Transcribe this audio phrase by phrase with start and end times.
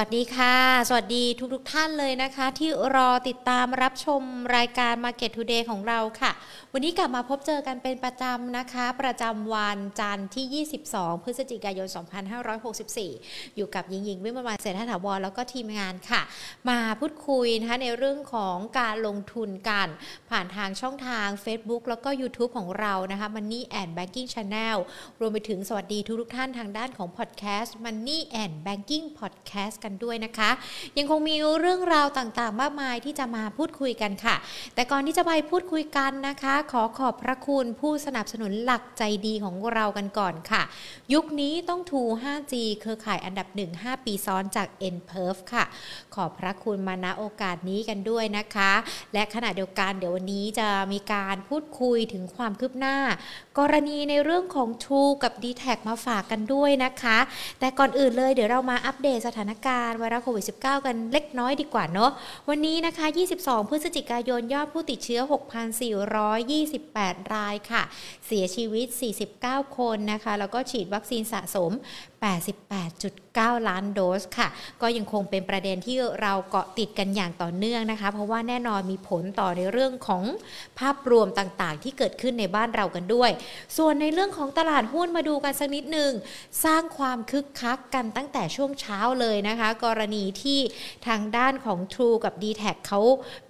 [0.00, 0.56] วัสดีค่ะ
[0.88, 4.22] สวัสดีทุกๆทท่านเลยนะคะ ที่รอติดตามรับชม
[4.56, 6.30] รายการ Market Today ของเราค่ะ
[6.78, 11.88] วันนี้กลับมาพบเจอกันเป็นประจำนะคะ ประจำวันจันทร์ที่ 22 พฤศจิกายน
[12.72, 16.22] 2564 อยู่กับยิงยิงวิมวันเศรษฐถาวรแล้วก็ทีมงานค่ะ
[16.68, 19.88] มาพูดคุยนะคะในเรื่องของการลงทุนกัน
[20.30, 24.76] ผ่านทางช่องทาง Facebook แล้วก็ YouTube ของเรานะคะ Money and Banking Channel
[25.20, 30.50] รวมไปถึงสวัสดีทุกๆท่านทางด้านของ Podcast Money and Banking Podcast กันด้วยนะคะ
[30.98, 34.36] ยังคงมีเรื่องราวต่างๆ มากมายที่จะมาพูดคุยกันค่ะ
[34.74, 40.62] แต่ก่อนที่จะไปพูดคุยกันนะคะขอขอบพระคุณผู้สนับสนุนหลักใจดีของเรากันก่อนค่ะ
[41.12, 45.64] ยุคนี้ต้องทู 5G เครือข่ายอันดับ 1 5 ปีซ้อนจาก n p e r f ค่ะ
[46.14, 48.72] ขอบพระคุณมาณโอกาสนี้กันด้วยนะคะ
[49.14, 52.96] และขณะเดียวกันเดี๋ยววันนี้จะมีการพูดคุยถึงความคืบหน้า
[53.58, 57.18] กรณีในเรื่องของ True กับ d t แทมาฝากกันด้วยนะคะ
[57.60, 62.10] แต่ก่อนอื่นเลยเดี๋ยวเรามาอัปเดตสถานการณ์ไวรัสโควิด -19 กันเล็กน้อยดีกว่าเนาะ
[62.48, 63.06] วันนี้นะคะ
[63.38, 67.82] 22 พฤศจิกายนยอดผู้ติดเชื้อ 6,420 28 รายค่ะ
[68.26, 68.86] เสียชีวิต
[69.32, 71.72] 49 คนนะคะ แล้วก็ฉีดวัคซีนสะสม
[72.94, 74.48] 88.9 ล้านโดสค่ะ
[74.82, 80.22] ก็ยังคงเป็นประเด็นที่เราเกาะติดกันอย่างต่อเนื่องนะคะ เพราะว่าแน่นอนมีผลต่อในเรื่องของ
[80.78, 83.30] ภาพรวมต่างๆ ที่เกิดขึ้นในบ้านเรากันด้วย
[83.76, 86.12] ส่วนในเรื่องของตลาดหุ้นมาดูกันสักนิดหนึ่ง
[86.64, 90.58] สร้างความคึกคักกันตั้งแต่ช่วงเช้าเลยนะคะ กรณีที่
[91.06, 93.00] ทางด้านของ True กับ d t แทเขา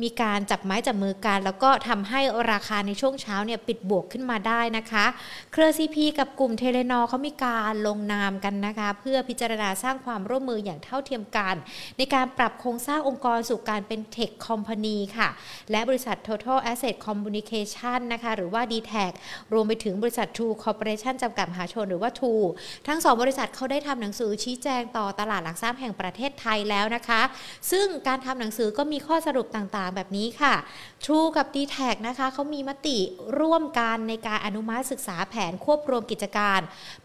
[0.02, 2.20] มีการจับไม้จับมือกัน แล้วก็ทำให้
[2.52, 5.04] ราคาในช่วงเช้าเนี่ยปิดบวกขึ้นมาได้นะคะ
[5.52, 11.54] เครือ CP กับกลุ่มเทเลนอเขามีการลงนามกันนะคะ เพื่อพิจารณาสร้างความร่วมมืออย่างเท่าเทียมกัน
[11.98, 15.28] ในการปรับโครงสร้างองค์กรสู่การเป็นเทคคอมพานีค่ะ
[15.70, 19.12] และบริษัท Total Asset Communication นะคะหรือว่า d t แท
[19.52, 22.44] รวมไปถึงบริษัท True Corporation จำกัดมหาชนหรือว่า True
[22.86, 27.22] ทั้งสองบริษัทเขาได้ทำหนังสือชี้แจงต่อตลาดหลักทรัพย์แห่งประเทศไทยแล้วนะคะ
[27.70, 30.54] ซึ่งการทำหนังสือก็มีข้อสรุปต่างๆ แบบนี้ค่ะ
[31.04, 31.76] True กับ d t แท
[32.08, 32.98] นะคะเขามีมติ
[33.40, 36.60] ร่วมกันในการอนุมัติศึกษาแผนควบรวมกิจการ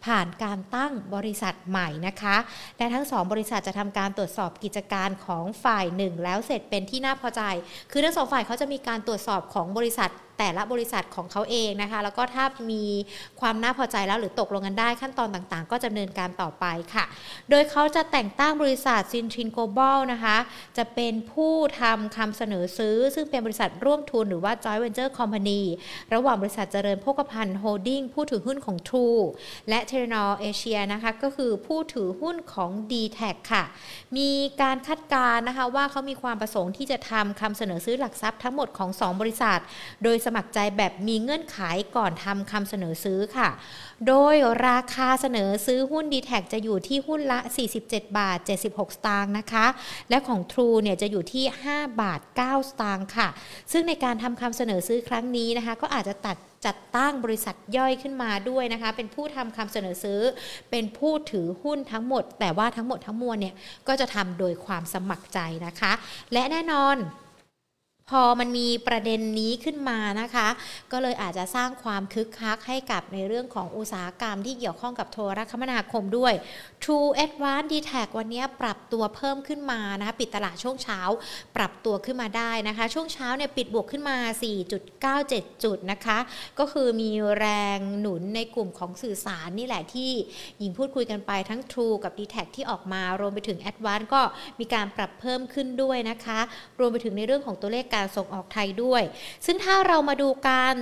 [0.06, 2.38] ผ่านการตั้งบริษัทใหม่นะคะ
[2.78, 7.42] และทั้งสองบริษัทจะทำการตรวจสอบกิจการของฝ่ายหนึ่งแล้วเสร็จเป็นที่น่าพอใจ
[7.92, 10.10] คือทั้งสองฝ่ายเขาจะมีการตรวจสอบของบริษัท
[10.42, 12.84] แต่ละบริษัทของเขาเองนะคะ แล้วก็ถ้ามี
[13.42, 17.06] ความน่าพอใจแล้วหรือตกลงกันได้ขั้นตอนต่างๆ ก็จะดำเนินการต่อไปค่ะ
[17.50, 20.38] โดยเขาจะแต่งตั้งบริษัท Citrine Global นะคะ
[20.78, 25.62] จะเป็นผู้ทำคำเสนอซื้อ ซึ่งเป็นบริษัทร่วมทุนหรือว่า Joint Venture Company
[26.14, 29.22] ระหว่างบริษัทเจริญโภคภัณฑ์โฮลดิ้งผู้ถือหุ้นของ True
[29.70, 33.20] และ t e r n o r Asia นะคะก็คือผู้ถือหุ้นของ dtac
[33.52, 33.64] ค่ะ
[34.18, 34.30] มี
[34.62, 39.60] การคาดการณ์นะคะว่าเขามีความประสงค์ที่จะทำคำเสนอซื้อหลักทรัพย์ทั้งหมดของ 2 บริษัท
[40.04, 41.60] โดยสมัครใจแบบมีเงื่อนไข
[41.96, 43.50] ก่อนทำคำเสนอซื้อค่ะ
[44.08, 44.36] โดย
[44.68, 47.40] ราคาเสนอซื้อหุ้น d t แทจะอยู่ที่หุ้นละ
[47.80, 48.38] 47 บาท
[48.68, 49.66] 76 สตางค์นะคะ
[50.10, 53.28] และของ True เนี่ยจะอยู่ที่ 5 บาท 9 สตางค์ค่ะ
[53.72, 60.22] ซึ่งในการทำคำเสนอซื้อครั้งนี้นะคะ ก็อาจจะตัดจัดตั้งบริษัทย่อยขึ้นมาด้วยนะคะ เป็นผู้ทำคำเสนอซื้อ
[60.72, 63.56] เป็นผู้ถือหุ้นทั้งหมด แต่ว่าทั้งหมดทั้งมวลเนี่ย
[63.88, 65.94] ก็จะทำโดยความสมัครใจนะคะ
[66.34, 66.98] และแน่นอน
[68.12, 70.48] พอมันมีประเด็นนี้ขึ้นมานะคะ
[70.92, 76.34] ก็เลยอาจจะสร้างความคึกคักให้กับในเรื่องของอุตสาหกรรมที่เกี่ยวข้องกับโทรคมนาคมด้วย
[76.84, 81.00] True Advanced d t a c วันนี้ปรับตัวเพิ่มขึ้นมานะคะปิดตลาดช่วงเช้า
[81.56, 84.18] ปรับตัวขึ้นมาได้นะคะ ช่วงเช้าเนี่ยปิดบวกขึ้นมา
[84.90, 86.18] 4.97 จุดนะคะ
[86.60, 87.10] ก็คือมี
[87.40, 87.48] แร
[87.78, 90.12] งหนุนในกลุ่มของสื่อสารนี่แหละที่
[90.60, 94.22] หญิงพูดคุยกันไปทั้ง True กับ d t a c ที่ออกมารวมไปถึง Advanced ก็
[94.60, 96.40] มีการปรับเพิ่มขึ้นด้วยนะคะ
[96.80, 99.04] รวมไปถึงในเรื่องของตัวเลขการส่งออกไทยด้วย
[99.46, 100.76] ซึ่งถ้าเรามาดูการ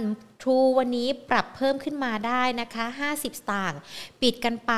[0.43, 3.79] ทรูวันนี้ปรับเพิ่มขึ้นมาได้นะคะ 50 สตางค์
[4.21, 4.73] ปิดกันไป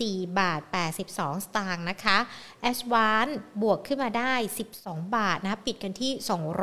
[0.00, 0.60] 4 บาท
[1.02, 2.18] 82 สตางค์นะคะ
[2.60, 3.28] แอสวาน
[3.62, 4.34] บวกขึ้นมาได้
[4.76, 6.12] 12 บาทนะปิดกันที่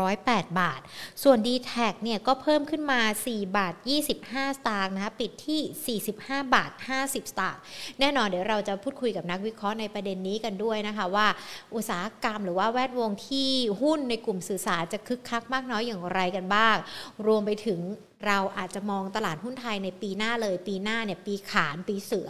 [0.03, 0.81] 208 บาท
[1.23, 1.73] ส่วน d t แท
[2.03, 3.73] เนี่ยก็เพิ่มขึ้นมา 4 บาท
[4.15, 7.61] 25 สตางค์นะคะปิดที่ 45 บาท 50 สตางค์
[7.99, 11.27] แน่นอนเดี๋ยวเราจะพูดคุยกับนักวิเคราะห์ในประเด็นนี้กันด้วยนะคะว่า
[11.75, 13.49] อุตสาหกรรมหรือว่าแวดวงที่
[13.81, 16.75] หุ้นในกลุ่มสื่อสารจะคึกคักมากน้อยอย่างไรกันบ้าง
[17.27, 17.81] รวมไปถึง
[18.25, 22.29] เราอาจจะมองตลาดหุ้นไทยในปีหน้าเลย ปีหน้าเนี่ยปีขานปีเสือ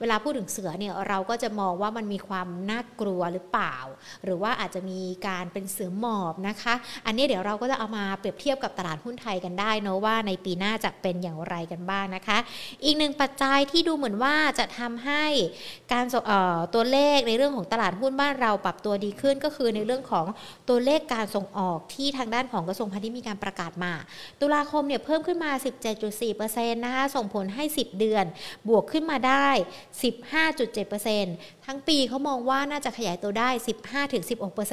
[0.00, 3.76] เวลาพูดถึงเสือเนี่ยเราก็จะมองว่ามันมีความน่ากลัวหรือเปล่า
[4.24, 6.74] หรือว่าอาจจะมีการเป็นเสือหมอบนะคะ
[7.06, 12.38] อันนี้เดี๋ยวเราก็จะเอามาเปรียบเทียบกับตลาดหุ้นไทยกันได้นะว่าในปีหน้าจะเป็นอย่างไรกันบ้างนะคะ
[12.84, 15.24] อีกหนึ่งปัจจัยที่ดูเหมือนว่าจะทำให้
[15.92, 16.04] การ
[16.74, 20.26] ตัวเลขในเรื่องของตลาดหุ้นบ้านเราปรับตัวดีขึ้นก็คือในเรื่องของ
[20.68, 23.92] ตัวเลขการส่งออกที่ทางด้านของกระทรวงพาณิชย์มีการประกาศมา
[24.40, 25.56] ตุลาคมเนี่ยเพิ่มขึ้นขึ้นมา
[26.18, 28.24] 17.4%นะคะ ส่งผลให้ 10 เดือน
[28.68, 29.48] บวกขึ้นมาได้
[30.12, 33.50] 15.7%ทั้งปีเขามองว่าน่าจะขยายตัวได้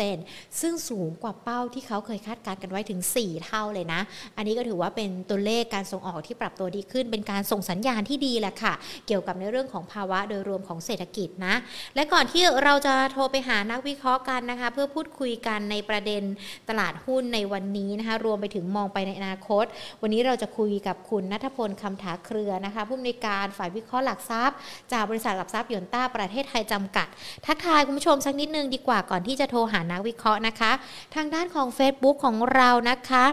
[0.08, 4.02] 15-16%ซึ่งสูงกว่าเป้าที่เขาเคยคาดการณ์กันไว้ถึง 4 เท่าเลยนะ
[4.38, 8.74] อันนี้ก็ถือว่าเป็นตัวเลขการส่งออกที่ปรับตัวดีขึ้น เป็นการส่งสัญญาณที่ดีแหละค่ะ
[9.08, 11.56] เกี่ยวกับในเรื่องของภาวะโดยรวมของเศรษฐกิจนะ
[11.96, 16.24] และก่อนที่เราจะโทรไปหานักวิเคราะห์กันนะคะ เพื่อพูดคุยกันในประเด็น
[16.69, 19.66] ตลาดหุ้นในวันนี้นะคะ รวมไปถึงมองไปในอนาคต
[20.02, 24.55] วันนี้เราจะคุยกับคุณนัทพลคำถาเครือนะคะผู้อำนวยการฝ่ายวิเคราะห์หลักทรัพย์
[24.91, 27.07] จากบริษัทหลักทรัพย์ยนต้าประเทศไทยจำกัด
[27.45, 30.71] ทักทายคุณผู้ชมสักนิดนึงดีกว่าก่อนที่จะโทรหานักวิเคราะห์นะคะ
[31.15, 33.25] ทางด้านของ Facebook ของเรานะคะ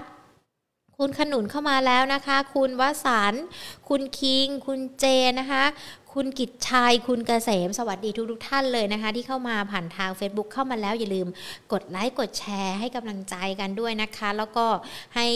[1.03, 3.45] คุณขนุนเข้ามาแล้วนะคะ คุณวสันต์
[3.89, 5.05] คุณคิง คุณเจ
[5.39, 5.65] นะคะ
[6.15, 11.29] คุณกิจชัย คุณเกษม สวัสดีทุกทุกๆท่านเลยนะคะ ที่เข้ามาผ่านทาง Facebook เข้ามาแล้วอย่าลืม
[11.73, 14.67] กดไลค์กดแชร์ให้กำลังใจกันด้วยนะคะ แล้วก็
[15.17, 15.27] ให้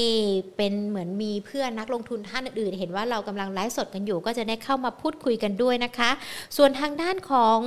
[0.56, 6.10] เป็นเหมือนมีเพื่อนนักลงทุนท่านอื่นๆเห็นว่าเรากำลังไลฟ์สดกันอยู่ ก็จะได้เข้ามาพูดคุยกันด้วยนะคะ
[6.56, 7.58] ส่วนทางด้านของ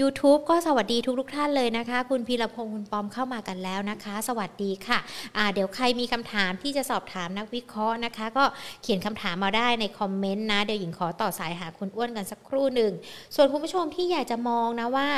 [0.00, 8.44] YouTube ก็สวัสดีทุกทุกท่านเลยนะคะ คุณพีรพงศ์คุณปอมเข้ามากันแล้วนะคะ สวัสดีค่ะะเดี๋ยวใครมีคำถามที่จะสอบถามนักวิเคราะห์นะคะ ก็
[8.82, 12.92] เขียนคำถามมาได้ในคอมเมนต์นะ เดี๋ยวหญิงขอต่อสายหาคุณอ้วนกันสักครู่หนึ่ง
[13.34, 15.08] ส่วนคุณผู้ชมที่อยากจะมองนะว่า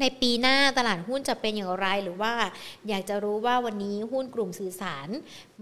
[0.00, 2.34] ในปีหน้าตลาดหุ้นจะเป็นอย่างไรหรือว่า
[2.88, 5.08] อยากจะรู้ว่าวันนี้หุ้นกลุ่มสื่อสาร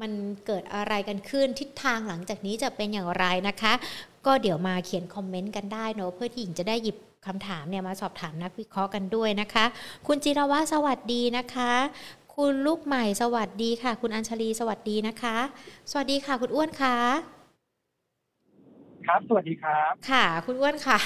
[0.00, 0.10] มัน
[0.46, 3.72] เกิดอะไรกันขึ้นทิศทางหลังจากนี้จะเป็นอย่างไรนะคะ
[4.26, 6.96] ก็เดี๋ยวมาเขียนคอมเมนต์กันได้เนอะเพื่อที่หญิงจะได้หยิบ
[7.26, 9.64] คำถามเนี่ยมาสอบถามนักวิเคราะห์กันด้วยนะคะ
[10.06, 11.72] คุณจิรวัสวัสดีนะคะ
[12.34, 15.36] คุณลูกใหม่สวัสดีค่ะ คุณอัญชลีสวัสดีนะคะ
[15.90, 17.33] สวัสดีค่ะ คุณอ้วนค่ะ
[19.06, 20.98] ครับ สวัสดีครับ ค่ะ คุณอ้วนค่ะ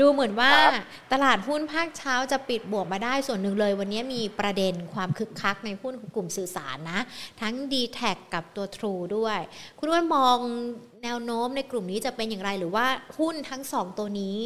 [0.00, 0.72] ดูเหมือนว่าครับ
[1.12, 7.00] ตลาดหุ้นภาคเช้าจะปิดบวกมาได้ส่วนหนึ่งเลย วันนี้มีประเด็นความคึกคักในหุ้นของกลุ่มสื่อสารนะ
[7.40, 8.00] ทั้ง d t แท
[8.34, 9.38] กับตัว True ด้วย
[9.78, 10.36] คุณอ้วนมอง
[11.04, 12.86] แนวโน้มในกลุ่มนี้จะเป็นอย่างไร หรือว่า
[13.18, 14.38] หุ้นทั้งสองตัวนี้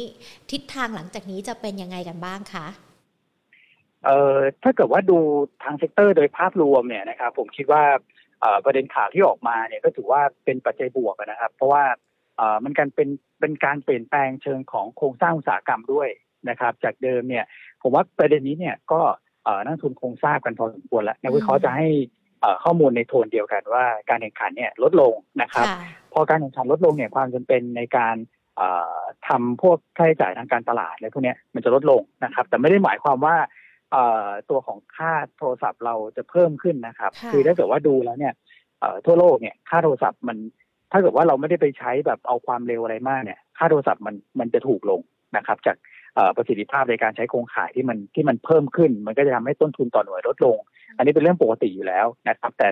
[0.51, 2.67] ทิศทางหลังจากนี้จะเป็นยังไงกันบ้างคะ
[4.05, 5.17] เอ่อถ้าเกิดว่าดู
[5.63, 7.83] ทาง sector โดยภาพรวมเนี่ยนะครับผมคิดว่า
[8.41, 12.12] เอ่อประเด็นข่าวที่ออกมาเนี่ยก็ถือว่าเป็นปัจจัยบวกอะนะครับ เพราะว่าเอ่อ
[12.63, 13.09] มันการเป็น
[13.39, 16.09] เป็นการเปลี่ยนแปลงเชิงของโครงสร้างอุตสาหกรรมด้วย
[16.49, 17.45] นะครับ จากเดิมเนี่ย
[17.81, 19.01] ผมว่าประเด็นนี้เนี่ยก็
[19.43, 21.87] เอ่อนักลงทุนคงทราบกันพอสมควรแล้วนักวิเคราะห์จะให้
[22.41, 25.77] เอ่อข้อมูลในโทนเดียวกันว่าการแข่งขันเนี่ยลดลงนะครับค่ะ
[26.13, 28.15] พอการแข่งขันลดลงเนี่ยความจำเป็นในการ
[28.57, 33.35] เอ่อทำพวกค่าใช้จ่ายทางการตลาดอะไรพวกเนี้ยมันจะลดลงนะครับ แต่ไม่ได้หมายความว่า
[33.91, 38.33] เอ่อตัวของค่าโทรศัพท์เราจะเพิ่มขึ้นนะครับค่ะอถ้าเกิดว่าดูแล้วเนี่ย
[38.79, 40.37] เอ่อทั่วโลกเนี่ยค่าโทรศัพท์มัน
[40.93, 45.01] ถ้าเกิดว่าเราไม่ได้ไปใช้แบบเอาความเร็วอะไรมากเนี่ย ค่าโทรศัพท์มันมันจะถูกลง
[45.37, 45.77] นะครับ จาก
[46.35, 50.57] ประสิทธิภาพในการใช้โครงข่ายที่มันที่มันเพิ่มขึ้น มันก็จะทำให้ต้นทุนต่อหน่วยลดลง
[50.97, 52.67] อันนี้เป็นเรื่องปกติอยู่แล้วนะครับ แต่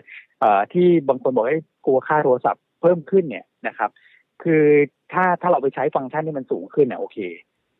[0.74, 3.90] ที่บางคนบอกให้กลัวค่าโทรศัพท์เพิ่มขึ้นเนี่ยนะครับ
[4.44, 4.63] คือ
[5.13, 7.18] ถ้าถ้าเราไปใช้ฟังก์ชันที่มันสูงขึ้นเนี่ยโอเค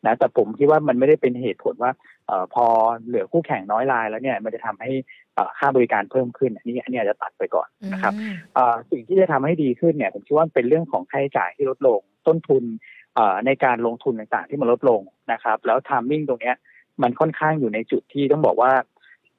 [0.06, 1.92] นะแต่ผมคิดว่ามันไม่ได้เป็นเหตุผลว่า
[2.26, 2.64] เอ่อพอ
[3.06, 4.90] เหลือคู่แข่งน้อยรายแล้วเนี่ยมันจะทำให้
[5.34, 12.64] เอ่อค่าบริการเพิ่มขึ้นอันนี้อันนี้อาจจะตัดไปก่อนนะครับอืมเอ่อสิ่งที่จะทำให้ดีขึ้นเนี่ยผมคิดว่าเป็นเรื่องของค่าใช้จ่ายที่ลดลงต้นทุน
[13.14, 15.00] เอ่อในการลงทุนต่างๆ ที่มันลดลง
[15.32, 16.56] นะครับ แล้วทามมิ่งตรงเนี้ย
[17.02, 18.72] มันค่อนข้างอยู่ในจุดที่ต้องบอกว่า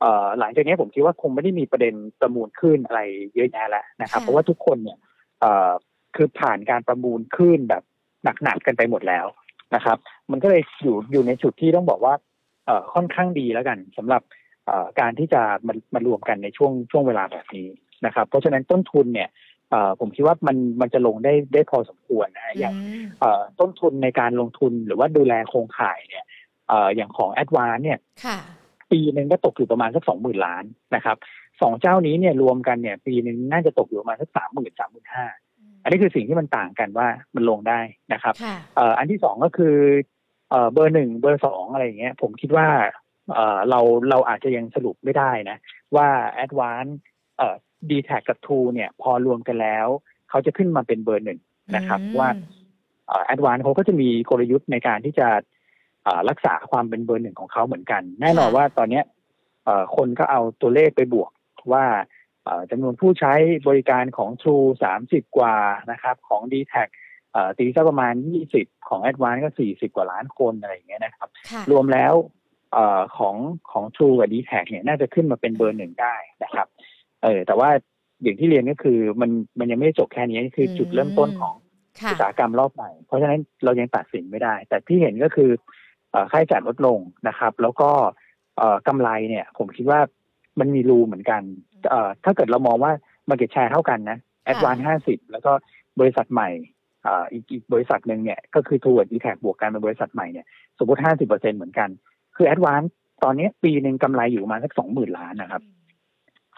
[0.01, 3.01] เอ่อหลังจากนี้ผมคิดว่าคงไม่ได้มีประเด็นประมูลขึ้นอะไร
[3.35, 4.97] เยอะแยะแล้วนะครับค่ะเพราะว่าทุกคนเนี่ย
[5.41, 5.71] เอ่อ
[6.15, 7.83] คือผ่านการประมูลขึ้นแบบ
[8.43, 9.25] หนักๆกันไปหมดแล้ว
[9.75, 9.97] นะครับ
[10.31, 12.13] มันก็เลยอยู่อยู่ในจุดที่ต้องบอกว่า
[12.65, 14.21] เอ่อค่อนข้างดีแล้วกันสำหรับ
[14.67, 17.67] เอ่อการที่จะมามารวมกันในช่วงช่วงเวลาแบบนี้
[18.05, 19.29] นะครับ เพราะฉะนั้นต้นทุนเนี่ย
[19.71, 26.25] เอ่อผมคิดว่ามันมันจะลงได้ได้พอสมควรนะฮะอย่างอืมเอ่อต้นทุนในการลงทุนหรือว่าดูแลโครงข่ายเนี่ย
[26.69, 28.37] เอ่ออย่างของแอดวานเนี่ยค่ะ
[28.91, 30.63] ปีหนึ่งก็ตกอยู่ประมาณสักสองหมื่นล้าน
[30.95, 31.17] นะครับ
[31.61, 35.25] สองเจ้านี้เนี่ยรวมกันเนี่ย ปีหนึ่งน่าจะตกอยู่ประมาณสักสามหมื่นสามหมื่นห้า
[35.83, 37.79] อันนี้คือสิ่งที่มันต่างกันว่ามันลงได้
[38.13, 39.75] นะครับค่ะเอ่ออันที่สองก็คือ
[40.49, 42.67] เอ่อเบอร์หนึ่งเบอร์สองอะไรอย่างเงี้ย ผมคิดว่า
[43.33, 45.57] เอ่อเราเราอาจจะยังสรุปไม่ได้นะ
[45.95, 46.07] ว่า
[46.43, 46.91] a d v a n c e
[47.37, 47.55] เอ่อ
[47.89, 49.87] d t แทกับ True เนี่ย พอรวมกันแล้ว
[50.29, 51.39] เขาจะขึ้นมาเป็นเบอร์หนึ่ง
[51.75, 52.29] นะครับอืมว่า
[53.07, 55.27] เอ่อ a d v a n c e เขาก็จะมีกลยุทธ์ในการที่จะ
[56.03, 59.03] เอ่อรักษาความเป็นเบอร์หนึ่งของเขาเหมือนกัน แน่นอนว่าตอนเนี้ย
[59.65, 61.31] เอ่อคนก็เอาตัวเลขไปบวก
[61.71, 62.07] ว่าเอ่อ
[62.71, 63.33] จำนวนผู้ใช้
[63.67, 65.55] บริการของ True สามสิบกว่า
[65.91, 66.75] นะครับของ d t แท
[67.31, 68.13] เอ่อตีสักประมาณ
[68.51, 72.13] 20 ของ a d v a n c e ก็ 40 กว่าล้านคนอะไรอย่างเงี้ยนะครับค่ะรวมแล้ว
[72.73, 73.35] เอ่อของ
[73.71, 76.67] ของ True กับ d t แทเนี่ยน่าจะขึ้นมาเป็นเบอร์หนึ่งได้นะครับ
[77.23, 77.69] เออแต่ว่า
[78.23, 81.55] อย่างที่เรียนก็คือมันมันยังไม่ได้จบแค่นี้คือจุดเริ่มต้นของ
[82.01, 85.49] ค่ะอุตสาหกรรมรอบใหม่ เพราะฉะนั้นเรายังตัดสินไม่ได้ แต่ที่เห็นก็คือ
[86.11, 87.89] เอ่อค่าใช้จ่ายลดลงนะครับ แล้วก็
[88.57, 89.99] เอ่อกำไรเนี่ย ผมคิดว่า
[90.59, 91.41] มันมีรูเหมือนกัน
[91.89, 92.91] เอ่อถ้าเกิดเรามองว่า
[93.29, 95.51] market share เท่ากันนะแอดวานห้าสิบแล้วก็
[95.99, 96.49] บริษัทใหม่
[97.05, 100.45] อ่าอีกอีกบริษัทหนึ่งเนี่ยก็คือทูดดีแท็บวกกันเป็นบริษัทใหม่เนี่ย
[100.77, 101.89] สมมติห้าสิบเปอร์เซ็นเหมือนกัน
[102.35, 102.81] คือแอดวาน
[103.23, 105.61] ตอนนี้ปีหนึ่งกำไรอยู่ประมาณสักสองหมื่นล้านนะครับ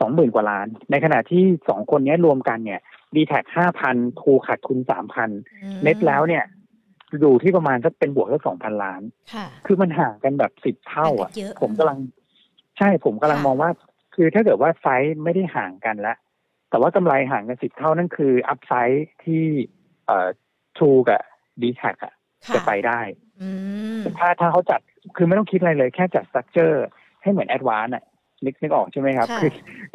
[0.02, 2.80] สองหมื่นกว่าล้าน ในขณะที่สองคนนี้รวมกันเนี่ย
[3.16, 5.30] ดีแท็ห้าพันทูขาดทุนสามพัน
[5.64, 6.44] อืมเน็ตแล้วเนี่ย
[7.20, 9.02] อยู่ที่ประมาณสักเป็นบวกสักสองพันล้าน
[9.34, 12.00] ค่ะคือมันห่างกันแบบสิบเท่าอะห่างกันเยอะผมกำลัง
[12.78, 13.70] ใช่ผมกำลังค่ะมองว่า
[14.16, 16.18] คือถ้าเกิดว่าไซส์ไม่ได้ห่างกันแล้ว
[16.70, 19.44] แต่ว่ากำไรห่างกันสิบเท่านั่นคือ upside ที่
[20.08, 20.28] เอ่อ
[20.78, 21.22] True กับ
[21.62, 22.14] DTAC อะ
[22.44, 23.00] ค่ะจะไปได้
[23.42, 23.50] อื
[24.00, 24.80] มถ้าถ้าเขาจัด
[25.16, 26.86] คือไม่ต้องคิดอะไรเลย แค่จัด structure
[27.22, 28.04] ให้เหมือน ADVANC อะ
[28.46, 29.52] นึกนึกออกใช่ไหมครับค่ะคือ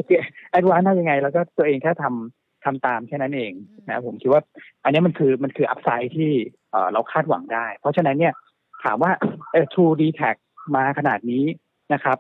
[0.09, 0.19] คือ
[0.51, 3.53] ADVANC น่ายังไง แล้วก็ตัวเองแค่ทำทำตามแค่นั้นเอง
[3.89, 4.43] นะผมคิดว่า
[4.85, 6.31] อันนี้มันคือมันคือ upside ที่
[6.71, 8.35] เอ่อเราคาดหวังได้ เพราะฉะนั้นเนี่ย
[8.85, 9.11] ถามว่า
[9.53, 10.37] เออ True d t a c
[10.77, 11.45] มาขนาดนี้
[11.95, 12.19] นะครับ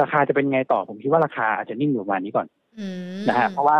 [0.00, 2.46] ราคาจะเป็นไงต่อผมคิดว่าราคาอาจจะนิ่งอยู่ประมาณนี้ก่อน
[2.78, 2.86] อื
[3.18, 3.78] มนะฮะเพราะว่า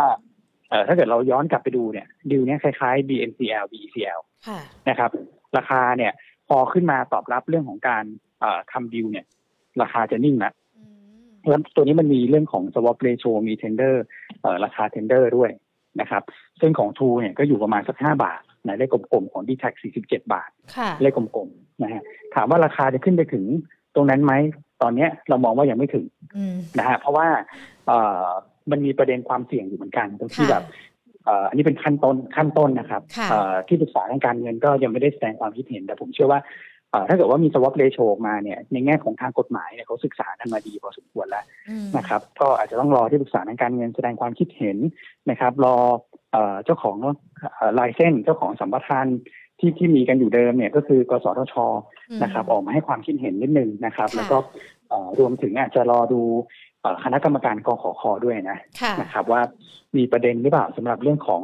[0.69, 4.59] เออถ้าเกิดเราย้อนกลับไปดูเนี่ยดิวเนี่ยคล้ายๆ BNCL BECL ค่ะ
[4.89, 5.11] นะครับ
[5.57, 6.11] ราคาเนี่ย
[6.47, 8.03] พอขึ้นมาตอบรับเรื่องของการ
[8.39, 9.25] เอ่อทำดิวเนี่ย
[9.81, 10.83] ราคาจะนิ่งนะอื
[11.25, 13.95] มแล้วตัวนี้มันมีเรื่องของ swap ratio มี tender
[14.41, 15.51] เอ่อราคา tender ด้วย
[16.01, 16.23] นะครับ
[16.61, 19.73] ซึ่งของ True เนี่ยก็อยู่ประมาณสักห้าบาทนะเลขกลมๆ ของ d t a c
[20.03, 22.01] 47บาทค่ะเลขกลมๆนะฮะ
[22.35, 23.43] ถามว่าราคาจะขึ้นไปถึง
[23.95, 24.33] ตรงนั้นไหม
[24.81, 27.27] ตอนเนี้ยเรามองว่ายังไม่ถึงอืมนะฮะเพราะว่า
[27.87, 28.25] เอ่อ
[28.71, 30.63] มันมีประเด็นความเสี่ยงอยู่เหมือนกันตรงที่ค่ะแบบ
[31.25, 36.41] เอ่ออันนี้เป็นขั้นต้นขั้นต้นนะครับค่ะเอ่อที่ปรึกษาทางการเงินก็ยังไม่ได้แสดงความคิดเห็นแต่ผมเชื่อว่า
[36.91, 44.77] เอ่อถ้าเกิดว่ามี swap ratio ออกมาเนี่ยในแง่ของทางกฎหมายเนี่ยเขาศึกษากันมาดีพอสมควรแล้วอืมนะครับก็อาจจะต้องรอที่ปรึกษาทางการเงินแสดงความคิดเห็น
[45.29, 45.75] นะครับ รอ
[46.31, 46.97] เอ่อเจ้าของ
[47.79, 49.07] ลายเส้นเจ้าของสัมปทาน
[49.61, 51.55] ที่ที่มีกันอยู่เดิมเนี่ยก็คือกสทช
[52.23, 54.37] นะครับ ออกมาให้ความคิดเห็นนิดนึงนะครับค่ะแล้วก็
[54.89, 56.21] เอ่อรวมถึงอาจจะรอดู
[56.81, 59.41] เอ่อคณะกรรมการกขคด้วยนะค่ะนะครับ ว่า
[59.97, 61.41] มีประเด็นหรือเปล่าสำหรับเรื่องของ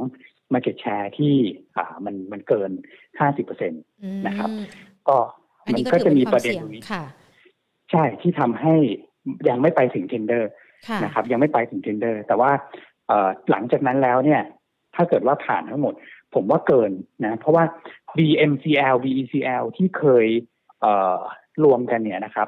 [0.54, 1.34] Market Share ที่
[1.78, 2.72] อ่ามันมันเกิน
[3.10, 4.50] 50เปอร์เซ็นตอืมนะครับ
[5.08, 5.18] ก็
[5.66, 7.04] อันมันนี้ก็ก็ถือจะเป็นมีควาปมระเด็นเสี่ยงตรงนี้ค่ะ
[7.92, 8.76] ใช่ที่ทำให้
[9.50, 10.44] ยังไม่ไปถึง tender
[10.88, 12.52] ค่ะนะครับ ยังไม่ไปถึง tender แต่ว่า
[13.08, 14.42] เอ่อหลังจากนั้นแล้วเนี่ย
[14.96, 15.94] ถ้าเกิดว่าผ่านทั้งหมด
[16.36, 16.92] ผมว่าเกิน
[17.26, 17.64] นะ เพราะว่า
[18.18, 20.28] BMCL BECL ที่เคย
[20.82, 21.20] เอ่อ
[21.64, 22.48] รวมกันเนี่ยนะครับ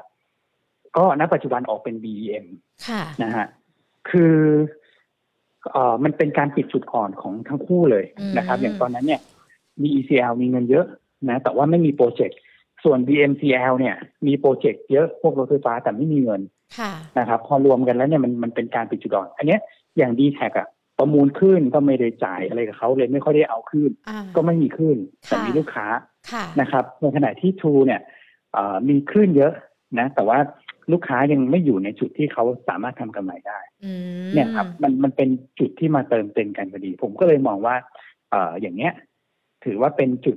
[0.96, 2.46] ก็ณปัจจุบันออกเป็น BEM
[2.88, 3.46] ค่ะนะฮะ
[4.10, 4.36] คือ
[5.70, 8.04] เอ่อมันเป็นการปิดจุดอ่อนของทั้งคู่เลย
[8.38, 9.20] นะครับอืมอย่างตอนนั้นเนี่ย
[9.82, 10.86] มี ECL มีเงินเยอะ
[11.28, 12.38] นะ แต่ว่าไม่มีโปรเจกต์
[12.84, 13.96] ส่วน BMCL เนี่ย
[14.26, 16.40] มีโปรเจกต์เยอะพวกรถไฟฟ้าแต่ไม่มีเงิน
[16.78, 19.60] ค่ะนะครับ พอรวมกันแล้วเนี่ยมันมันเป็นการปิดจุดอ่อน อันเนี้ย
[19.96, 20.68] อย่างดีแท็กอะ
[21.00, 25.86] ประมูลขึ้นก็ไม่ได้จ่ายอะไรกับเขาเลยไม่ค่อยได้เอาขึ้นอ่าก็ไม่มีขึ้นแต่ค่ะมีลูกค้า
[26.32, 28.00] ค่ะนะครับในขณะที่ทูเนี่ย
[28.52, 29.52] เอ่อมีขึ้นเยอะ
[29.98, 30.38] นะ แต่ว่า
[30.92, 33.92] ลูกค้ายังไม่อยู่ในจุดที่เขาสามารถทำกำไรได้อื
[34.26, 35.28] มเนี่ยครับมันมันเป็น
[35.60, 37.76] จุดที่มาเติมเต็มกันพอดี ผมก็เลยมองว่า
[38.30, 38.92] เอ่ออย่างเนี้ย
[39.64, 40.36] ถือว่าเป็นจุด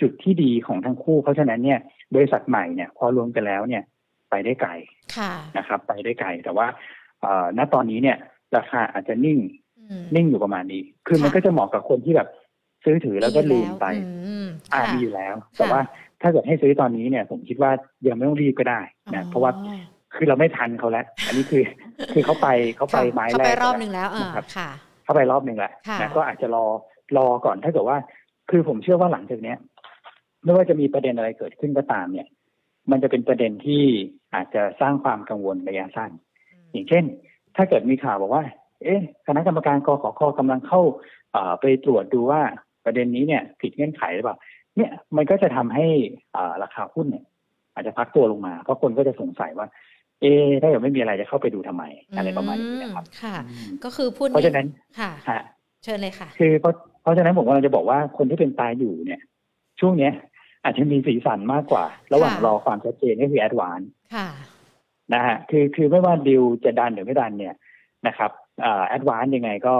[0.00, 1.80] จุดที่ดีของทั้งคู่ เพราะฉะนั้นเนี่ย
[2.14, 3.82] บริษัทใหม่เนี่ย พอรวมกันแล้วเนี่ย
[4.30, 4.70] ไปได้ไกล
[5.16, 6.66] ค่ะนะครับ ไปได้ไกลแต่ว่า
[7.22, 8.16] เอ่อณตอนนี้เนี่ย
[8.56, 9.65] ราคาอาจจะนิ่งอืม
[10.14, 12.28] นิ่งอยู่ประมาณนี้ คือมันค่ะก็จะเหมาะกับคนที่แบบ
[12.84, 15.80] ซื้อถือแล้วก็ลืมไปอืมอ่าค่ะมีอยู่แล้ว แต่ว่า
[16.22, 17.70] ถ้าเกิดให้ซื้อตอนนี้เนี่ย ผมคิดว่า
[18.06, 19.50] ยังไม่ต้องรีบก็ได้อ๋นะอเพราะว่า
[20.14, 21.62] คือเราไม่ทันเขาแล้ว อันนี้คือ
[22.12, 24.68] คือเขาไปเขาไปค่ะไม้เข้าแรไปกรอบแล้วหนึ่งแล้วอ่านะครับค่ะ
[25.04, 26.64] เข้าไปรอบหนึ่งแหละค่ะนะก็อาจจะรอ
[27.16, 27.98] รอก่อนถ้าเกิดว่า
[28.50, 29.58] คือผมเชื่อว่าหลังจากเนี้ย
[30.44, 32.28] ไม่ว่าจะมีประเด็นอะไรเกิดขึ้นก็ตาม เนี่ย
[32.90, 33.82] มันจะเป็นประเด็นที่
[34.34, 36.10] อาจจะสร้างความกังวลระยะสั้น
[36.72, 37.04] อย่างเช่น
[37.56, 38.44] ถ้าเกิดมีข่าวบอกว่า
[38.82, 40.80] เอ๊ะคณะกรรมการกขคกำลังเข้า
[41.32, 42.40] เอ่อไปตรวจดูว่า
[42.84, 44.36] ประเด็นนี้เนี่ยผิดเงื่อนไขหรือเปล่า
[44.76, 45.86] เนี่ยมันก็จะทำให้
[46.36, 47.24] อ่าราคาหุ้นเนี่ย
[47.74, 49.66] อาจจะพักตัวลงมา เพราะคนก็จะสงสัยว่า
[50.20, 51.84] เอ๊ะถ้าเกิดไม่มีอะไรจะเข้าไปดูทำไม
[52.16, 54.66] อะไรประมาณนี้นะครับอืมค่ะอืมก็คือพูดเพราะฉะนั้น
[54.98, 55.40] ค่ะฮะ
[55.82, 59.20] เชิญเลยค่ะ คือเพราะเพราะฉะนั้นผมกำลังจะบอกว่าคนที่เป็นตายอยู่เนี่ย
[59.80, 60.12] ช่วงเนี้ย
[60.64, 63.80] อาจจะมีสีสันมากกว่า ระหว่างค่ะรอความชัดเจนก็คือแอดวาน
[64.14, 64.28] ค่ะ
[65.14, 67.54] นะฮะคือคือไม่ว่าดิวจะดันหรือไม่ดันเนี่ย
[68.06, 68.30] นะครับ
[68.64, 69.74] อ่าแอดวานยังไงก็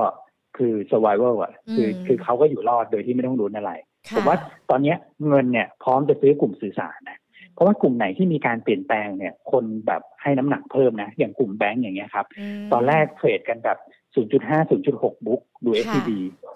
[0.57, 3.73] คือ survival อะคืออืมคือเขาก็อยู่รอดโดยที่ไม่ต้องรุนอะไร
[4.09, 4.37] ค่ะผมว่า
[4.71, 4.97] ตอนเนี้ย
[5.29, 7.19] เงินเนี่ยพร้อมจะซื้อกลุ่มสื่อสารนะ
[7.55, 12.27] เพราะว่ากลุ่มไหนที่มีการเปลี่ยนแปลงเนี่ย คนแบบให้น้ำหนักเพิ่มนะ อย่างกลุ่มแบงก์อย่างเงี้ยครับ
[12.59, 13.79] มตอนแรก trade กันแบบ
[14.15, 16.11] 0.5 0.6 book ดูค่ะ SCB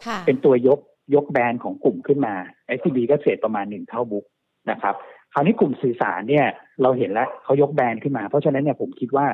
[0.06, 0.80] ค่ะเป็นตัวยก
[1.14, 2.34] ยก band ของกลุ่มขึ้นมา
[2.76, 4.24] SCB ก็ trade ประมาณหนึ่งเท่า book
[4.70, 4.94] นะครับ
[5.32, 6.46] คราวนี้กลุ่มสื่อสารเนี่ย
[6.82, 9.26] เราเห็นแล้วเขายก band ขึ้นมา เพราะฉะนั้นเนี่ยผมคิดว่า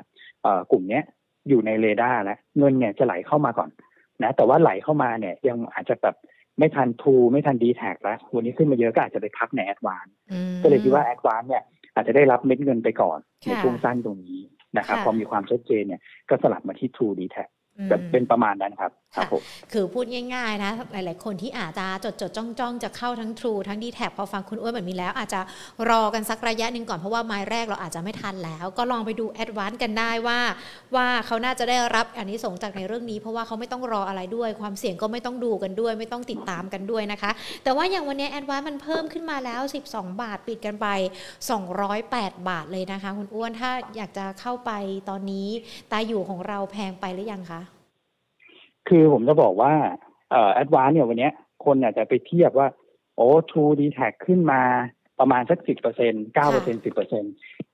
[0.42, 1.04] เอ่อกลุ่มเนี้ย
[1.48, 3.70] อยู่ในเรดาร์แล้วเงินเนี่ยจะไหลเข้ามาก่อน
[4.22, 6.16] นะแต่ว่าไหลเข้ามาเนี่ยยังอาจจะแบบ
[6.58, 11.62] ไม่ทัน True ไม่ทัน DTAC แล้ววันนี้ขึ้นมาเยอะก็อาจจะไปพักใน ADVANCอืมก็เลยคิดว่าแอดวานเนี่ย
[11.94, 14.40] อาจจะได้รับเม็ดเงินไปก่อนในค่ะช่วงสั้นตรงนี้
[14.78, 16.00] นะครับค่ะพอมีความชัดเจนเนี่ย
[16.30, 17.48] ก็สลับมาที่ True d t a c
[17.88, 19.42] แบบเป็นประมาณนั้นครับ ครับผม
[19.72, 20.04] คือพูด
[20.34, 25.40] ง่ายๆนะหลายๆ คนที่อาจจะจดจดจ้องจ้องจะเข้าทั้ง True ทั้ง d t แทพอฟังคุณอ้วนแบบนี้แล้ว อาจจะ
[25.90, 30.38] รอกันสักระยะหนึ่งก่อนเพราะว่าไม้แรกเราอาจจะไม่ทันแล้ว ก็ลองไปดูแอดวานซ์กันได้ว่า
[30.94, 37.30] ว่าเขาน่าจะได้รับอันนี้สงจากในเรื่องนี้ เพราะว่าเขาไม่ต้องรออะไรด้วย ความเสี่ยงก็ไม่ต้องดูกันด้วย ไม่ต้องติดตามกันด้วยนะคะ
[37.64, 40.86] แต่ว่าอย่างวันนี้ Advanc มันเพิ่มขึ้นมาแล้ว 12 บาทปิดกันไป
[41.68, 44.70] 208 บาทเลยนะคะ คุณอ้วนถ้าอยากจะเข้าไป
[45.08, 45.48] ตอนนี้
[45.92, 47.62] ตาอยู่ของเราแพงไปหรือยังคะ
[48.88, 49.72] คือผมจะบอกว่า
[50.30, 51.32] เอ่อ Advanc เนี่ยวันเนี้ย
[51.64, 52.68] คนอาจจะไปเทียบว่า
[53.16, 54.62] โอ้ True d t a c ขึ้นมา
[55.20, 57.24] ประมาณสักสิบเปอร์เซ็นเก้าเปอร์เซ็นสิบเปอร์เซ็น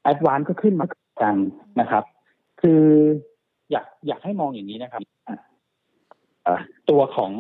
[0.03, 0.87] Advanc ก็ขึ้นมา
[1.23, 1.37] กัน
[1.81, 2.05] นะครับ
[2.61, 2.85] คือ
[3.71, 5.03] อยากอยากให้มองอย่างนี้นะครับ
[6.45, 7.33] เอ่อตัวของ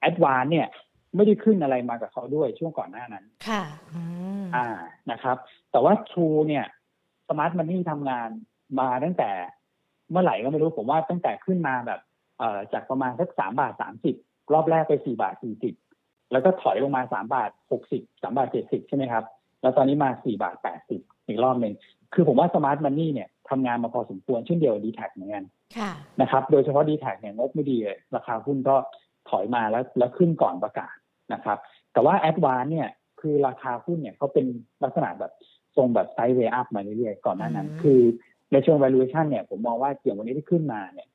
[0.00, 0.68] Advanc เนี่ย
[1.16, 4.00] ไม่ได้ขึ้นอะไรมากับเขาด้วยช่วงก่อนหน้านั้น ค่ะอื
[4.42, 4.68] มอ่า
[5.10, 5.36] นะครับ
[5.70, 6.64] แต่ว่า True เนี่ย
[7.28, 8.28] smart money ทำงาน
[8.80, 9.30] มาตั้งแต่
[10.10, 12.11] เมื่อไหร่ก็ไม่รู้ผมว่าตั้งแต่ขึ้นมาแบบเอ่อ
[12.72, 14.14] จากประมาณสักสามบาทสามสิบ
[14.52, 15.74] รอบแรกไปสี่บาทสี่สิบ
[16.32, 19.24] แล้วก็ถอยลงมาสามบาทหกสิบสามบาทเจ็ดสิบใช่ไหมครับ
[19.62, 21.74] แล้วตอนนี้มาสี่บาทแปดสิบอีกรอบหนึ่ง
[22.14, 25.44] คือผมว่า smart money เนี่ยทำงานมาพอสมควรเช่นเดียวกับ DTAC เหมือนกัน
[25.78, 25.90] ค่ะ
[26.20, 28.76] นะครับโดยเฉพาะ DTAC เนี่ยงบไม่ดีเลยราคาหุ้นก็
[29.30, 30.94] ถอยมาแล้วแล้วขึ้นก่อนประกาศ
[31.32, 31.58] นะครับ
[31.92, 32.88] แต่ว่า Advanc เนี่ย
[33.20, 34.46] คือราคาหุ้นเนี่ยเขาเป็น
[34.82, 35.32] ลักษณะแบบ
[35.76, 38.00] ทรงแบบ sideway up มาเรื่อยๆก่อนหน้านั้นอืมคือ
[38.52, 41.08] ในเชิง valuation เนี่ยผมมองว่าอย่างวันนี้ที่ขึ้นมาเนี่ย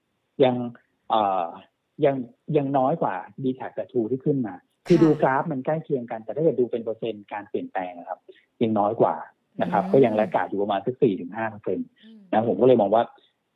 [0.43, 0.86] ยังเอ่อ
[2.05, 2.15] ยัง
[2.57, 4.55] ยังน้อยกว่า DTAC กับ True ที่ขึ้นมา
[4.87, 8.19] คือดูกราฟมันใกล้เคียงกัน แต่ถ้าเกิดดูเป็นเปอร์เซ็นต์การเปลี่ยนแปลงนะครับ
[8.61, 9.15] ยังน้อยกว่า
[9.61, 13.03] นะครับ ก็ยัง laggard อยู่ประมาณสักสี่ถึงห้าเปอร์เซ็นต์อืมนะผมก็เลยมองว่า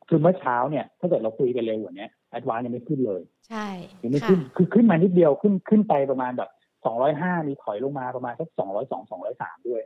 [0.09, 3.67] คือเมื่อเช้าเนี่ยถ้าเกิดเราคุยกันเร็วกว่านี้แอดวานยังไม่ขึ้นเลย ใช่
[4.03, 6.49] ยังไม่ค่ะขึ้นคือขึ้นมานิดเดียวขึ้นขึ้นไปประมาณแบบ
[6.85, 9.81] สองร้อยห้ามีถอยลงมาประมาณสักสองร้อยสองสองร้อยสามด้วย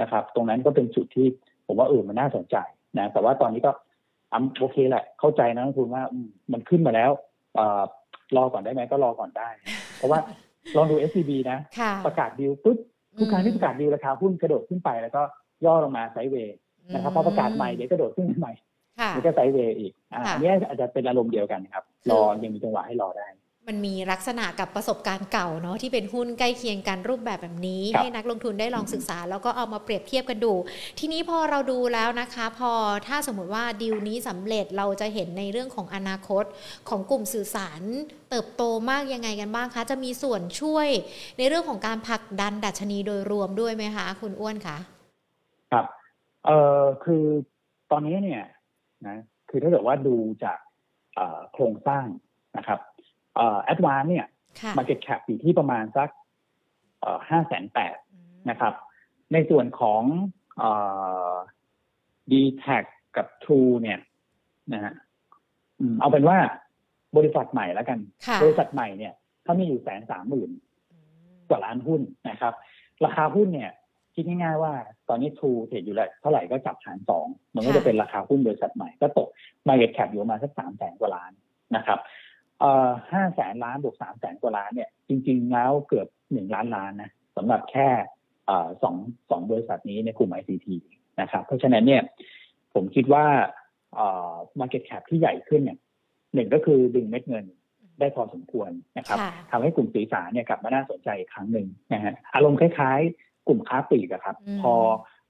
[0.00, 1.26] นะครับ ตรงนั้นก็เป็นจุดที่
[1.66, 2.56] ผมว่าเออมันน่าสนใจ
[2.98, 3.72] นะแต่ว่าตอนนี้ก็
[4.34, 7.10] อำโอเคแหละ เข้าใจนะนักคุณว่าอืมมันขึ้นมาแล้ว
[7.54, 7.82] เอ่อ
[8.36, 9.48] รอก่อนได้ไหมก็รอก่อนได้
[9.96, 10.20] เพราะว่า
[10.76, 12.78] ลองดู SCB นะค่ะประกาศดีลปุ๊บ
[13.18, 15.22] ทุกครั้งที่ประกาศดีลราคาหุ้นกระโดดขึ้นไปแล้วก็
[15.64, 16.56] ย่อลงมาไซด์เวย์
[16.94, 18.52] นะครับพอประกาศใหม่เดี๋ยวกระโดดขึ้นใหม่
[19.00, 23.26] ค่ะมันก็ไซด์เวย์อีกอ่าค่ะอันนี้อาจจะเป็นอารมณ์เดียวกันครับ รอยังมีจังหวะให้รอได้
[23.68, 30.52] มันมีลักษณะกับประสบการณ์เก่าเนาะที่เป็นหุ้นใกล้เคียงกันรูปแบบแบบนี้ครับให้นักลงทุนได้ลองศึกษา แล้วก็เอามาเปรียบเทียบกันดู
[30.98, 32.72] ทีนี้พอเราดูแล้วนะคะ พอ
[33.06, 36.44] ถ้าสมมติว่าดีลนี้สำเร็จเราจะเห็นในเรื่องของอนาคต
[36.88, 37.82] ของกลุ่มสื่อสาร
[38.30, 40.88] เติบโตมากยังไงกันบ้างคะ จะมีส่วนช่วย
[41.38, 44.76] ในเรื่องของการผลักดันดัชนีโดยรวมด้วยไหมคะ คุณอ้วนคะ
[45.72, 45.84] ครับ
[46.46, 47.24] เอ่อคือ
[47.90, 48.44] ตอนนี้เนี่ย
[49.06, 50.58] นะคือถ้าเกิดว่าดูจาก
[51.14, 52.06] เอ่อโครงสร้าง
[52.58, 52.91] นะครับเอ่อ
[53.64, 54.26] แอดวานเนี่ย
[54.60, 56.08] ค่ะ market cap อยู่ที่ประมาณสัก
[57.00, 57.96] เอ่อห้าแสนแปด
[58.50, 58.74] นะครับ
[59.32, 60.02] ในส่วนของ
[60.58, 60.70] เอ่
[61.30, 61.32] อ
[62.30, 62.84] d t a c
[63.16, 63.98] กับ True เนี่ย
[64.72, 64.94] นะฮะ
[65.80, 66.38] อืมเอาเป็นว่า
[67.16, 69.12] บริษัทใหม่แล้วกันค่ะบริษัทใหม่เนี่ย
[69.44, 70.50] เขามีอยู่แสนสามหมื่น
[71.48, 72.54] กว่าล้านหุ้นนะครับ
[73.04, 73.70] ราคาหุ้นเนี่ย
[74.14, 74.72] คิดง่ายๆว่า
[75.08, 79.28] ตอนนี้ทูเทรดอยู่แล้วเท่าไหร่ก็จับหารสองมันก็จะเป็นราคาหุ้นบริษัทใหม่ก็ตก
[79.68, 81.32] market cap อยู่ประมาณสักสามแสนกว่าล้าน
[81.76, 82.31] นะครับเอ่อ
[83.12, 87.88] ห้าแสนล้านบวกสามแสนกว่าล้านเนี่ย จริง ๆ แล้วเกือบหนึ่งล้านล้านนะสำหรับแค่
[88.46, 88.96] เอ่อสอง
[89.30, 90.66] สองบริษัทนี้ในกลุ่ม ICT
[91.20, 92.02] นะครับ เพราะฉะนั้นเนี่ย
[92.74, 93.26] ผมคิดว่า
[93.94, 95.78] เอ่อ market cap ที่ใหญ่ขึ้นเนี่ย
[96.34, 97.44] หนึ่งก็คือดึงเม็ดเงิน
[98.00, 104.74] ได้พอสมควรนะครับค่ะทำให้กลุ่มสื่อสารเนี่ยกลับมาน่าสนใจอีกครั้งหนึ่งนะฮะอารมณ์คล้ายๆ กลุ่มค้าปลีกอะครับอืมพอ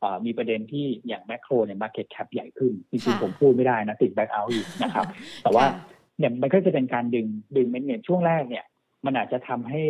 [0.00, 5.06] เอ่อมีประเด็นที่อย่างแมคโครเนี่ย market cap ใหญ่ขึ้นจริงค่ะๆผมพูดไม่ได้นะติด blackout อยู่นะครับ
[5.42, 8.64] แต่ว่าค่ะ เนี่ยมันก็จะเป็นการดึงดึงเม็ดเงินช่วงแรกเนี่ย
[9.05, 9.83] มันอาจจะทำให้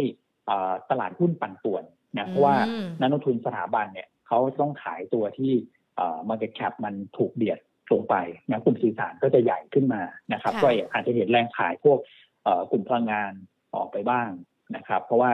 [0.47, 1.85] เอ่อตลาดหุ้นปั่นป่วน
[2.19, 5.53] นะเพราะว่าอืมนักลงทุนสถาบันเนี่ยเขาต้องขายตัวที่
[5.97, 7.59] เอ่อ market cap มันถูกเบียด
[7.93, 8.17] ลงไป
[8.51, 11.99] นะกลุ่มสื่อสารก็จะใหญ่ขึ้นมานะครับค่ะก็อาจจะเห็นแรงขายพวก
[12.45, 13.33] เอ่อกลุ่มพลังงาน
[13.75, 14.31] ออกไปบ้าง
[14.77, 15.31] นะครับ เพราะว่า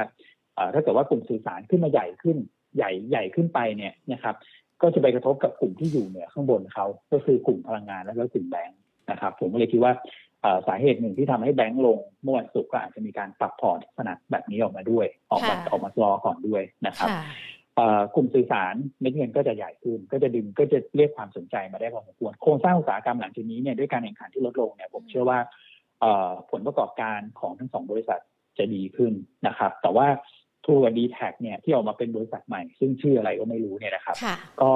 [0.55, 2.37] เอ่อถ้าเกิดว่ากลุ่มสื่อสารขึ้นมาใหญ่ขึ้น
[2.77, 4.35] ใหญ่ใหญ่ขึ้นไปเนี่ยนะครับ
[4.83, 8.79] ก็จะไปกระทบกับกลุ่มที่อยู่เหนือข้างบนเขาก็คือกลุ่มพลังงานแล้วก็กลุ่มแบงค์
[9.11, 10.27] นะครับ ผมก็เลยคิดว่าเอ่อ
[10.68, 17.22] สาเหตุหนึ่งที่ทำให้แบงค์ลงเมื่อวันศุกร์ก็อาจจะมีการปรับพอร์ตลักษณะแบบนี้ออกมาด้วย ออกมาค่ะออกมารอก่อนด้วยนะครับค่ะ
[17.77, 25.38] เอ่อกลุ่มสื่อสารเม็ดเงินก็จะใหญ่ขึ้น ก็จะดึงก็จะเรียกความสนใจมาได้พอสมควรโครงสร้างอุตสาหกรรมหลังจากนี้เนี่ยด้วยการแข่งขันที่ลดลงเนี่ยผมเชื่อว่า
[26.01, 28.20] เอ่อผลประกอบการของทั้งสองบริษัท
[28.59, 29.12] จะดีขึ้น
[29.46, 30.07] นะครับ แต่ว่า
[30.64, 34.72] ทูกับดีแท็เนี่ยที่ออกมาเป็นบริษัทใหม่ ซึ่งชื่ออะไรก็ไม่รู้เนี่ยนะครับค่ะก็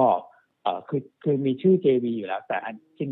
[0.63, 3.11] เอ่อคือคือมีชื่อ JV อยู่แล้ว แต่อันจริง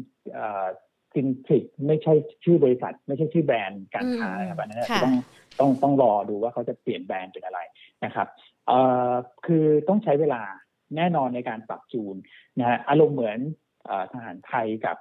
[1.12, 5.14] เอ่อจริงทริกไม่ใช่ชื่อบริษัท ไม่ใช่ชื่อแบรนด์การค้าอืมนะครับอันนั้นค่ะต้อง
[5.60, 7.60] ต้องต้องรอดูว่าเขาจะเปลี่ยนแบรนด์เป็นอะไร
[8.04, 8.28] นะครับ
[8.66, 8.78] เอ่
[9.10, 9.12] อ
[9.46, 10.42] คือต้องใช้เวลา
[10.96, 12.16] แน่นอนในการปรับจูน
[12.58, 13.38] นะฮะอารมณ์เหมือน
[13.84, 14.96] เอ่อทหารไทยกับ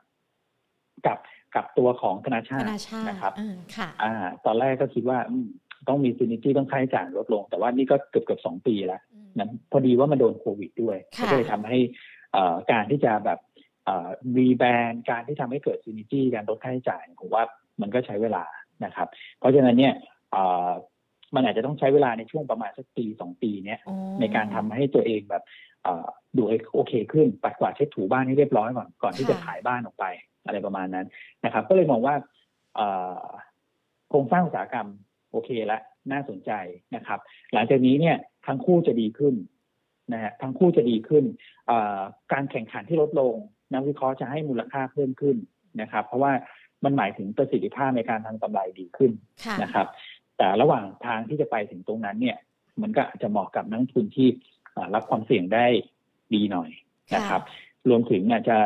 [1.06, 1.20] กับ
[1.56, 4.14] กับตัวของธนาชาธตินาชาตินะครับอืมค่ะอ่า
[4.46, 5.48] ตอนแรกก็คิดว่าอืม
[5.88, 11.78] ต้องมี synergy ต้องค่าใช้จ่ายลดลง แต่ว่านี่ก็เกือบเกือบสองปีแล้วอืมนั้นพอดีว่ามันโดนโควิดด้วยค่ะก็เลยทำให้
[12.34, 13.40] เอ่อการที่จะแบบ
[14.38, 17.44] rebrand การที่ทำให้เกิด synergy การลดค่าใช้จ่ายผมว่า
[17.82, 18.44] มันก็ใช้เวลา
[18.86, 19.08] นะครับ
[19.40, 19.94] เพราะฉะนั้นเนี่ย
[20.32, 20.70] เอ่อ
[21.36, 25.44] มันอาจจะต้องใช้เวลาในช่วงประมาณสักปีสองปีเนี่ยอ๋อในการทำให้ตัวเองแบบ
[25.84, 30.06] เอ่อดูโอเคขึ้นปัดกวาดเช็ดถูบ้านให้เรียบร้อยก่อนก่อนที่จะขายบ้านออกไป
[30.46, 31.08] อะไรประมาณนั้น
[31.46, 32.16] นะครับ ก็เลยมองว่า
[32.76, 32.88] เอ่
[33.22, 33.26] อ
[34.10, 34.88] โครงสร้างอุตสาหกรรม
[35.32, 36.52] โอเคแล้วน่าสนใจ
[36.96, 37.20] นะครับ
[37.54, 39.36] หลังจากนี้เนี่ยทั้งคู่จะดีขึ้น
[40.14, 41.24] นะฮะทั้งคู่จะดีขึ้น
[41.68, 42.00] เอ่อ
[42.34, 43.36] การแข่งขันที่ลดลง
[43.74, 45.36] นักวิเคราะห์จะให้มูลค่าเพิ่มขึ้น
[45.82, 46.32] นะครับ เพราะว่า
[46.84, 49.12] มันหมายถึงประสิทธิภาพในการทำกำไรดีขึ้น
[49.46, 49.88] ค่ะนะครับ
[50.38, 52.38] แต่ระหว่างทางที่จะไปถึงตรงนั้นเนี่ย
[52.82, 54.28] มันก็อาจจะเหมาะกับนักลงทุนที่
[54.76, 55.66] อ่ารับความเสี่ยงได้
[56.34, 56.70] ดีหน่อย
[57.16, 57.42] นะครับ
[57.90, 58.58] รวมถึงอาจจะ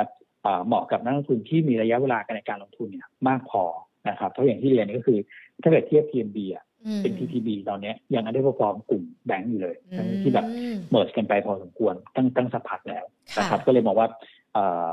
[0.46, 3.64] อ่าเหมาะกับนักลงทุนที่มีระยะเวลาในการลงทุนเนี่ยมากพอ
[4.10, 5.20] นะครับ เพราะอย่างที่เรียนก็คือ
[5.64, 10.46] ถ้าเกิดเทียบ TMB อะอืมเป็น TTB ตอนเนี้ยยังอันได้พอฟอร์มกลุ่มแบงก์อยู่เลยอืทั้งมที่แบบ
[10.90, 14.08] merge กันไปพอสมควรตั้งตั้งสักพักแล้วค่ะนะครับ ก็เลยมองว่า
[14.43, 14.92] เอ่อ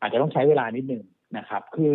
[0.00, 1.02] อาจจะต้องใช้เวลานิดนึง
[1.38, 1.92] นะครับ คือ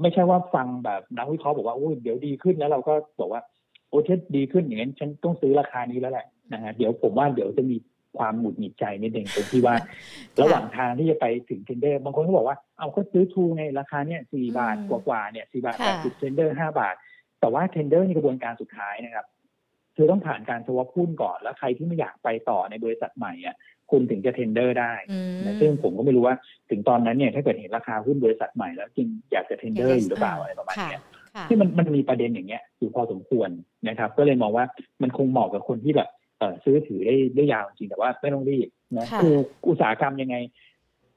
[0.00, 3.42] ไม่ใช่ว่าฟังแบบนักวิเคราะห์บอกว่าโอ้ยเดี๋ยวดีขึ้นแล้วเราก็บอกว่า
[3.88, 7.76] โอ้ถ้าดีขึ้นอย่างนั้นฉันต้องซื้อราคานี้แล้วแหละนะฮะเดี๋ยวผมว่าเดี๋ยวจะมี
[8.18, 9.74] ความหงุดหงิดใจนิดนึงตรงที่ว่า
[10.42, 16.94] ระหว่างทางที่จะไปถึง tender บางคนก็บอกว่าเอาก็ซื้อ True ไงราคาเนี่ยสี่บาทอืมกว่าๆเนี่ยสี่บาทค่ะแปดสิบ tender ห้าบาท
[17.40, 19.26] แต่ว่า tender ในกระบวนการสุดท้ายนะครับ
[19.96, 23.56] คือต้องผ่านการ swap หุ้นก่อนแล้วใครที่ไม่อยากไปต่อในบริษัทใหม่อะ
[23.90, 26.34] คุณถึงจะ tender ได้อืมนะซึ่งผมก็ไม่รู้ว่า
[26.70, 31.02] ถึงตอนนั้นเนี่ยถ้าเกิดเห็นราคาหุ้นบริษัทใหม่แล้วจริงอยากจะ tender อยู่หรือเปล่าอะไรประมาณค่ะเนี้ย
[31.34, 33.50] ค่ะที่มันมันมีประเด็นอย่างเงี้ยอยู่พอสมควร
[33.88, 34.64] นะครับ ก็เลยมองว่า
[35.02, 39.34] มันคงเหมาะกับคนที่แบบเออซื้อถือได้ได้ยาวจริงแต่ว่าไม่ต้องรีบนะค่ะคือ
[39.68, 40.36] อุตสาหกรรมยังไง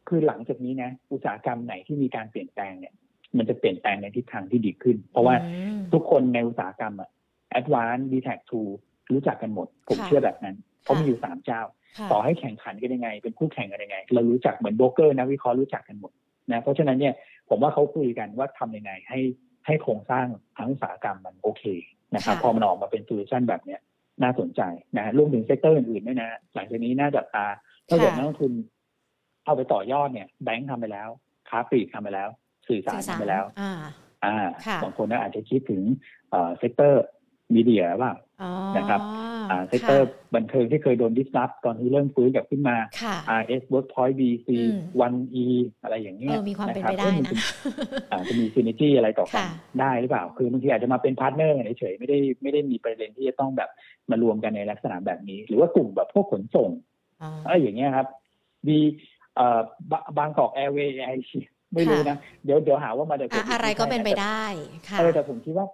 [0.08, 2.94] คือหลังจากนี้นะ อุตสาหกรรมไหนที่มีการเปลี่ยนแปลงเนี่ย
[3.38, 7.10] มันจะเปลี่ยนแปลงในทิศทางที่ดีขึ้น เพราะว่าอืมทุกคนในอุตสาหกรรมอะ
[7.60, 8.40] Advanced d t a c
[8.76, 11.62] 2รู้จักกันหมด ผมค่ะเชื่อแบบนั้น เพราะค่ะมีอยู่สามเจ้า
[11.98, 16.12] ค่ะต่อให้แข่งขันกันยังไง เป็นคู่แข่งกันยังไง เรารู้จักเหมือนโบรกเกอร์นะวิเคราะห์รู้จักกันหมด
[16.52, 17.13] นะเพราะฉะนั้นเนี่ย
[17.50, 19.19] ผมว่าเขาคุยกันว่าทำยังไงให้
[19.65, 20.26] ให้โครงสร้าง
[20.58, 21.63] ทางอุตสาหกรรมมันโอเค
[22.15, 23.80] นะครับค่ะพอมันออกมาเป็น solution แบบเนี้ย
[24.24, 24.62] น่าสนใจ
[24.98, 27.46] นะรวมถึง sector อื่นๆด้วยนะหลังจากนี้น่าจับตา
[27.89, 28.52] ถ้าเกิดนักลงทุน
[29.46, 31.10] เอาไปต่อยอดเนี่ยแบงค์ทำไปแล้ว
[31.50, 32.30] ค้าปลีกทำไปแล้ว
[32.67, 33.74] สื่อสารสื่อสารทำไปแล้ว อ่า
[34.26, 35.82] อ่าค่ะบางคนก็อาจจะคิดถึง
[36.32, 39.01] เอ่อ sector media บ้างอ๋อนะครับ
[39.51, 44.71] อ่า sector บันเทิงที่เคยโดน disrupt ตอนที่เริ่มฟื้นกลับขึ้นมาค่ะ RS Workpoint BC อืม
[45.06, 45.45] One E
[45.84, 47.32] อะไรอย่างเงี้เอยอมีความเป็นไปรับได้เอ้ยนะ
[48.12, 49.47] มัอาจจะมีซีนิจี้อะไรต่อกันค่ะ
[49.79, 53.69] ได้หรือเปล่า คือบางทีอาจจะมาเป็น partner เฉยๆไม่ได้ไม่ได้มีประเด็นที่จะต้องแบบ
[54.12, 56.69] มารวมกันในลักษณะแบบนี้ หรือว่ากลุ่มแบบพวกขนส่ง
[57.21, 58.08] อ๋ออะไรอย่างเงี้ยครับ
[58.67, 58.77] มี
[59.36, 59.60] เอ่อ
[59.91, 61.12] บางบางกอกแอร์เวย์ไอ
[61.73, 64.43] ไม่รู้ค่ะนะ เดี๋ยวเดี๋ยวหาว่ามาเดี๋ยวอะอะไรก็เป็นไปได้
[64.89, 65.65] ค่ะเออแต่ผมคิดว่า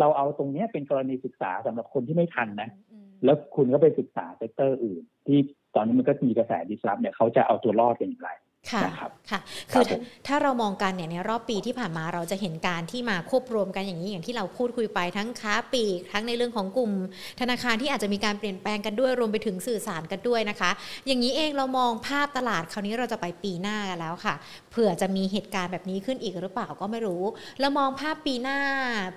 [0.00, 5.38] เราเอาตรงเนี้ยเป็นกรณีศึกษาสำหรับคนที่ไม่ทันนะอืมแล้วคุณก็ไปศึกษา sector อื่น ที่
[5.74, 8.30] ตอนนี้มันก็มีกระแส disrupt เนี่ยเขาจะเอาตัวรอดเป็นอย่างไร
[8.72, 9.40] ค่ะนะครับค่ะ
[9.72, 16.92] ครัคืบอผมถ้าเรามองกันเนี่ยในรอบปีที่ผ่านมาเราจะเห็นการที่มาควบรวมกันอย่างนี้อย่างที่เราพูดคุยไปทั้งค้าปลีกทั้งในเรื่องของกลุ่ม
[17.40, 20.70] ธนาคารที่อาจจะมีการเปลี่ยนแปลงกันด้วยรวมไปถึงสื่อสารกันด้วยนะคะ
[21.06, 24.34] อย่างนี้เองเรามองภาพตลาดคราวนี้เราจะไปปีหน้ากันแล้วค่ะ
[24.70, 27.22] เผื่อจะมีเหตุการณ์แบบนี้ขึ้นอีกหรือเปล่าก็ไม่รู้
[27.60, 28.58] แล้วมองภาพปีหน้า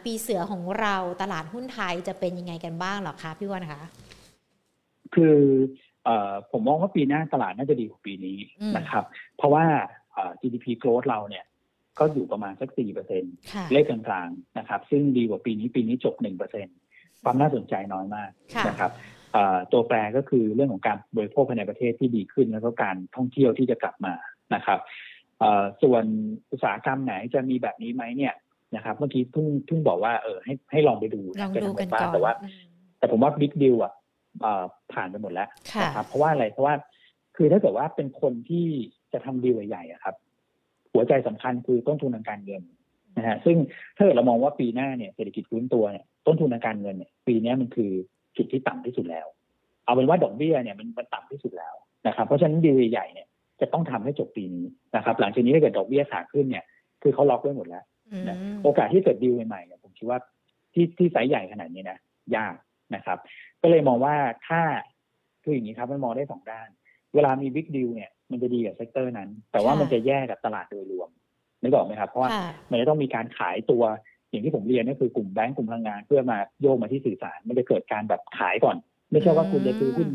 [0.06, 3.82] ปีเสือของเราตลาดหุ้นไทยจะเป็นยังไงกันบ้างเหรอคะพี่วอนคะ
[5.14, 5.89] คือเอ่อ
[6.52, 9.04] ผมมองว่าปีหน้าตลาดน่าจะดีกว่าปีนี้อืมนะครับ
[9.38, 9.66] เพราะว่า
[10.14, 11.46] เอ่อ GDP growth เราเนี่ย
[12.00, 16.68] ก็อยู่ประมาณสักสี่เปอร์เซ็นค่ะเลขกลางๆนะครับ ซึ่งดีกว่าปีนี้ปีนี้จบหนึ่งเปอร์เซ็น
[17.24, 18.92] ความน่าสนใจน้อยมากค่ะนะครับ
[19.34, 24.14] เอ่อตัวแปรก็คือเรื่องของการบริโภคภายในประเทศที่ดีขึ้น แล้วก็การท่องเที่ยวที่จะกลับมา
[24.56, 24.80] นะครับ
[25.40, 26.04] เอ่อส่วน
[26.52, 28.34] อุตสาหกรรมไหนจะมีแบบนี้ไหมเนี่ย
[28.76, 32.52] นะครับ เมื่อกี้เพิ่งเพิ่งบอกว่าเออให้ให้ลองไปดูลองจะดูทำกันบ้าก่งอนแต่ว่าอืม
[33.00, 33.99] แต่ผมว่าบิ๊กดิวอะเอ่อ
[34.94, 36.76] ผ่านไปหมดแล้วค่ะนะครับเพราะว่าอะไรเพราะว่า
[37.36, 38.68] คือถ้าเกิดว่าเป็นคนที่
[39.14, 40.16] จะทำดีลใหญ่ๆอะครับ
[40.94, 42.62] หัวใจสำคัญคือต้นทุนทางการเงิน
[43.18, 43.58] นะฮะซึ่ง
[43.96, 47.92] ถ้าเกิดเรามองว่าปีหน้าเนี่ยเศรษฐกิจฟื้นตัวเนี่ยต้นทุนทางการเงินเนี่ยปีเนี้ยมันคือ
[48.38, 49.28] จุดที่ต่ำที่สุดแล้ว
[49.86, 51.76] เอาเป็นว่าดอกเบี้ยเนี่ยมันมันต่ำที่สุดแล้ว
[52.08, 53.28] นะครับ เพราะฉะนั้นดีลใหญ่ๆเนี่ย
[53.62, 56.64] จะต้องทำให้จบปีนี้นะครับ หลังจากนี้ถ้าเกิดดอกเบี้ยขาขึ้นเนี่ย
[57.04, 60.20] คือเขาล็อกไว้หมดแล้วอืมนะโอกาสที่เกิดดีลใหม่ๆเนี่ยผมคิดว่า
[60.74, 61.98] ที่ที่ไซส์ใหญ่ขนาดนี้นะ
[62.36, 62.54] ยาก
[62.96, 63.18] นะครับ
[63.62, 64.16] ก็เลยมองว่า
[64.48, 64.62] ถ้า
[65.44, 66.68] คืออย่างนี้ครับมันมองได้สองด้าน
[67.16, 71.10] เวลามี big deal เนี่ยมันจะดีกับ sector นั้น แต่ว่าค่ะมันจะแย่กับตลาดโดยรวม
[71.62, 73.84] นึกออกไหมครับเพราะว่าค่ะมันจะต้องมีการขายตัว
[74.30, 78.76] อย่างที่ผมเรียนก็คือกลุ่มแบงก์กลุ่มพลังงาน เพื่อมาโยกมาที่สื่อสาร มันจะเกิดการแบบขายก่อน
[79.12, 80.10] ไม่ใช่ว่าคุณจะซื้อหุ้น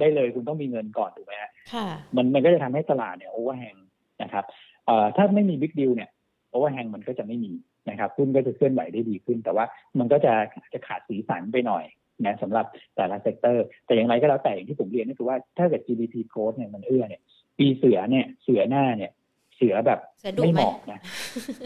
[0.00, 1.86] ได้เลยคุณต้องมีเงินก่อนถูกไหมฮะค่ะ
[2.16, 3.76] มันมันก็จะทำให้ตลาดเนี่ย overhang
[4.22, 4.44] นะครับ
[4.86, 6.10] เอ่อถ้าไม่มี big deal เนี่ย
[6.56, 7.52] overhang มันก็จะไม่มี
[7.90, 9.64] นะครับหุ้นก็จะเคลื่อนไหวได้ดีขึ้น แต่ว่า
[9.98, 10.32] มันก็จะ
[10.74, 11.84] จะขาดสีสันไปหน่อย
[12.24, 17.22] นะสำหรับแต่ละ sector แต่อย่างไรก็แล้วแต่อย่างที่ผมเรียนก็คือว่าถ้าเกิด GDP growth เนี่ยมันเอื้อเนี่ย
[17.58, 19.12] ปีเสือเนี่ยเสือหน้าเนี่ย
[19.56, 21.00] เสือแบบเสือดุไม่ไหเหมมาะนะ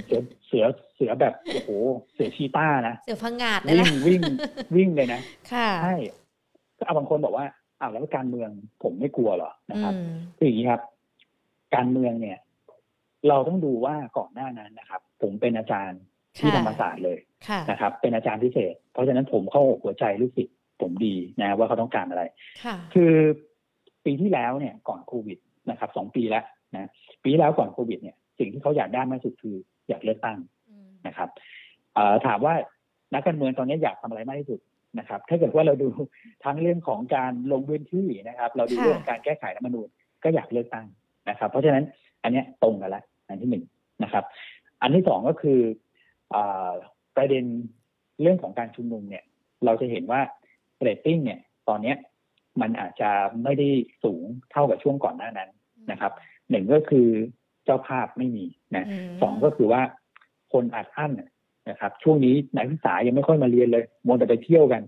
[0.07, 1.71] เสือเสือเสือแบบโอ้โห
[2.15, 4.23] เสือชีต้านะเสือพังงาดเลยวิ่งนะวิ่ง
[4.77, 5.21] วิ่งเลยนะ
[5.53, 5.97] ค่ะใช่
[6.79, 7.47] ก็เอาบางคนบอกว่า
[7.81, 8.51] อ้าวแล้วการเมือง
[8.83, 10.83] ผมไม่กลัวเหรอนะครับอืมคืออย่างนี้ครับ
[11.75, 12.39] การเมืองเนี่ย
[13.29, 16.01] เราต้องดูว่าก่อนหน้านั้นนะครับ ผมเป็นอาจารย์
[16.37, 17.30] ที่ค่ะธรรมศาสตร์เลยค่ะ
[17.71, 22.23] นะครับ เป็นอาจารย์พิเศษ เพราะฉะนั้นผมเข้าอกหัวใจลูกศิษย์ผมดีนะว่าเขาต้องการอะไร
[22.65, 23.13] ค่ะคือ
[24.05, 25.39] ปีที่แล้วเนี่ยก่อนโควิด
[25.71, 26.91] นะครับสองปีแล้วนะ
[27.23, 29.57] ปีที่แล้วก่อนโควิดเนี่ย สิ่งที่เขาอยากได้มากที่สุดคือ
[29.89, 30.39] อยากเลือกตั้ง
[30.71, 31.29] อืมนะครับ
[31.95, 32.55] เอ่อถามว่า
[33.15, 34.61] นักการเมืองตอนนี้อยากทำอะไรมากที่สุด
[34.99, 35.89] นะครับ ถ้าเกิดว่าเราดู
[36.45, 39.89] ทั้งเรื่องของการลงพื้นที่นะครับ เราดูค่ะเรื่องการแก้ไขรัฐธรรมนูญ
[40.25, 40.87] ก็อยากเลือกตั้ง
[41.31, 41.85] นะครับ เพราะฉะนั้น
[42.23, 43.65] อันเนี้ยตรงกันละอันที่หนึ่ง
[44.05, 44.25] นะครับ
[44.83, 45.61] อันที่สองก็คือ
[46.35, 46.71] อา
[47.17, 47.45] ประเด็น
[48.21, 49.25] เรื่องของการชุมนุมเนี่ย
[49.65, 50.21] เราจะเห็นว่า
[50.81, 51.97] เรตติ้งเนี่ย ตอนเนี้ย
[52.61, 53.11] มันอาจจะ
[53.43, 53.69] ไม่ได้
[54.05, 55.51] สูงเท่ากับช่วงก่อนหน้านั้น
[55.91, 56.13] นะครับ
[56.51, 57.09] หนึ่งก็คือ
[57.65, 58.47] เจ้าภาพไม่มี
[58.77, 59.83] นะมสองก็คือว่า
[60.53, 61.13] คนอัดอั้น
[61.71, 64.83] นะครับ ช่วงนี้นักศึกษายังไม่ค่อยมาเรียนเลยมัวแต่ไปเที่ยวกัน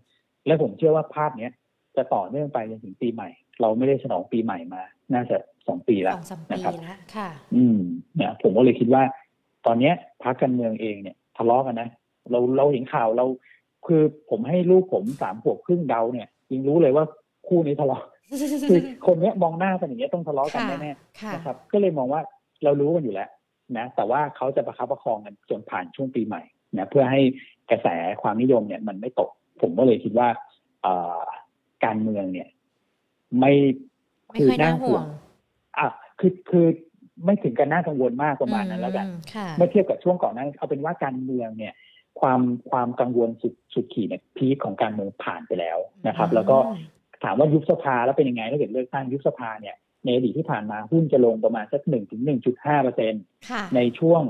[0.47, 1.53] และผมเชื่อว่าภาพเนี้ย
[1.97, 3.29] จะต่อเนื่องไปจนถึงปีใหม่
[3.61, 4.83] เราไม่ได้ฉลองปีใหม่มา
[5.15, 7.79] น่าจะสองปีสแล้วองสามปีนะครับแล้วค่ะ อืม
[8.21, 9.03] นะผมก็เลยคิดว่า
[9.67, 11.89] ตอนเนี้ยพรรคการเมืองเองเนี่ยทะเลาะกันนะ
[12.33, 13.27] เราเราเห็นข่าวเรา
[13.87, 17.05] คือผมให้ลูกผมสามขวบครึ่งเดาเนี่ยยังรู้เลยว่า
[17.49, 18.03] คู่นี้ทะเลาะ
[18.69, 22.21] คือคนเนี้ยมองหน้ากันอย่างเงี้ยต้องทะเลาะกันค่ะแน่ค่ะๆนะครับ ก็เลยมองว่า
[22.65, 23.29] เรารู้กันอยู่แล้ว
[23.77, 26.43] นะแต่ว่าเขาจะประคับประคองกันจนผ่านช่วงปีใหม่
[26.79, 27.21] นะเพื่อให้
[27.71, 27.89] กระแส
[28.23, 30.29] ความนิยมเนี่ย มันไม่ตก ผมก็เลยคิดว่า
[30.83, 31.25] เอ่อ
[31.85, 32.49] การเมืองเนี่ย
[33.41, 33.53] ไม่
[34.31, 35.05] ไม่ค่อยน่าห่วง
[35.79, 35.89] อะ
[36.21, 36.67] คือคือ
[37.25, 41.73] ไม่ถึงกันน่ากังวลมากประมาณนั้นแล้วกันอืมค่ะเมื่อเทียบกับช่วงก่อนหนั้านเอาเป็นว่าการเมืองเนี่ย
[42.21, 46.57] ความความกังวลสุดสุดขีดเนี่ยพีคของการเมืองผ่านไปแล้วนะครับ แล้วก็
[47.25, 53.15] ถามว่ายุบสภาแล้วเป็นยังไงถ้าเกิดเลือกตั้งยุบสภาเนี่ยในอดีตที่ผ่านมาหุ้นจะลงประมาณสักหนึ่งถึงหนึ่งจุดห้าเปอร์เซ็น
[53.51, 54.23] ค่ะในช่วง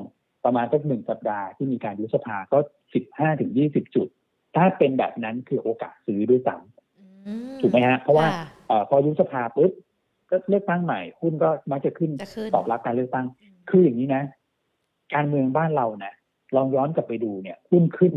[0.44, 2.58] ประมาณสักหนึ่งสัปดาห์ที่มีการยุบสภาก็
[2.94, 4.08] สิบห้าถึงยี่สิบจุด
[4.56, 6.56] ถ้าเป็นแบบนั้นคือโอกาสซื้อด้วยซ้
[6.98, 9.72] อืำถูกไหมฮะ เพราะว่าค่เอ่อพอยุบสภาปุ๊บ
[10.30, 13.26] ก็เลือกตั้งใหม่หุ้นก็มักจะขึ้นจะขึ้นตอบรับการเลือกตั้ง
[13.70, 14.22] คืออย่างนี้นะ
[15.14, 16.14] การเมืองบ้านเรานะ
[16.56, 18.14] ลองย้อนกลับไปดูเนี่ยหุ้นขึ้น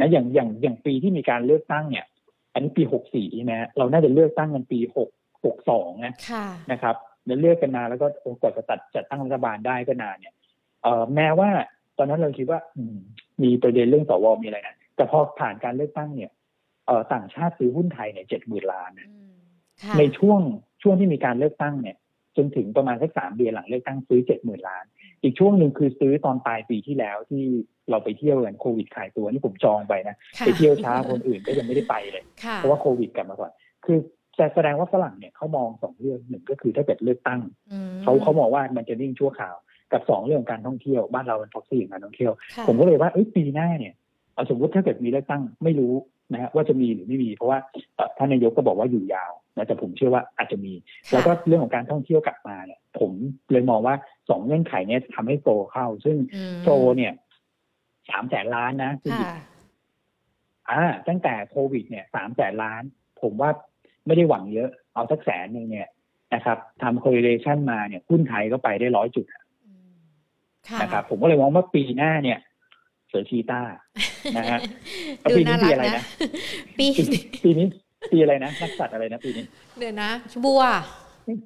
[0.00, 2.06] นะอย่างอย่างอย่างปีที่มีการเลือกตั้งเนี่ย
[2.52, 5.08] อันนี้ปีหกสี่ใช่ไหมฮะเราน่าจะเลือกตั้งกันปีหก
[5.44, 10.34] หกสองนะค่ะนะครับแล้วเลือกกันมาแล้วก็โอ้กว่าจะตัดจัดตั้งรัฐบาลได้ก็นานเนี่ย
[10.82, 11.50] เอ่อแม้ว่า
[11.98, 12.96] ตอนนั้นเราคิดว่าอืม
[13.42, 16.30] มีประเด็นเรื่องสวมีอะไรนะแต่พอผ่านการเลือกตั้งเนี่ย
[16.86, 19.32] เอ่อต่างชาติซื้อหุ้นไทยเนี่ยเจ็ดหมื่นล้านนะอืม
[19.82, 20.40] ค่ะในช่วง
[20.82, 21.96] ช่วงที่มีการเลือกตั้งเนี่ย
[22.36, 24.84] จนถึงประมาณสักสามเดือนหลังเลือกตั้งซื้อเจ็ดหมื่นล้าน
[25.22, 27.42] อีกช่วงหนึ่งคือซื้อตอนปลายปีที่แล้วที่
[27.90, 33.52] เราไปเที่ยวกันโควิดขายตัวนี่ผมจองไปนะค่ะไปเที่ยวช้าคนอื่นก็ยังไม่ได้ไปเลยค่ะเพราะว่าโควิดกลับมาก่อน
[33.84, 33.98] คือ
[34.36, 37.40] แต่แสดงว่าฝรั่งเนี่ยเขามองสองเรื่องหนึ่งก็คือถ้าเกิดเลือกตั้ง
[37.72, 39.54] อืมเขาเขามองว่ามันจะนิ่งชั่วคราว
[39.92, 43.94] กับสองเรื่องของการท่องเที่ยวบ้านเราเป็นท็อกซี่ของการท่องเที่ยวค่ะผมก็เลยว่าเอ้ยปีหน้าเนี่ย
[44.34, 45.94] เอาสมมติถ้าเกิดมีเลือกตั้งไม่รู้
[46.32, 47.58] นะฮะว่าจะมีหรือไม่มี เพราะว่า
[47.96, 50.72] เอ่อท่านนายกก็บอกว่าอยู่ยาวนะแต่ผมเชื่อว่าอาจจะมี
[51.08, 53.12] ค่ะแล้วก็เรื่องของการท่องเที่ยวกลับมาเนี่ย ผม
[53.52, 53.94] เลยมองว่า
[54.28, 57.12] สองเงื่อนไขเนี้ทำให้โฟลเข้า ซึ่งอืมโฟลเนี่ย
[58.10, 59.38] สามแสนล้านนะคุณหยิบค่ะ
[60.70, 62.82] อ่า ตั้งแต่โควิด เนี่ยสามแสนล้าน
[63.22, 63.50] ผมว่า
[64.06, 65.88] ไม่ได้หวังเยอะ เอาสักแสนหนึ่งเนี่ย
[66.34, 69.26] นะครับทำ correlation มาเนี่ยหุ้นไทยก็ไปได้ร้อยจุด
[69.64, 69.92] อืม
[70.68, 72.38] ค่ะนะครับผมก็เลยมองว่าปีหน้าเนี่ย
[73.08, 73.60] เสือชีต้า
[74.38, 74.58] นะฮะ
[75.20, 76.04] แล้วดูปีนี้น่าปีรักอะไรนะนะ
[76.78, 77.02] ปีปี
[77.44, 77.66] ปีนี้
[78.12, 79.44] ปีอะไรนะนักสัตว์อะไรนะปีนี้
[79.78, 80.10] เดี๋ยวนะ
[80.44, 80.62] บัว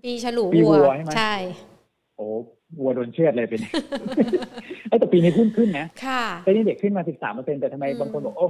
[0.05, 1.35] ปีฉลูปีวัววัวใช่ไหมใช่
[2.17, 2.27] โอ้
[2.81, 3.61] วัวโดนเชือดเลยเป็น
[4.89, 8.49] เอ้ยแต่ปีนี้หุ้นขึ้นนะค่ะปีนี้เด็กขึ้นมา13เปอร์เซ็นแต่ทำไมอืมบางคนบอกโอ้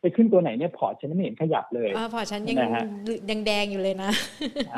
[0.00, 2.82] ไปขึ้นตัวไหนเนี่ยพอร์ตฉันไม่เห็นขยับเลยอ่าพอฉันยังนะฮะ
[3.30, 4.10] ยังแดงอยู่เลยนะ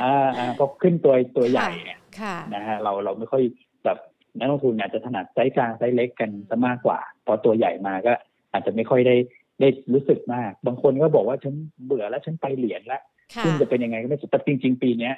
[0.00, 3.42] อ่าอ่าก็ขึ้นตัวตัวใหญ่เนี่ยค่ะนะฮะเราเราไม่ค่อย
[3.84, 3.98] แบบ
[4.38, 8.12] นักลงทุนอาจจะถนัดไซส์กลางไซส์เล็กกันซะมากกว่า พอตัวใหญ่มาก็
[8.52, 9.14] อาจจะไม่ค่อยได้
[9.60, 13.02] ได้รู้สึกมาก บางคนก็บอกว่าฉันเบื่อแล้วฉันไปเหรียญแล้ว
[13.34, 15.14] ค่ะซึ่งจะเป็นยังไงก็ไม่รู้แต่จริง ๆ ปีเนี้ย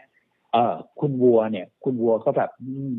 [0.53, 2.99] เออคุณวัวเนี่ย คุณวัวก็แบบอืม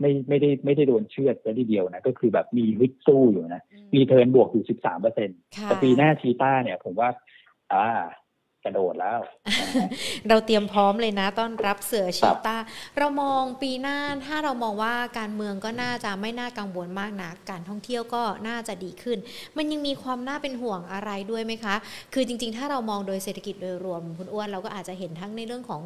[0.00, 7.08] ไม่ไม่ได้ไม่ได้โดนเชือดซะทีเดียวนะ ก็คือแบบมีฮึดสู้อยู่นะอืมมี return บวกอยู่13เปอร์เซ็นต์ค่ะแต่ปีหน้าชีต้าเนี่ย ผมว่า
[7.72, 8.02] อ่า
[8.64, 9.20] กระโดดแล้ว
[10.28, 12.56] เราเตรียมพร้อมเลยนะต้อนรับเสือชีตา
[12.98, 19.18] เรามองปีหน้าถ้าเรามองว่าการเมืองก็น่าจะไม่น่ากังวลมากนะการท่องเที่ยวก็น่าจะดีขึ้น
[19.56, 21.74] มันยังมีความน่าเป็นห่วงอะไรด้วยไหมคะ
[22.14, 25.82] คือจริง ๆ ถ้าเรามองโดยเศรษฐกิจโดยรวมคุณอ้วนเราก็อาจจะเห็นทั้งในเรื่องของ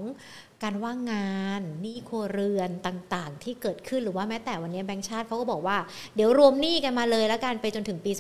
[0.62, 5.76] การว่างงานหนี้ครัวเรือนต่างๆ ที่เกิดขึ้นหรือว่าแม้แต่วันนี้แบงค์ชาติเขาก็บอกว่า
[6.14, 8.12] เดี๋ยวรวมหนี้กันมาเลยแล้วกันไปจนถึงปี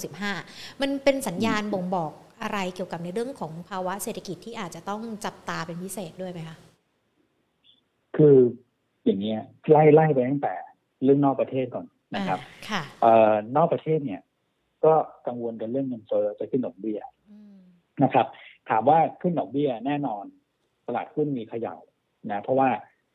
[0.00, 6.56] 2565 มันเป็นสัญญาณบ่งบอก อะไรเกี่ยวกับในเรื่องของภาวะเศรษฐกิจที่อาจจะต้องจับตาเป็นพิเศษด้วยไหมคะ
[8.16, 8.36] คือ
[9.04, 10.54] อย่างเงี้ยไล่ไล่ไปตั้งแต่
[11.04, 14.20] เรื่องนอกประเทศก่อนนะครับค่ะเอ่อนอกประเทศเนี่ย
[14.84, 14.94] ก็
[15.26, 16.98] กังวลกันเรื่องเงินเฟ้อจะขึ้นดอกเบี้ย
[18.04, 18.26] นะครับ
[18.68, 20.24] ถามว่าขึ้นดอกเบี้ยแน่นอน
[20.86, 21.76] ตลาดหุ้นมีเขย่า
[22.30, 22.68] นะ เพราะว่า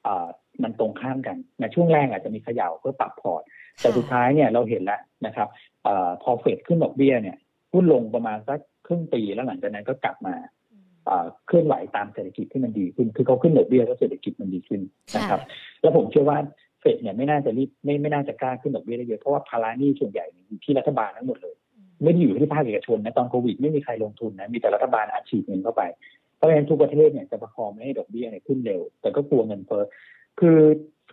[0.04, 0.28] เอ่อ
[0.64, 3.42] มันตรงข้ามกันในช่วงแรกอาจจะมีเขย่าเพื่อปรับพอร์ต
[3.82, 5.48] แต่สุดท้ายเนี่ยเราเห็นแล้วนะครับ
[5.84, 7.38] เอ่อพอเฟดขึ้นดอกเบี้ยเนี่ย
[7.74, 10.36] หุ้นลงประมาณสัก ครึ่งปีแล้วหลังจากนั้นก็กลับมา
[11.48, 14.82] เคลื่อนไหวตามเศรษฐกิจที่มันดีขึ้น คือเขาขึ้นดอกเบี้ยแล้วเศรษฐกิจมันดีขึ้น
[15.15, 15.41] นะครับ
[15.82, 16.38] แล้วผมเชื่อว่า
[16.80, 21.56] เฟดเนี่ยไม่น่าจะรีบไม่ไม่น่าจะกล้าขึ้นดอกเบี้ยได้เยอะเพราะว่าภาระหนี้ส่วนใหญ่อยู่ที่รัฐบาลทั้งหมดเลย
[22.04, 25.82] ไม่ได้อยู่ที่ภาคเอกชนนะตอนโควิดไม่มีใครลงทุนนะมีแต่รัฐบาลอัดฉีดเงินเข้าไป
[26.38, 29.84] เพราะฉะนั้นทุกประเทศเนี่ยจะประคองไม่ให้ดอกเบี้ยเนี่ยขึ้นเร็ว แต่ก็กลัวเงินเฟ้อ
[30.39, 30.58] คือ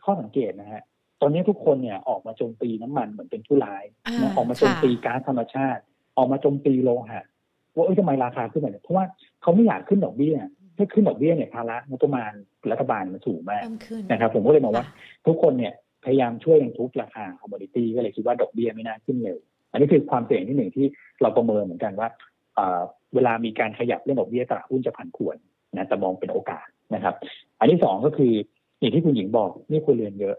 [0.04, 0.82] ข้อสังเกตนะฮะ
[1.20, 3.84] ตอนนี้ทุกคนเนี่ยออกมาโจมตีน้ำมันเหมือนเป็นผู้ร้าย
[4.22, 5.82] นะออกมาโจมตีก๊าซธรรมชาติ
[6.16, 7.24] ออกมาโจมตีโลหะ
[7.78, 9.04] ว่าเอ้ยทำไมราคาขึ้นแบบนี้เพราะว่า
[9.42, 10.36] เขาไม่อยากขึ้นดอกเบี้ย
[10.76, 12.32] ถ้าขึ้นดอกเบี้ยเนี่ยภาระงบประมาณ
[12.70, 13.62] รัฐบาลมันสูงมาก
[14.10, 14.84] นะครับผมก็เลยมองว่า
[15.26, 19.38] ทุกคนเนี่ยพยายามช่วยกันทุบราคาคอมมอดิตี้ก็เลยคิดว่าดอกเบี้ยไม่น่าขึ้นเร็ว
[19.72, 20.86] อันนี้คือความเสี่ยงที่หนึ่งที่
[21.22, 22.08] เราประเมินเหมือนกันว่า
[23.14, 25.36] เวลามีการขยับเรื่องดอกเบี้ยตลาดหุ้นจะผันผวน
[25.76, 27.14] นะแต่มองเป็นโอกาสนะครับ
[27.58, 28.32] อันที่สองก็คือ
[28.78, 30.36] อย่างที่คุณหญิงบอกนี่ควรเรียนเยอะ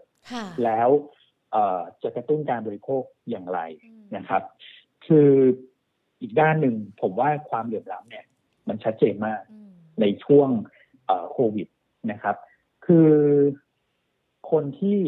[0.64, 0.88] แล้ว
[2.02, 3.60] จะกระตุ้นการบริโภคอย่างไร
[4.16, 4.42] นะครับ
[5.06, 5.30] คือ
[6.20, 8.24] อีกด้านหนึ่งผมว่าความเหลื่อมล้ำเนี่ย
[8.68, 9.40] มันชัดเจนมาก
[10.00, 10.48] ในช่วง
[11.32, 11.68] โควิด
[12.12, 12.36] นะครับ
[12.86, 13.10] คือ
[14.50, 14.98] คนที่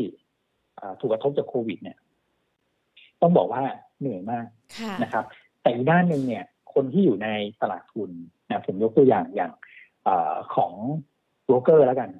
[1.00, 1.98] ถูกกระทบจากโควิด เนี่ย
[3.22, 3.62] ต้องบอกว่า
[4.00, 4.46] เหนื่อยมาก
[5.02, 5.24] นะครับ
[5.60, 6.44] แต่อีกด้านหนึ่งเนี่ย
[6.74, 7.28] คนที่อยู่ใน
[7.62, 8.10] ตลาดทุน
[8.48, 9.52] นะผมยกตัวอย่างอย่าง
[10.06, 10.08] อ
[10.54, 10.72] ของ
[11.44, 12.10] โบรกเกอร์แล้วกัน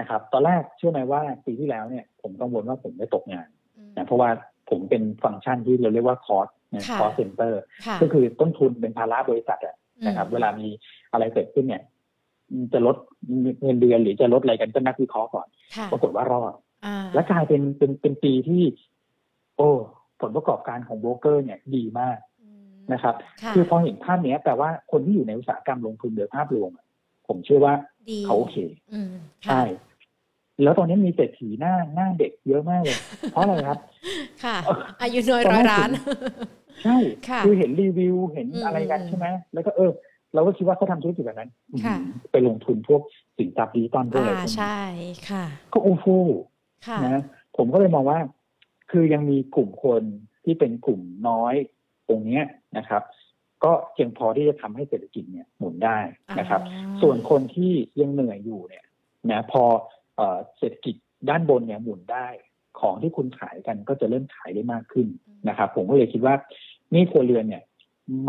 [0.00, 3.48] นะครับ ตอนแรกเชื่อไหมว่าปีที่แล้วเนี่ย ผมกังวลว่าผมจะตกงาน
[3.96, 4.30] นะเพราะว่า
[4.70, 6.48] ผมเป็นฟังก์ชันที่เราเรียกว่าคอร์ส
[6.98, 7.62] คอร์สเซ็นเตอร์
[8.02, 9.60] ก็คือต้นทุนเป็นภาระบริษัท
[10.06, 10.68] นะครับ เวลามี
[11.12, 11.82] อะไรเกิดขึ้นเนี่ย
[12.72, 12.96] จะลด
[13.62, 15.46] เงินเดือนหรือจะลดอะไรกันก็นักวิเคราะห์ก่อน
[15.92, 16.54] ปรากฏว่ารอด
[17.14, 18.62] และกลายเป็นเป็นเป็นปีที่
[19.56, 19.70] โอ้
[20.20, 22.18] ผลประกอบการของโบรกเกอร์ เนี่ยดีมาก
[22.92, 23.14] นะครับ
[23.54, 26.70] คือพอเห็นภาพนี้แปลว่าคนที่อยู่ในอุตสาหกรรมลงทุนโดยภาพรวม
[27.28, 27.74] ผมเชื่อว่า
[28.26, 28.56] เขาโอเค
[29.46, 29.62] ใช่
[30.62, 32.98] แล้วตอนนี้มีเศรษฐีหน้าหน้าเด็กเยอะมากเลย
[33.32, 33.78] เพราะอะไรครับ
[34.44, 34.56] ค่ะ
[35.02, 35.90] อายุน้อยร้อยล้าน
[36.84, 36.98] ใช่
[37.44, 39.90] คือเห็นรีวิวเห็นอะไรกันใช่ไหมแล้วก็เออ
[40.34, 41.50] เราก็คิดว่าเขาทำธุรกิจแบบนั้น
[42.32, 43.02] ไปลงทุนพวก
[43.38, 44.80] สินทรัพย์ดิจิตอลพวกอะไรพวกนี้ใช่
[45.30, 46.24] ค่ะ ก็อู้ฟู่
[47.04, 47.22] นะ
[47.56, 48.18] ผมก็เลยมองว่า
[48.90, 50.02] คือยังมีกลุ่มคน
[50.44, 51.54] ที่เป็นกลุ่มน้อย
[52.08, 52.42] ตรงนี้
[52.78, 53.02] นะครับ
[53.64, 55.98] ก็เพียงพอที่จะทำให้เศรษฐกิจเนี่ยหมุนได้
[56.38, 56.60] นะครับ
[57.02, 58.84] ส่วนคนที่ยังเหนื่อยอยู่เนี่ย
[59.30, 59.62] นะพอ
[60.58, 60.94] เศรษฐกิจ
[61.28, 62.28] ด้านบนเนี่ยหมุนได้
[62.80, 65.06] ของที่คุณขายกันก็จะเริ่มขายได้มากขึ้น
[65.48, 66.34] นะครับ ผมก็เลยคิดว่า
[66.94, 67.62] นี่ครัวเรือนเนี่ย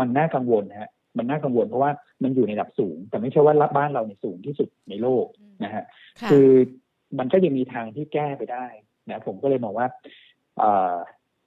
[0.00, 1.90] มันน่ากังวลนะฮะมันน่ากังวลเพราะว่า
[2.22, 5.26] มันอยู่ในระดับสูง แต่ไม่ใช่ว่ารับบ้านเราในสูงที่สุดในโลก
[5.64, 5.84] นะฮะ
[6.30, 6.48] คือ
[7.18, 8.66] มันก็ยังมีทางที่แก้ไปได้
[9.08, 9.86] นะผมก็เลยมองว่า
[10.62, 10.64] อ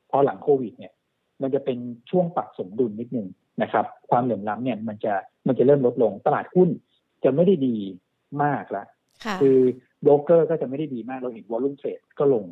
[0.09, 0.93] พอหลังโควิด เนี่ย
[1.41, 1.77] มันจะเป็น
[2.09, 3.27] ช่วงปรับสมดุลนิดนึง
[3.61, 5.13] นะครับ ความเหลื่อมล้ำเนี่ย มันจะ
[5.47, 6.69] มันจะเริ่มลดลงตลาดหุ้น
[7.23, 7.75] จะไม่ได้ดี
[8.43, 8.83] มากละ
[9.41, 9.57] คือ
[10.01, 12.45] โบรกเกอร์ก็จะไม่ได้ดีมากเราเห็นวอลุ่มเทรดก็ลง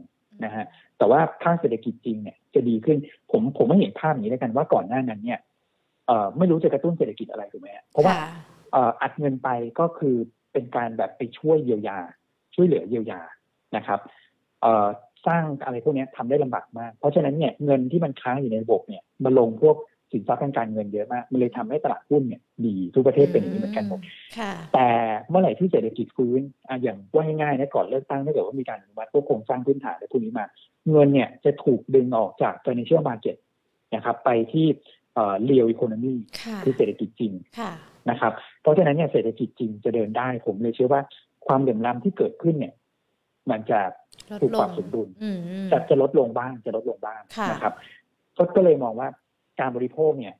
[0.46, 0.66] นะฮะ
[0.98, 2.98] แต่ว่าภาคเศรษฐกิจจริงเนี่ยจะดีขึ้น
[3.32, 5.40] ผมผมไม่เห็นภาพนี้แล้วกันว่าก่อนหน้านั้นเนี่ย
[6.08, 8.14] เอ่อไม่รู้จะกระตุ้นเศรษฐกิจอะไรถูกไหมเพราะว่า
[8.72, 10.16] เอ่ออัดเงินไปก็คือ
[10.54, 11.98] เป็นการแบบไปช่วยเยียวยา
[12.56, 13.22] ช่วยเหลือเยียวยา
[13.76, 14.00] นะครับ
[14.62, 14.88] เอ่อ
[15.28, 19.76] สร้างอะไรพวกนี้ทำได้ลำบากมาก เพราะฉะนั้นเนี่ยเงินที่มันค้างอยู่ในระบบเนี่ยมาลงพวก
[20.12, 23.99] สินทรัพย์ทางการเงินเยอะมาก มันเลยทำให้ตลาดหุ้นเนี่ยดีทุกประเทศเป็นอย่างนี้เหมือนกันหมด
[24.74, 24.88] แต่
[25.30, 30.45] เมื่อไหร่ที่เศรษฐกิจฟื้นอะอย่างว่าง่ายๆนะก่อนเลือกตั้งถ้าเกิดว่ามีการอนุมัติพวกโครงสร้างพื้นฐานอะไรพวกนี้มา
[30.91, 33.38] เงินเนี่ยจะถูกดึงออกจาก financial market
[33.95, 34.68] นะครับ ไปที่
[35.16, 36.16] เอ่อ real economy
[36.64, 37.34] คือเศรษฐกิจจริง
[38.09, 41.01] นะครับ เพราะฉะนั้นเนี่ยเศรษฐกิจจริงจะเดินได้ผมเลยเชื่อว่า
[41.47, 42.74] ความเหลื่อมล้ำที่เกิดขึ้นเนี่ย
[43.51, 43.80] มันจะ
[44.41, 45.07] ถูกปรับสมดุล
[45.72, 47.74] จะจะลดลงบ้างจะลดลงบ้างนะครับ
[48.55, 49.07] ก็เลยมองว่า
[49.60, 50.36] การบริโภคเนี่ย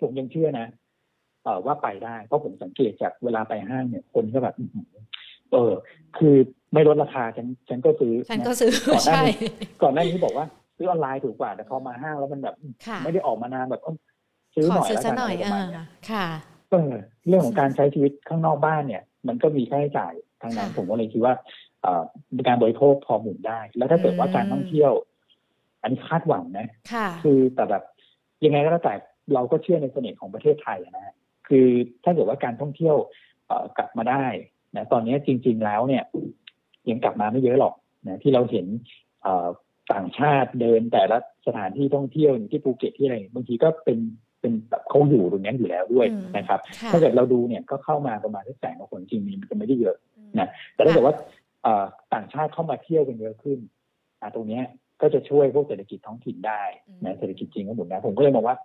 [0.00, 0.66] ผมยังเชื่อนะ
[1.44, 4.54] เออว่าไปได้เพราะผมสังเกตจากเวลาไปห้างเนี่ย คนก็แบบ
[5.52, 5.72] เออ
[6.18, 6.36] คือ
[6.72, 8.72] ไม่ลดราคาฉันฉันก็ซื้อฉันก็ซื้อ
[9.06, 9.22] ใช่
[9.82, 12.56] ก่อนหน้านี้บอกว่า ซื้อออนไลน์ถูกกว่า แต่พอมาห้างแล้วมันแบบ
[13.04, 13.82] ไม่ได้ออกมานานแบบ
[14.54, 16.26] ซื้อหน่อยแล้วกันประมาณนี้ค่ะ
[16.70, 16.92] เออ
[17.28, 21.34] เรื่องของการใช้ชีวิตข้างนอกบ้านเนี่ย มันก็มีค่าใช้จ่ายทางนั้นค่ะผมก็เลยคิดว่า
[21.82, 22.02] เอ่อ
[22.48, 24.92] การบริโภคพอหมุนได้ แล้วถ้าเกิดว่าการท่องเที่ยว
[25.82, 27.82] อันนี้คาดหวังนะค่ะคือแต่แบบ
[28.44, 28.94] ยังไงก็แล้วแต่
[29.34, 31.14] เราก็เชื่อในเสน่ห์ของประเทศไทยนะฮะ
[31.48, 31.68] คือ
[32.04, 32.96] ถ้าเกิดว่าการท่องเที่ยว
[33.46, 34.26] เอ่อกลับมาได้
[34.76, 36.04] นะตอนนี้จริง ๆแล้วเนี่ย
[36.90, 37.74] ยังกลับมาไม่เยอะหรอก
[38.06, 38.66] นะที่เราเห็น
[39.22, 39.48] เอ่อ
[39.92, 43.98] ต่างชาติเดินแต่ละสถานที่ท่องเที่ยวอย่างที่ภูเก็ตที่อะไรบางทีก็เป็น
[44.40, 49.96] เป็นแบบเขาอยู่ตรงนั้นอยู่แล้วด้วยอืมนะครับค่ะถ้าเกิดเราดูเนี่ยก็เข้ามาประมาณสักแสนกว่าคนจริงๆมันก็ไม่ได้เยอะ
[50.38, 51.14] นะแต่ถ้าเกิดว่า
[51.62, 51.84] เอ่อ
[52.14, 53.58] ต่างชาติเข้ามาเที่ยวกันเยอะขึ้น
[54.20, 54.64] อ่าตรงเนี้ย
[55.00, 56.62] ก็จะช่วยพวกเศรษฐกิจท้องถิ่นได้
[57.04, 58.56] นะเศรษฐกิจจริงก็หมุนได้ผมก็เลยมองว่า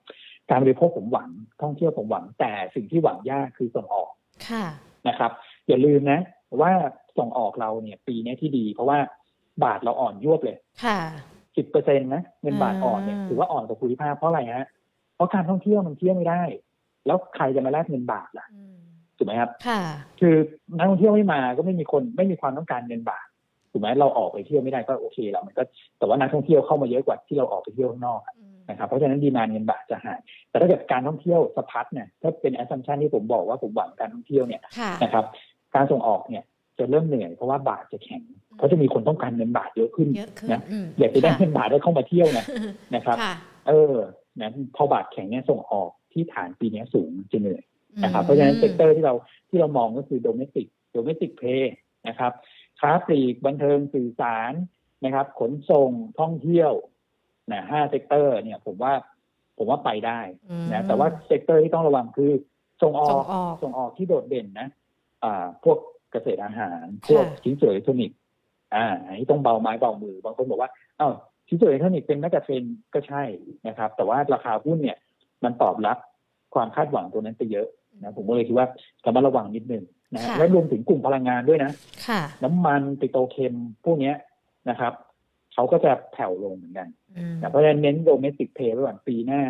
[0.49, 1.29] การบริโภคผมหวัง
[1.61, 4.11] ท่องเที่ยวผมหวัง แต่สิ่งที่หวังยากคือส่งออก
[4.49, 4.65] ค่ะ
[5.07, 5.31] นะครับ
[5.67, 6.19] อย่าลืมนะ
[6.61, 6.71] ว่า
[7.17, 8.99] ส่งออกเราเนี่ยปีนี้ที่ดี เพราะว่า
[9.63, 10.99] บาทเราอ่อนยวบเลย ค่ะ
[11.57, 14.67] สิบเปอร์เซ็นต์นะเงินบาทอ่อนเนี่ยอืมถือว่าอ่อนกว่าภูมิภาคเพราะอะไรฮะ
[15.15, 16.43] เพราะการท่องเที่ยวมันเที่ยวไม่ได้
[17.05, 18.75] แล้วใครจะมาแลกเงินบาทล่ะอืม
[19.17, 19.81] ถูกไหมครับ ค่ะ
[20.19, 20.35] คือ
[20.77, 23.27] นักท่องเที่ยวไม่มาก็ไม่มีคนไม่มีความต้องการเงินบาท
[23.75, 25.63] ถูกไหมเราออกไปเที่ยวไม่ได้ก็โอเคแล้วมันก็
[25.99, 28.35] แต่ว่านักท่องเที่ยวเข้ามาเยอะกว่าที่เราออกไปเที่ยวข้างนอกอะ
[28.69, 30.19] นะครับเพราะฉะนั้น demand เงินบาทจะหาย
[30.49, 35.25] แต่ถ้าเกิดการท่องเที่ยวสะพัดเนี่ยถ้าเป็น assumption ที่ผมบอกว่าผมหวังการท่องเที่ยวเนี่ยค่ะนะครับ
[35.75, 36.43] การส่งออกเนี่ย
[36.79, 38.23] จะเริ่มเหนื่อยเพราะว่าบาทจะแข็ง
[38.57, 42.45] เพราะจะมีคนต้องการเงินบาทเยอะขึ้นเยอะขึ้นนะอยากจะได้ค่าเงินบาทได้เข้ามาเที่ยวนะ
[42.95, 43.33] นะครับค่ะ
[43.67, 43.95] เออ
[44.41, 47.63] นะพอบาทแข็งเนี่ยส่งออกที่ฐานปีนี้สูงจะเหนื่อย
[48.03, 49.13] นะครับเพราะฉะนั้น sector ที่เรา
[49.49, 51.75] ที่เรามองก็คือ domestic domestic play
[52.07, 52.31] นะครับ
[52.79, 54.53] ค้าปลีกบันเทิงสื่อสาร
[55.05, 56.71] นะครับ ขนส่งท่องเที่ยว
[57.51, 58.93] นะห้า sector เนี่ย ผมว่า
[59.57, 60.19] ผมว่าไปได้
[60.49, 62.31] อืมนะแต่ว่า sector ที่ต้องระวังคือ
[62.81, 64.67] ส่งออกส่งออกส่งออกที่โดดเด่นนะ
[65.23, 65.77] อ่า พวก
[66.11, 68.17] เกษตรอาหาร พวกค่ะชิ้นส่วนอิเล็กทรอนิกส์
[68.75, 70.69] อ่าอันนี้ต้องเบาไม้เบามือบางคนบอกว่า
[70.99, 71.13] อ้าว
[71.47, 73.23] ชิ้นส่วนอิเล็กทรอนิกส์เป็น megatrend ก็ใช่
[73.67, 74.97] นะครับ แต่ว่าราคาหุ้นเนี่ย
[75.43, 75.97] มันตอบรับ
[76.53, 77.67] ความคาดหวังตัวนั้นไปเยอะ
[78.01, 78.67] นะผมก็เลยคิดว่า
[79.05, 79.83] ระมัดระวังนิดนึง
[80.15, 81.71] นะฮะค่ะและรวมถึงกลุ่มพลังงานด้วยนะ
[82.07, 83.53] ค่ะน้ำมันปิโตรเคม
[83.85, 84.15] พวกเนี้ย
[84.69, 84.93] นะครับ
[85.53, 86.87] เขาก็จะแผ่วลงเหมือนกัน
[87.17, 89.41] อืมนะเพราะฉะนั้นเน้น domestic play ไว้ก่อนปีหน้า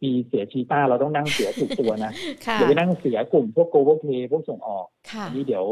[0.00, 2.12] ปีเสือชีต้าเราต้องนั่งเสือถูกตัวนะ
[2.46, 5.64] ค่ะเดี๋ยวไปนั่งเสือกลุ่มพวก global play พวกส่งออกค่ะอันนี้เดี๋ยว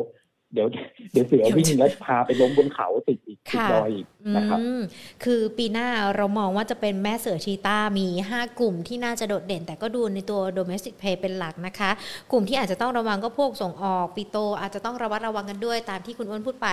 [0.56, 0.68] เดี๋ยว
[1.12, 4.80] เดี๋ยวเสียวิ่งแล้วพาไปล้มบนเขาติดอีกติดค่ะดอยอีกนะครับอืม
[5.24, 11.90] คือปีหน้าเรามองว่าจะเป็นแม่เสือชีตามี 5 กลุ่มที่น่าจะโดดเด่น แต่ก็ดูในตัว domestic pay เป็นหลักนะคะ
[12.30, 16.68] กลุ่มที่อาจจะต้องระวังก็พวกส่งออกปีโต อาจจะต้องระวัดระวังกันด้วยตามที่คุณอ้วนพูดไป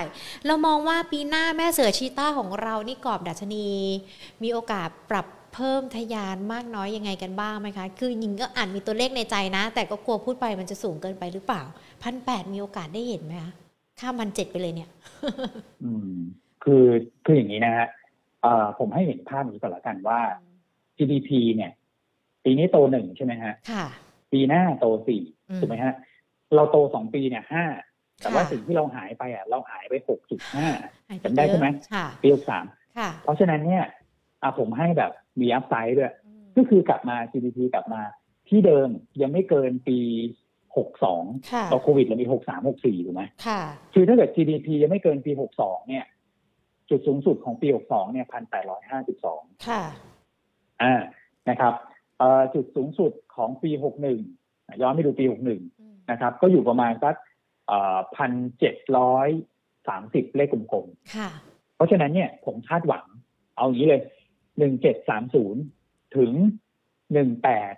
[0.45, 3.67] เรามองว่าปีหน้าแม่เสือชีตาของเรานี่กรอบดัชนี
[4.43, 11.61] มีโอกาสปรับเพิ่มทะยานมากน้อยยังไงกันบ้างไหมคะ คือยิงก็อ่านมีตัวเลขในใจนะ แต่ก็กลัวพูดไปมันจะสูงเกินไปหรือเปล่า
[12.03, 13.51] พันแปดมีโอกาสได้เห็นไหมคะ
[14.03, 14.89] ข้ามพันเจ็ดไปเลยเนี่ย
[15.83, 16.17] อืม
[16.63, 16.85] คือ
[17.25, 17.87] คืออย่างนี้นะฮะ
[18.41, 20.19] เอ่อผมให้เห็นภาพนี้ก่อนละกันว่า
[20.97, 21.71] GDP เนี่ย
[22.43, 23.85] ปีนี้โตหนึ่งใช่ไหมฮะ ค่ะ
[24.31, 25.93] ปีหน้าโตสี่อืมถูกไหมฮะ
[26.55, 27.65] เราโตสองปีเนี่ยห้า
[28.19, 30.67] แต่ว่าค่ะสิ่งที่เราหายไปอะเราหายไปหกจุดห้า
[31.09, 32.65] หายปจำได้ใช่ไหมเยอะค่ะปีหกสาม
[32.97, 33.83] ค่ะเพราะฉะนั้นเนี่ย
[34.41, 36.13] อะผมให้แบบมีอัพไซด์ด้วย
[36.55, 38.01] ก็คือกลับมา GDP กลับมา
[38.49, 38.89] ที่เดิม
[39.21, 39.99] ยังไม่เกินปี
[40.77, 43.61] หกสองค่ะตอนโควิดเรามีหกสามหกสี่ถูกไหมค่ะ
[43.93, 46.05] คือถ้าเกิด GDP ยังไม่เกินปีหกสองเนี่ย
[46.89, 49.81] จุดสูงสุดของปีหกสองเนี่ยพันแปดร้อยห้าสิบสองค่ะ
[50.81, 51.01] อ่า
[51.49, 51.73] นะครับ
[52.17, 54.19] เอ่อจุดสูงสุดของปีหกหนึ่ง
[54.81, 55.61] ย้อนไปดูปีหกหนึ่ง
[56.11, 57.15] นะครับ ก็อยู่ประมาณสัก
[58.15, 59.27] พันเจ็ดร้อย
[59.87, 63.05] สามสิบเลขกลมค่ะๆเพราะฉะนั้นเนี่ยผมคาดหวัง
[63.57, 64.01] เอาอย่างนี้เลย
[64.59, 65.61] หนึ่งเจ็ดสามศูนย์
[66.17, 66.31] ถึง
[67.13, 67.73] หนึ่งแปด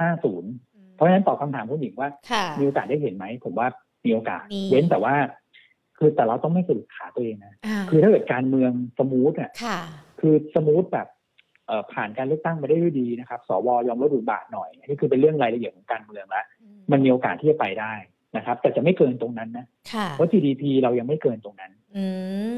[0.00, 0.50] ห้าศูนย์
[0.98, 3.66] เพราะฉะนั้นตอบคำถามผู้หญิงว่าค่ะมีโอกาสได้เห็นไหมผมว่า
[4.04, 5.14] มีโอกาสมีเว้นแต่ว่า
[5.98, 9.78] คือแต่เราต้องไม่สะดุดขาตัวเองนะอ่าคือถ้าเกิดการเมือง smooth อะค่ะ
[10.20, 11.08] คือ smooth แบบ
[11.66, 13.68] เอ่อผ่านการเลือกตั้งมาได้ด้วยดีนะครับ สว.
[13.88, 16.44] ยอมลดบทบาทหน่อยอันนี้คือเป็นเรื่องรายละเอียดของการเมืองละ
[16.92, 17.92] มันมีโอกาสที่จะไปได้
[18.36, 22.04] นะครับ แต่จะไม่เกินตรงนั้นนะค่ะเพราะ GDP เรายังไม่เกินตรงนั้นอื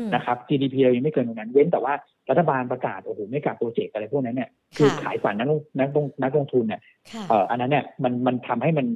[0.00, 1.94] มนะครับ GDP เรายังไม่เกินตรงนั้น เว้นแต่ว่า
[2.30, 6.80] รัฐบาลประกาศโอ้โหไม่กลับโปรเจกต์อะไรพวกนั้นเนี่ยคือค่ะขายฝันนักลงนักลงนักลงทุนเนี่ย
[7.12, 8.86] ค่ะเอ่ออันนั้นเนี่ยมันมันทำให้มัน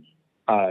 [0.46, 0.70] เอ่อ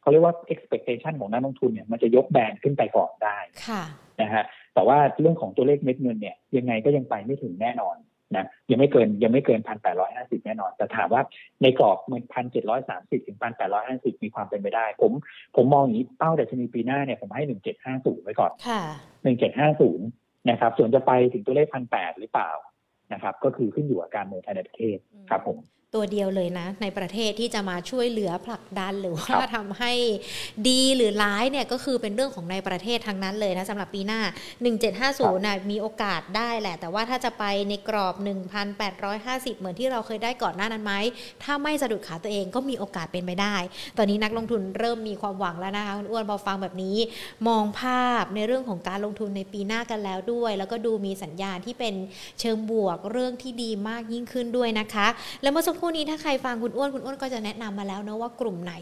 [0.00, 3.38] เขาเรียกว่า expectation ของนักลงทุนเนี่ยมันจะยกแบรนด์ขึ้นไปก่อนได้
[3.68, 3.82] ค่ะ
[4.20, 4.44] นะฮะ
[4.74, 7.96] แต่ว่าเรื่องของตัวเลขเม็ดเงินเนี่ยยังไงก็ยังไปไม่ถึงแน่นอน
[8.36, 11.22] นะยังไม่เกินยังไม่เกินพันแปดร้อยห้าสิบแน่นอน แต่ถามว่า
[11.62, 15.12] ในกรอบมันพันเจ็ดร้อยสามสิบถึงพันแปดร้อยห้าสิบมีความเป็นไปได้ ผม
[15.56, 18.82] ผมมองอย่างนี้เป้าดัชนีปีหน้าเนี่ยผมให้หนึ่งเจ็ดห้าศูนย์ไว้ก่อนค่ะ
[19.22, 20.06] หนึ่งเจ็ดห้าศูนย์
[20.50, 22.50] นะครับ ส่วนจะไปถึงตัวเลขพันแปดหรือเปล่า
[23.12, 24.98] นะครับ ก็คือขึ้นอยู่กับการเมืองภายในประเทศ
[25.30, 25.58] ครับผม
[25.94, 29.92] ตัวเดียวเลยนะ ในประเทศที่จะมาช่วยเหลือผลักดันหรือว่าครับทำให้
[30.68, 34.20] ดีหรือร้ายเนี่ยก็คือเป็นเรื่องของในประเทศทั้งนั้นเลยนะสำหรับปีหน้า
[34.82, 38.14] 1750น่ะมีโอกาสได้แหละ แต่ว่าถ้าจะไปในกรอบ
[38.86, 40.94] 1,850 เหมือนที่เราเคยได้ก่อนหน้านั้นไหม
[41.42, 43.56] ถ้าไม่สะดุดขาตัวเองก็มีโอกาสเป็นไปได้
[43.96, 46.96] ตอนนี้นักลงทุนเริ่มมีความหวังแล้วนะคะคุณอ้วนพอฟังแบบนี้
[47.48, 51.94] มองภาพในเรื่องของการลงทุนในปีหน้ากันแล้วด้วย แล้วก็ดูมีสัญญาณที่เป็น
[52.40, 55.06] เชิงบวกเรื่องที่ดีมากยิ่งขึ้นด้วยนะคะ
[55.44, 58.74] แล้วเมื่อสักครู่นี้ถ้าใครฟังคุณอ้วนคุณอ้วนก็จะแนะนำมาแล้วนะว่ากลุ่มไหน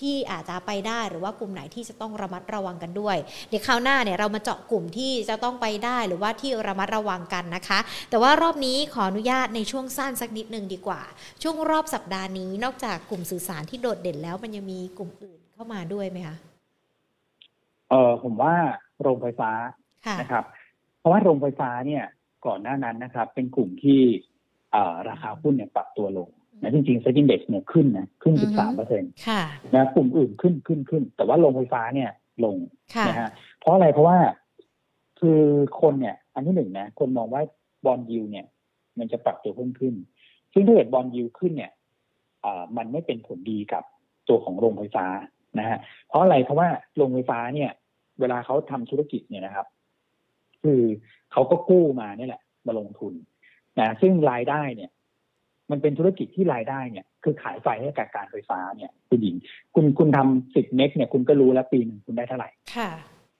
[0.00, 3.16] ที่อาจจะไปได้หรือว่ากลุ่มไหนที่จะต้องระมัดระวังกันด้วย
[3.48, 7.78] เดี๋ยวคราวหน้าเนี่ยเรามาเจาะกลุ่มที่จะต้องไปได้หรือว่าที่ระมัดระวังกันนะคะ
[8.10, 11.02] แต่ว่ารอบนี้ขออนุญาตในช่วงสั้นสักนิดหนึ่งดีกว่า
[11.42, 16.36] ช่วงรอบสัปดาห์นี้นอกจากกลุ่มสื่อสารที่โดดเด่นแล้วมันยังมีกลุ่มอื่นเข้ามาด้วยไหมคะ
[17.90, 18.54] เออผมว่า
[19.00, 19.50] โรงไฟฟ้า
[20.20, 20.44] นะครับ
[20.98, 22.04] เพราะว่าโรงไฟฟ้าเนี่ย
[22.46, 24.00] ก่อนหน้านั้นนะครับ เป็นกลุ่มที่
[25.08, 26.28] ราคาหุ้นเนี่ยปรับตัวลง
[26.62, 29.42] นะจริงๆเซ็นดิ้งเด็กเนี่ยขึ้นนะขึ้นอือฮึ13เปอร์เซ็นต์ค่ะ
[29.74, 32.10] นะกลุ่มอื่นขึ้นขึ้นขึ้น แต่ว่าโรงไฟฟ้าเนี่ย
[32.44, 32.56] ลง
[32.94, 34.18] ค่ะนะฮะเพราะอะไรเพราะว่า
[35.20, 35.40] คือ
[35.80, 37.42] คนเนี่ย อันที่หนึ่งนะ คนมองว่า
[37.84, 38.46] บอลยูเนี่ย
[38.98, 39.94] มันจะปรับตัวเพิ่มขึ้น
[40.52, 41.72] ซึ่งถ้าเกิดบอลยูขึ้นเนี่ย
[42.44, 43.84] อ่ามันไม่เป็นผลดีกับ
[44.28, 45.06] ตัวของโรงไฟฟ้า
[45.58, 47.70] นะฮะเพราะอะไรเพราะว่าโรงไฟฟ้าเนี่ย
[48.20, 49.66] เวลาเขาทำธุรกิจเนี่ยนะครับ
[50.62, 50.80] คือ
[51.32, 53.14] เขาก็กู้มาเนี่ยแหละ มาลงทุน
[53.80, 54.90] นะซึ่งรายได้เนี่ย
[55.70, 59.36] มันเป็นธุรกิจที่รายได้เนี่ย คือขายไฟให้กับการไฟฟ้าเนี่ย คุณหญิง
[59.74, 62.90] คุณคุณทำสิบเมกเนี่ยคุณก็รู้แล้วปีหนึ่งคุณได้เท่าไหร่ค่ะ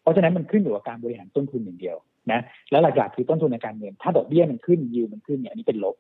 [0.03, 1.97] เพราะฉะนั้นมันขึ้นอยู่กับการบริหารต้นทุนอย่างเดียว
[2.33, 5.97] นะแล้วหลักๆคือต้นทุนในการเงิน ถ้าดอกเบี้ยมันขึ้นยิวมันขึ้นเนี่ยอันนี้เป็นลบ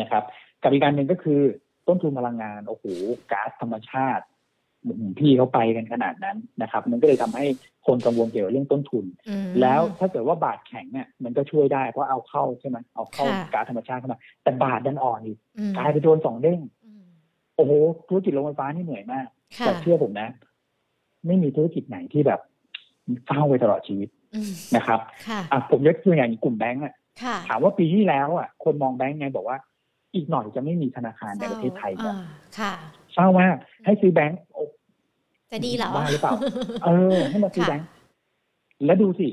[0.00, 0.22] นะครับ
[0.62, 1.40] กับอีกการหนึ่งก็คือ
[1.88, 2.84] ต้นทุนพลังงานโอ้โห
[3.32, 4.37] ก๊าซธรรมชาติอื้อหือ
[5.18, 7.46] พี่เขาไปกันขนาดนั้นนะครับ มันก็เลยทำให้
[7.86, 17.04] คนกังวลเกี่ยวกับเรื่องต้นทุนอืมแล้วถ้าเกิดว่าบาทแข็งเนี่ยมันก็ช่วยได้เพราะเอาเข้าใช่ไหมเอาเข้าค่ะก๊าซธรรมชาติเข้ามา แต่บาทดันอ่อนอีกอืมกลายเป็นโดนสองเด้งอืม
[17.56, 17.72] โอ้โห
[18.08, 19.26] ธุรกิจโรงไฟฟ้านี่เหนื่อยมาก
[19.58, 20.28] ค่ะแต่เชื่อผมนะ
[21.26, 22.40] ไม่มีธุรกิจไหนที่แบบ
[23.26, 29.58] เฝ้าไปตลอดชีวิตอืมนะครับค่ะอะผมยกตัวอย่างกลุ่มแบงก์อะค่ะถามว่าปีที่แล้วอะคนมองแบงก์ไงบอกว่า
[30.14, 32.20] อีกหน่อยจะไม่มีธนาคารในประเทศไทยแล้วอ่า
[32.58, 32.74] ค่ะ
[33.18, 34.62] เศร้ามากให้ซื้อแบงก์โอ้
[35.52, 36.32] จะดีเหรอบ้าหรือเปล่า
[36.84, 37.88] เออ ให้มาซื้อค่ะแบงก์
[38.84, 39.28] แล้วดูสิ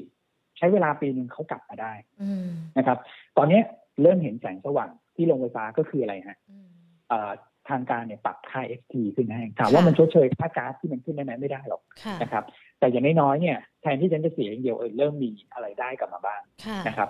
[0.58, 2.98] ใช้เวลาปีหนึ่งเขากลับมาได้อืมนะครับ
[3.38, 3.60] ตอนนี้
[4.02, 6.68] เริ่มเห็นแสงสว่างที่โรงไฟฟ้าก็คืออะไรฮะอืม
[7.10, 7.32] เอ่อ
[7.70, 12.44] ทางการเนี่ยปรับค่า FT ขึ้นให้ถามว่าค่ะมันชดเชยค่าก๊าซที่มันขึ้นได้ไหมไม่ได้หรอกค่ะนะครับ
[12.80, 17.10] แต่อย่างน้อยๆเนี่ยแทนที่ฉันจะเสียอย่างเดียวเออเริ่มมีอะไรได้กลับมาบ้างค่ะนะครับ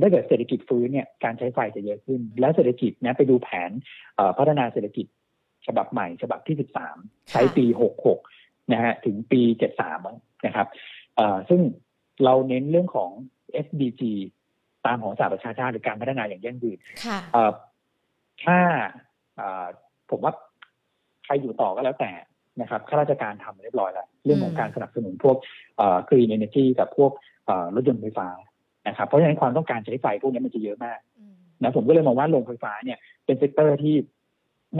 [0.00, 3.70] ถ้าเกิดเศรษฐกิจฟื้นเนี่ยการใช้ไฟจะเยอะขึ้น แล้วเศรษฐกิจนะไปดูแผน
[4.16, 5.06] เอ่อพัฒนาเศรษฐกิจ
[5.66, 6.56] ฉบับใหม่ ฉบับที่
[6.92, 7.64] 13 ใช้ปี
[8.18, 9.40] 66 นะฮะถึงปี
[9.74, 10.66] 73มั้งนะครับ
[11.16, 11.60] เอ่อซึ่ง
[12.24, 13.10] เราเน้นเรื่องของ
[13.66, 14.02] SDG
[14.86, 17.52] ตามของสหประชาชาติหรือการพัฒนาอย่างยั่งยืนค่ะเอ่อ
[18.44, 18.58] ถ้า
[19.36, 19.66] เอ่อ
[20.10, 20.32] ผมว่า
[21.24, 22.12] ใครอยู่ต่อก็แล้วแต่
[22.60, 25.36] นะครับข้าราชการทำเรียบร้อยแล้วเรื่องของการสนับสนุนพวก
[26.08, 27.12] green energy กับพวก
[27.46, 28.28] เอ่อรถยนต์ไฟฟ้า
[28.88, 33.94] นะครับเพราะฉะนั้นความต้องการใช้ไฟพวกนี้มันจะเยอะมากอืมนะผมก็เลยมองว่าโรงไฟฟ้าเนี่ยเป็น sector ที่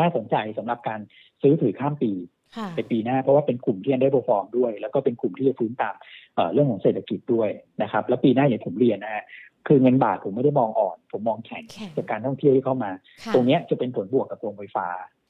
[0.00, 1.00] น่าสนใจสำหรับการ
[1.42, 2.12] ซื้อถือข้ามปี
[2.56, 5.94] ค่ะในปีหน้า เพราะว่าเป็นกลุ่มที่ underperform ด้วย แล้วก็เป็นกลุ่มที่จะฟื้นตาม
[6.34, 7.48] เอ่อเรื่องของเศรษฐกิจด้วย
[7.82, 9.24] นะครับ แล้วปีหน้าอย่างผมเรียนนะฮะ
[9.66, 12.90] คือเงินบาทผมไม่ได้มองอ่อน ผมมองแข็งแข็งจากการท่องเที่ยวที่เข้ามา
[13.24, 14.86] ค่ะตรงเนี้ยจะเป็นผลบวกกับโรงไฟฟ้า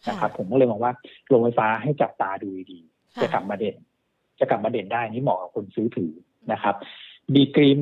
[0.08, 0.92] นะครับค่ะผมก็เลยมองว่า
[1.28, 3.76] โรงไฟฟ้าให้จับตาดูดีๆค่ะจะกลับมาเด่น
[4.40, 6.12] จะกลับมาเด่นได้นี่เหมาะกับคนซื้อถือ
[6.52, 6.74] นะครับ
[7.34, 7.80] บีกริม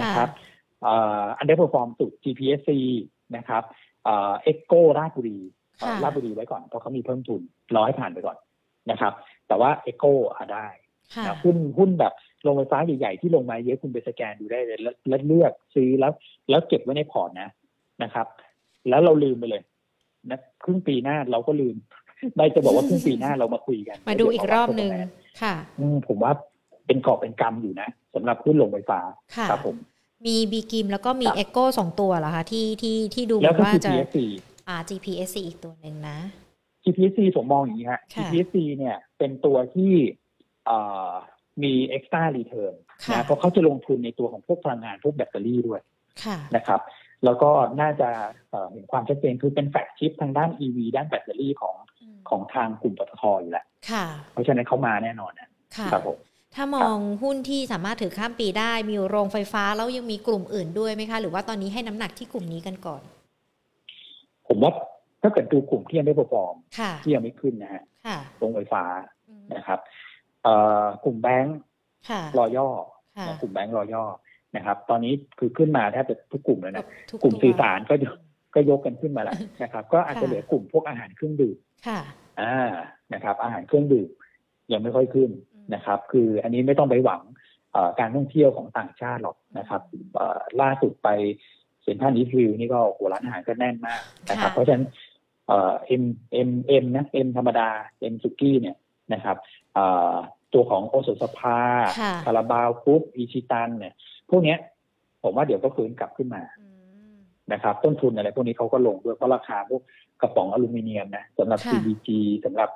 [0.00, 0.28] นะครับ
[1.38, 2.70] underperform สุด GPSC
[3.36, 3.62] นะครับ
[4.04, 5.38] เอ็กโก้ราชบุรี
[5.78, 7.40] เอ่อค่ะราชบุรีไว้ก่อนเพราะเขามีเพิ่มทุน
[7.74, 8.36] รอให้ผ่านไปก่อน
[8.90, 9.12] นะครับ
[9.48, 10.66] แต่ว่าเอ็กโก้อะได้
[11.14, 12.12] ค่ะนะหุ้นหุ้นแบบ
[12.42, 16.12] โรงไฟฟ้าใหญ่ๆที่ลงมาเยอะคุณไปสแกนดูได้เลยแล้วแล้วเลือกซื้อแล้ว
[16.50, 17.48] แล้วเก็บไว้ในพอร์ตนะ
[18.02, 18.26] นะครับ
[18.88, 19.62] แล้วเราลืมไปเลย
[20.30, 21.76] นะครึ่งปีหน้าเราก็ลืม
[22.36, 24.90] ได้จะบอกว่าครึ่งปีหน้าเรามาคุยกันมาดูอีกรอบหนึ่ง
[25.42, 26.32] ค่ะอืมผมว่า
[26.86, 29.00] เป็นกอบเป็นกรรมอยู่นะสำหรับหุ้นโรงไฟฟ้า
[29.36, 29.76] ค่ะครับผม
[30.26, 34.18] มีบีกริมแล้วก็มีครับเอ็กโก้สองตัวเหรอคะที่ที่ที่ดูแล้วเหมืวอนก็ว่าจะ GPSC
[34.68, 36.18] อ่า GPSC อีกตัวหนึ่งนะ
[36.84, 39.92] GPSC ผมมองอย่างนี้ฮะค่ะ GPSC เนี่ยเป็นตัวที่
[40.66, 41.10] เอ่อ
[41.62, 45.80] มี extra return ค่ะนะเพราะเขาจะลงทุนในตัวของพวกพลังงานพวกแบตเตอรี่ด้วย
[46.24, 46.80] ค่ะนะครับ
[47.24, 47.50] แล้วก็
[47.80, 48.10] น่าจะ
[48.50, 51.76] เอ่อเห็นความชัดเจนคือเป็น flagship ทางด้าน EV ด้านแบตเตอรี่ของ
[52.28, 56.18] ของทางกลุ่มปตทอยู่แล้วค่ะเพราะฉะนั้นเขามาแน่นอนนะค่ะครับผม
[56.54, 63.02] ถ้ามองหุ้นที่สามารถถือข้ามปีได้มีโรงไฟฟ้าแล้วยังมีกลุ่มอื่นด้วยไหมคะ หรือว่าตอนนี้ให้น้ำหนักที่กลุ่มนี้กันก่อน
[64.48, 64.72] ผมว่า
[65.22, 68.84] ถ้าเกิดดูกลุ่มที่ยังไม่เปอร์ฟอร์มค่ะที่ยังไม่ขึ้นนะฮะค่ะโรงไฟฟ้า
[69.28, 69.78] อืมนะครับ
[70.42, 71.58] เอ่อกลุ่มแบงก์
[72.08, 72.68] ค่ะรอย่อ
[73.16, 74.04] ค่ะกลุ่มแบงก์รอย่อ
[74.56, 77.94] นะครับ ตอนนี้คือขึ้นมาแทบจะทุกกลุ่มเลยนะทุกลุ่มตัวสื่อสารก็
[78.54, 82.00] ก็ยกกันขึ้นมาแล้วนะครับ ก็อาจจะเหลือกลุ่มพวกอาหารเครื่องดื่มค่ะ
[82.40, 82.70] อ่า
[83.14, 84.08] นะครับ อาหารเครื่องดื่ม
[84.72, 85.30] ยังไม่ค่อยขึ้น
[85.74, 87.22] นะครับ คืออันนี้ไม่ต้องไปหวัง
[88.00, 89.82] การท่องเที่ยวของต่างชาติหรอกนะครับ
[90.60, 91.08] ล่าสุดไป
[91.84, 94.86] เซ็นทรัลอีสต์วิลล์นี่ก็โหร้านอาหารก็แน่นมากนะครับ เพราะฉะนั้น
[95.48, 97.68] เอ็มเอ็มเอ็มนะเอ็มธรรมดา
[98.00, 98.76] เอ็มสุกี้เนี่ย
[99.12, 99.36] นะครับ
[100.52, 101.60] ตัวของโอสถสภา
[102.24, 103.94] คาราบาวกรุ๊ปอิชิตันเนี่ย
[104.30, 104.58] พวกเนี้ย
[105.22, 106.42] ผมว่าเดี๋ยวก็ฟื้นกลับขึ้นมา
[107.52, 109.82] นะครับ ต้นทุนอะไรพวกนี้เขาก็ลงด้วยเพราะราคาพวก
[110.22, 112.08] กระป๋องอลูมิเนียมนะสำหรับ CBG
[112.44, 112.70] สำหรับ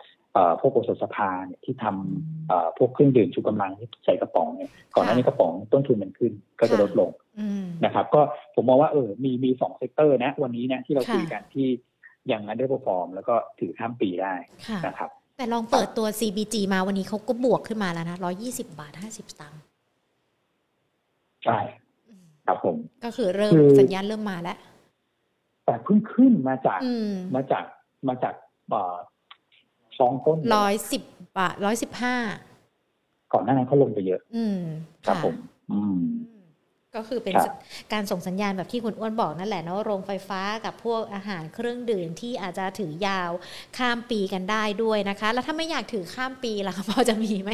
[0.61, 7.11] พวกโอสถสภาเนี่ยที่ทำพวกเครื่องดื่มชูกำลังที่ใส่กระป๋องเนี่ยก่อนหน้านี้กระป๋องต้นทุนมันขึ้นก็จะลดลง
[7.85, 8.21] นะครับ ก็
[8.55, 11.67] ผมมองว่าเออมีมีสอง sector นะ วันนี้นะที่เราคุยกันที่
[12.33, 14.35] ยัง underperform แล้วก็ถือข้ามปีได้
[14.87, 19.61] นะครับ แต่ลองเปิดตัว CBG มาวันนี้เขาก็บวกขึ้นมาแล้วนะร้อยี่สิบาทห้าสิบตังค์
[21.45, 21.59] ใช่
[22.47, 24.59] ครับผมก็คือเริ่มสัญญาณเริ่มมาแล้ว
[25.65, 26.81] แต่เพิ่งขึ้นมาจาก
[27.35, 27.65] มาจาก
[28.09, 28.35] มาจาก
[29.99, 31.03] สองต้นร้อยสิบ
[31.39, 32.17] บาทร้อยสิบห้า
[33.33, 34.59] ก่อนหน้านั้นเขาลงไปเยอะ อืม
[35.07, 35.35] ครับผม
[35.71, 35.99] อืม
[36.99, 37.35] ก็คือเป็น
[37.93, 43.31] การส่งสัญญาณแบบที่คุณอ้วนบอกนั่นแหละเนาะโรงไฟฟ้ากับพวกอาหารเครื่องดื่มที่อาจจะถือยาว
[43.79, 47.51] ข้ามปีกันได้ด้วยนะคะ แล้วถ้าไม่อยากถือข้ามปีล่ะพอจะมีไหม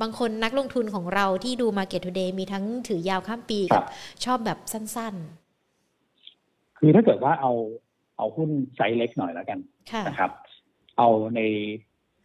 [0.00, 3.84] บางคนนักลงทุนของเราที่ดู Market Today มีทั้งถือยาวข้ามปีกับ
[4.24, 7.52] ชอบแบบสั้นๆ คือถ้าเกิดว่าเอา
[8.16, 9.58] เอาหุ้นไซส์เล็กหน่อยแล้วกัน
[10.08, 10.30] นะครับ
[10.98, 11.40] เอาใน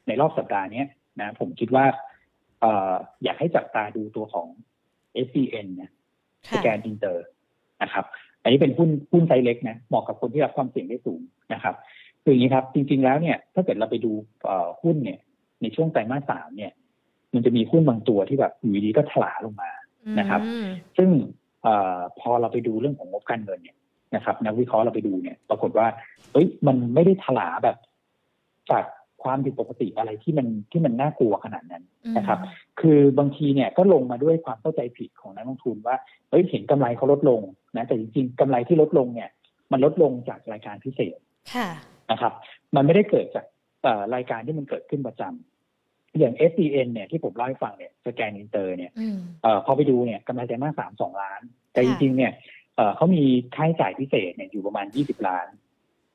[0.08, 0.84] ในรอบสัปดาห์นี้
[1.22, 1.86] นะผมคิดว่า
[2.62, 4.48] เอออยากให้จับตาดูตัวของ
[5.26, 5.92] SCN เนี่ย
[6.54, 7.26] สแกนอินเตอร์
[7.84, 8.06] นะครับ
[8.44, 11.22] อันนี้เป็นหุ้นหุ้นไซส์เล็กนะเหมาะกับคนที่รับความเสี่ยงได้สูง
[11.54, 11.76] นะครับ
[12.24, 14.12] คืออย่างนี้ครับ จริง ๆแล้วเนี่ยถ้าเกิดเราไปดู
[14.82, 15.20] หุ้นเนี่ย
[15.62, 16.72] ในช่วงไตรมาสสามเนี่ย
[17.34, 19.72] มันจะมีหุ้นบางตัวที่แบบอยู่ดีก็ถลาลงมา
[20.20, 20.42] นะครับ
[20.98, 21.10] ซึ่ง
[21.66, 21.68] อ
[22.20, 23.78] พอเราไปดูเรื่องของงบการเงินเนี่ย
[24.16, 25.88] นะครับนักวิเคราะห์เราไปดูเนี่ย ปรากฏว่า
[26.32, 27.78] เฮ้ยมันไม่ได้ถลาแบบ
[28.72, 28.84] จาก
[29.28, 31.84] ความผิดปกติอะไรที่มันที่มันน่ากลัวขนาดนั้น
[32.18, 32.40] นะครับ
[32.82, 35.96] คือบางทีเนี่ยก็ลงมาด้วยความเข้าใจผิดของนักลงทุนว่า
[36.30, 37.42] เฮ้ยเห็นกำไรเขาลดลง
[37.78, 39.30] นะแต่จริงๆกำไรที่ลดลงเนี่ย
[39.72, 41.18] มันลดลงจากรายการพิเศษ
[42.12, 42.34] นะครับ
[42.76, 43.46] มันไม่ได้เกิดจาก
[44.16, 48.92] รายการที่มันเกิดขึ้นประจำอย่าง SCN เนี่ยที่ผมเล่าให้ฟังเนี่ยสแกนอินเตอร์เนี่ย
[49.66, 51.42] พอไปดูเนี่ยกำไรไตรมาสสามสองล้าน
[51.74, 52.32] แต่จริงๆเนี่ย
[52.96, 53.24] เขามี
[53.56, 55.48] ค่าใช้จ่ายพิเศษเนี่ยอยู่ประมาณยี่สิบล้าน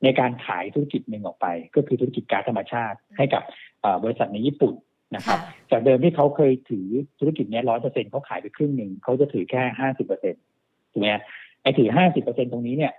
[0.03, 3.43] ในการขายธุรกิจหนึ่งออกไป ก็คือธุรกิจก๊าซธรรมชาติให้กับ
[4.03, 4.73] บริษัทในญี่ปุ่น
[5.15, 5.39] นะครับ
[5.71, 6.87] จากเดิมที่เขาเคยถือ
[7.19, 10.41] ธุรกิจนี้ร้อยเปอร์เซ็นเขาขายไปครึ่งหนึ่งเขาจะถือแค่ห้าสิบเปอร์เซ็นต์
[10.91, 11.07] ถูกไหม
[11.61, 12.93] ไอ้ถือห้าสิบเปอร์เซ็นตรงนี้เนี่ย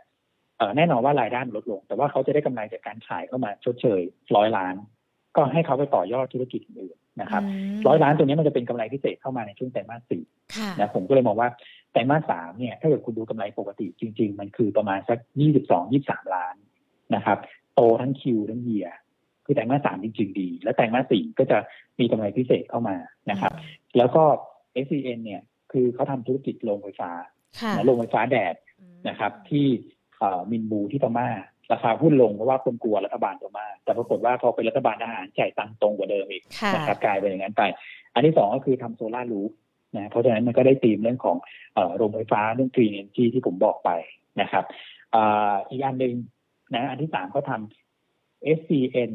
[0.77, 4.01] แน่นอนว่ารายได้ลดลง แต่ว่าเขาจะได้กำไรจากการขายเข้ามาชดเชย
[4.37, 4.75] ร้อยล้าน
[5.37, 7.43] ก็ให้เขาไปต่อยอดธุรกิจอื่นนะครับ
[7.87, 10.25] ร้อยล้านตรงนี้มันจะเป็นกำไรพิเศษเข้ามาในช่วงไตรมาสสี่
[10.79, 11.49] นะผมก็เลยมองว่า
[11.93, 16.55] ไตรมาสสามเนี่ยถ้าเกิดคุณดูกำไรปกติจริง ๆ มันคือประมาณสักยี่สิบสองยี่สามล้าน
[17.15, 17.39] นะครับ
[17.75, 18.89] โตทั้งคิวทั้งเยีย
[19.45, 21.59] คือแต่งมาสามจริงๆดี และแต่งมาสี่ก็จะ
[22.01, 22.97] มีกำไรพิเศษเข้ามา
[23.31, 23.53] นะครับ
[23.97, 24.23] แล้วก็
[24.87, 25.43] s อ n เนี่ย
[25.73, 27.11] คือเขาทำธุรกิจโรงไฟฟ้า
[27.85, 28.55] โรงไฟฟ้าแดด
[29.09, 29.67] นะครับ ที่
[30.51, 31.29] มินบูที่พม่า
[31.73, 36.43] ราคาหุ้นลงเพราะว่าคนกลัวรัฐบาลพม่าแต่ปรากฏว่าพอเป็นรัฐบาลทหารจ่ายตังตรงกว่าเดิมอีก
[36.75, 37.63] นะครับกลายเป็นอย่างนั้นไป
[38.15, 39.51] อันที่สองก็คือทำโซลารูฟ
[39.97, 41.37] นะเพราะฉะนั้นมันก็ได้ตีมเรื่องของ
[41.97, 43.91] โรงไฟฟ้าเรื่องกรีนเอนจีที่ผมบอกไป
[44.41, 44.65] นะครับ
[45.71, 46.15] อีกอันหนึ่ง
[46.75, 49.13] นะอันที่สามเขาทำ SCN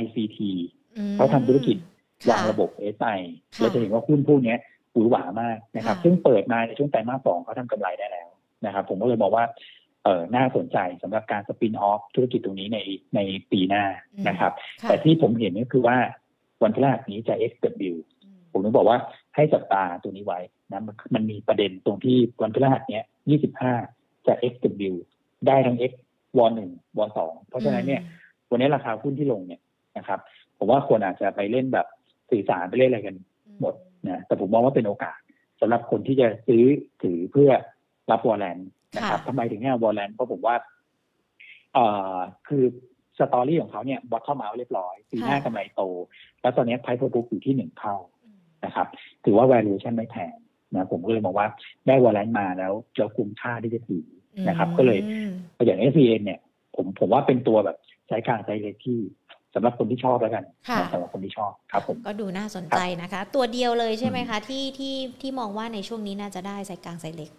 [0.00, 0.38] ICT
[1.16, 1.76] เขาทำธุรกิจ
[2.30, 3.18] วางระบบ SI
[3.58, 4.56] เราจะเห็นว่าหุ้นพวกนี้
[4.92, 8.28] หวือหวามากนะครับ ซึ่งเปิดมาในช่วงไตรมาสสองเขาทำกำไรได้แล้ว
[8.66, 9.44] นะครับ ผมก็เลยบอกว่า
[10.04, 12.78] เออน่าสนใจสำหรับการสปินออฟธุรกิจตรงนี้ใน
[13.14, 13.20] ใน
[13.52, 13.84] ปีหน้า
[14.28, 14.52] นะครับ
[14.88, 15.96] แต่ที่ผมเห็นก็คือว่า
[16.62, 17.94] วันพฤหัสนี้จะ XW
[18.52, 18.98] ผมต้องบอกว่า
[19.34, 20.40] ให้จับตาตัวนี้ไว้
[20.70, 20.82] นะ
[21.14, 23.04] มันมีประเด็นตรงที่วันพฤหัสเนี้ย
[23.64, 24.94] 25 จะ XW
[25.46, 25.92] ได้ทั้ง X
[26.38, 28.02] วอหนึ่งวอสองเพราะฉะนั้นเนี่ย
[28.50, 29.60] วันนี้ราคาหุ้นที่ลงเนี่ย
[29.98, 30.20] นะครับ
[30.58, 31.86] ผมว่าควรอาจจะไปเล่นแบบ
[32.30, 33.16] สื่อสารไปเล่นอะไรกัน
[33.60, 33.74] หมด
[34.08, 35.18] นะแต่ผมมองว่าเป็นโอกาส
[35.60, 36.64] สำหรับคนที่จะซื้อ
[37.02, 37.50] ถือเพื่อ
[38.10, 38.58] รับ warrant
[38.96, 40.56] นะครับทำไมถึงให้ warrant เพราะผมว่า
[41.74, 42.16] เอ่อ
[42.48, 42.64] คือ
[43.18, 45.82] story ของเขาเนี่ย bottom out เรียบร้อยปีหน้ากำไรโต
[46.42, 47.96] แล้วตอนนี้ price book อยู่ที่หนึ่งเท่า
[48.64, 48.86] นะครับ
[49.24, 50.34] ถือว่า valuation ไม่แพง
[50.74, 51.46] นะผมก็เลยมองว่า
[51.86, 54.04] ได้วอลเลนมาแล้วจะคุ้มค่าที่จะถือ
[54.48, 54.98] นะครับ ก็เลย
[55.64, 56.40] อย่าง s อ n เนี่ย
[56.76, 57.76] ผมผมว่าเป็นตัวแบบ
[58.08, 58.98] ใช้การใช้เลขที่
[59.54, 60.44] สำหรับคนที่ชอบแล้วกัน
[60.92, 67.30] สำหรับคนที่ชอบครับผมก็ดูน่าสนใจนะคะ ตัวเดียวเลยใช่ไหมคะ ที่ที่ที่มองว่าในช่วงนี้น่าจะได้ใส่กลางใส่เล็ก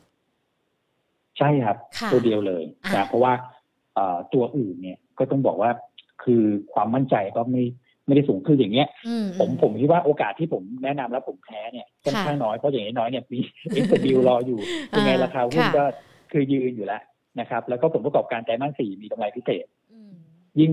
[1.38, 1.78] ใช่ครับ
[2.12, 2.64] ตัวเดียวเลย
[2.96, 3.34] นะเพราะว่า
[4.34, 5.72] ตัวอื่นเนี่ยก็ต้องบอกว่า
[6.24, 7.64] คือความมั่นใจก็ไม่
[8.06, 8.88] ไม่ได้สูงคืออย่างเงี้ย
[9.40, 13.40] ผมผมคิดว่าโอกาสที่ผมแนะนำแล้วผมแพ้เนี่ยค่อนข้างน้อยเพราะอย่างน้อยเนี่ยมี
[13.74, 14.60] XW รออยู่
[14.98, 15.84] ยังไงราคาหุ้นก็
[16.34, 17.02] คือยืนอยู่แล้ว
[17.40, 20.12] นะครับ แล้วก็ผลประกอบการไตรมาสสี่มีกำไรพิเศษอืม
[20.60, 20.72] ยิ่ง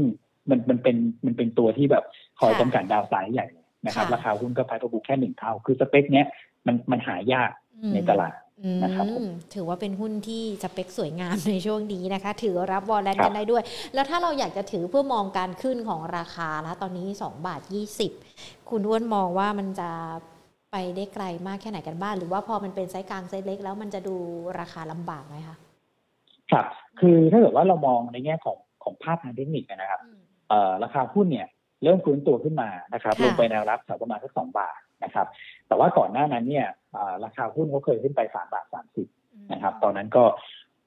[0.50, 0.96] มันมันเป็น
[1.26, 2.04] มันเป็นตัวที่แบบ
[2.40, 6.26] คอยค่ะจำกัด downside ใหญ่เลยนะครับค่ะราคาหุ้นก็ price per book แค่หนึ่งเท่า คือสเปคเนี้ย
[6.66, 7.50] มันมันหายาก
[7.82, 13.62] อืมในตลาดอืมนะครับผมถือว่าเป็นหุ้นที่สเปคสวยงามในช่วงนี้นะคะ ถือรับ warrant ครับกันได้ด้วย
[13.94, 17.60] แล้วถ้าเราอยากจะถือเพื่อมองการขึ้นของราคาแล้วตอนนี้ 2 บาท
[18.14, 19.90] 20 คุณอ้วนมองว่ามันจะ
[20.72, 24.16] ไปได้ไกลมากแค่ไหนกันบ้างหรือว่าพอมันเป็นไซส์กลางไซส์เล็ก แล้วมันจะดู
[24.60, 25.56] ราคาลำบากไหมคะ
[26.52, 26.66] ครับ
[27.00, 31.46] คือถ้าเกิดว่าเรามองในแง่ของของภาพทางเทคนิคนะครับอืมเอ่อราคาหุ้นเนี่ย
[31.82, 35.26] เริ่มฟื้นตัวขึ้นมานะครับค่ะลงไปแนวรับแถวประมาณสักสองบาทนะครับ
[35.68, 39.06] แต่ว่าก่อนหน้านั้นเนี่ยเอ่อราคาหุ้นเขาเคยขึ้นไปสามบาทสามสิบ
[39.52, 40.24] นะครับ ตอนนั้นก็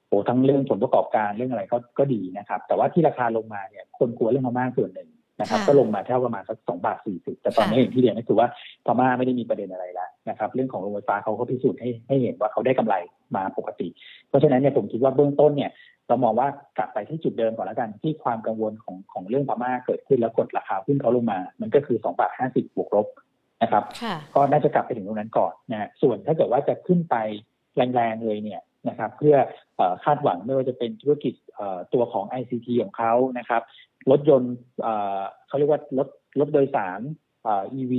[0.08, 5.08] โอ้ทั้งเรื่องผลประกอบการเรื่องอะไรก็ก็ดีนะครับ แต่ว่าที่ราคาลงมาเนี่ยคนกลัวเรื่องพม่าส่วนหนึ่ง
[5.40, 8.48] นะครับค่ะก็ลงมาแค่ประมาณสักสองบาทสี่สิบแต่ตอนนี้อย่างที่เรียนก็คือว่า
[8.86, 12.94] พม่าไม่ได้มีประเด็นอะไรแล้วนะครับ เรื่องของโรงไฟฟ้าเขาก็พิสูจน์ให้ให้เห็นว่าเขาได้กำไร
[13.36, 13.88] มาปกติ
[14.28, 15.70] เพราะฉะนั้นเนี่ยผมคิดว่าเบื้องต้นเนี่ย
[16.08, 23.06] เรามองว่ากลับไปที่จุดเดิมก่อนแล้วกันที่ความกังวลของของเรื่องพม่าเกิดขึ้นแล้วกดราคาหุ้นเขาลงมา มันก็คือ2บาท50บวกลบ
[23.62, 27.16] นะครับค่ะก็น่าจะกลับไปถึงตรงนั้นก่อนนะฮะส่วนถ้าเกิดว่าจะขึ้นไป
[27.76, 29.36] แรงๆเลยเนี่ยนะครับเพื่อ
[29.76, 33.62] เอ่อคาดหวังไม่ว่าจะเป็นธุรกิจเอ่อตัวของ ICT ของเขานะครับ
[34.10, 36.08] รถยนต์เอ่อเขาเรียกว่ารถ
[36.40, 37.00] รถโดยสาร
[37.44, 37.92] เอ่อ EV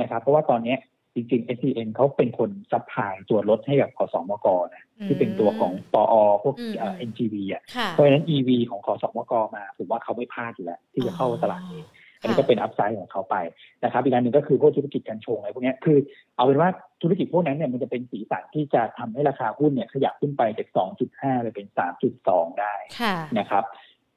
[0.00, 0.78] นะครับ เพราะว่าตอนเนี้ย
[1.14, 11.82] จริงๆ SCN เขาเป็นคน supply ตัวรถให้กับขสมกนะที่เป็นตัวของปอพวกอืมเอ่อ NGV อะค่ะเพราะฉะนั้น EV ของขสมกมาผมว่าเขาไม่พลาดอยู่แล้วที่จะเข้าตลาดนี้
[12.20, 13.36] อันนี้ก็เป็น upside ของเขาไป
[13.84, 15.98] นะครับอีกอันหนึ่งก็คือพวกธุรกิจกัญชงอะไรพวกเนี้ยคือ
[16.36, 16.70] เอาเป็นว่า
[17.02, 20.68] ธุรกิจพวกนั้นเนี่ยมันจะเป็นสีสันที่จะทำให้ราคาหุ้นเนี่ยขยับขึ้นไปจาก
[21.06, 21.66] 2.5 ไปเป็น
[22.14, 23.64] 3.2 ได้ค่ะนะครับ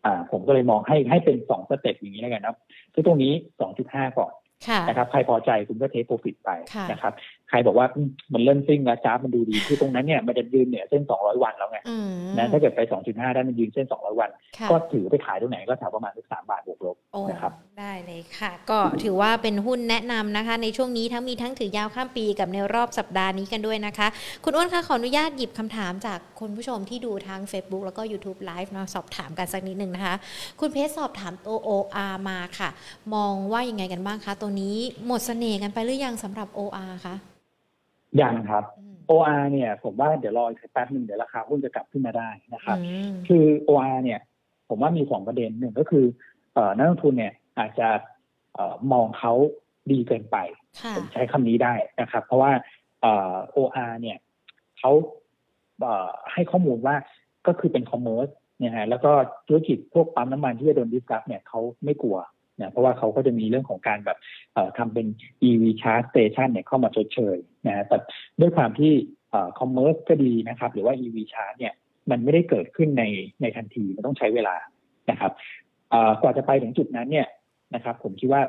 [0.06, 2.58] อ่าผมก็เลยมองให้ให้เป็น2 step อย่างนี้แล้วกันนะ
[2.94, 3.34] คือตรงนี้
[3.76, 4.34] 2.5ก่อน
[4.68, 7.14] ค่ะนะครับใครพอใจคุณก็ take profit ไปค่ะนะครับ
[7.52, 24.08] ใครบอกว่าอืมมันเริ่มซิ่งแล้วกราฟมันดูดีคือตรงนั้นเนี่ยมันจะยืนเหนือเส้น 200 วันแล้วไงอืมนะถ้าเกิดไป 2.5 ได้มันยืนเส้น 200 วันค่ะก็ถือไปขายตรงไหนก็แถวประมาณสัก3บาทบวกลบโอ้นะครับได้เลยค่ะ ก็ถือว่าเป็นหุ้นแนะนำนะคะ ในช่วงนี้ทั้งมีทั้งถือยาวข้ามปีกับในรอบสัปดาห์นี้กันด้วยนะคะ
[24.44, 30.16] คุณอ้วนคะขออนุญาตหยิบคำถามจากคุณผู้ชมที่ดูทั้ง Facebook แล้วก็ YouTube Live เนาะสอบถามกันสักนิดหนึ่งนะคะ
[30.60, 32.70] คุณเพชรสอบถามตัว OR มาค่ะ
[33.14, 34.76] มองว่ายังไงกันบ้างคะตัวนี้
[35.08, 37.16] หมดเสน่ห์กันไปหรือยังสำหรับ OR คะ
[38.22, 44.20] ยังครับอืม OR เนี่ยผมว่าเดี๋ยวรออีกสักแป๊บหนึ่งเดี๋ยวราคาหุ้นจะกลับขึ้นมาได้นะครับอืมคือ OR เนี่ย
[44.70, 46.06] ผมว่ามีสองประเด็นหนึ่งก็คือ
[46.54, 47.88] เอ่อนักลงทุนเนี่ยอาจจะ
[48.54, 49.34] เอ่อมองเขา
[49.92, 50.38] ดีเกินไป
[50.82, 52.52] ค่ะผมใช้คำนี้ได้นะครับ เพราะว่า
[53.02, 54.18] เอ่อ OR เนี่ย
[54.80, 54.92] เขา
[55.82, 56.96] เอ่อให้ข้อมูลว่า
[57.48, 59.12] ก็คือเป็น commerce เนี่ยฮะแล้วก็
[59.48, 62.18] ธุรกิจพวกปั๊มน้ำมันที่จะโดน disrupt เนี่ยเขาไม่กลัว
[62.62, 64.18] นะเพราะว่าเขาก็จะมีเรื่องของการแบบ
[64.54, 65.08] เอ่อทำเป็น
[65.50, 67.38] EV charge station เนี่ยเข้ามาชดเชย
[67.68, 67.98] นะฮะแต่
[68.42, 68.94] ด้วยความที่
[69.60, 71.74] commerce ก็ดีนะครับ หรือว่า EV charge เนี่ย
[72.12, 73.04] มันไม่ได้เกิดขึ้นใน
[73.42, 74.56] ในทันทีมันต้องใช้เวลา
[75.12, 75.32] นะครับ
[75.92, 77.28] เอ่อกว่าจะไปถึงจุดนั้นเนี่ย
[77.76, 78.42] นะครับ ผมคิดว่า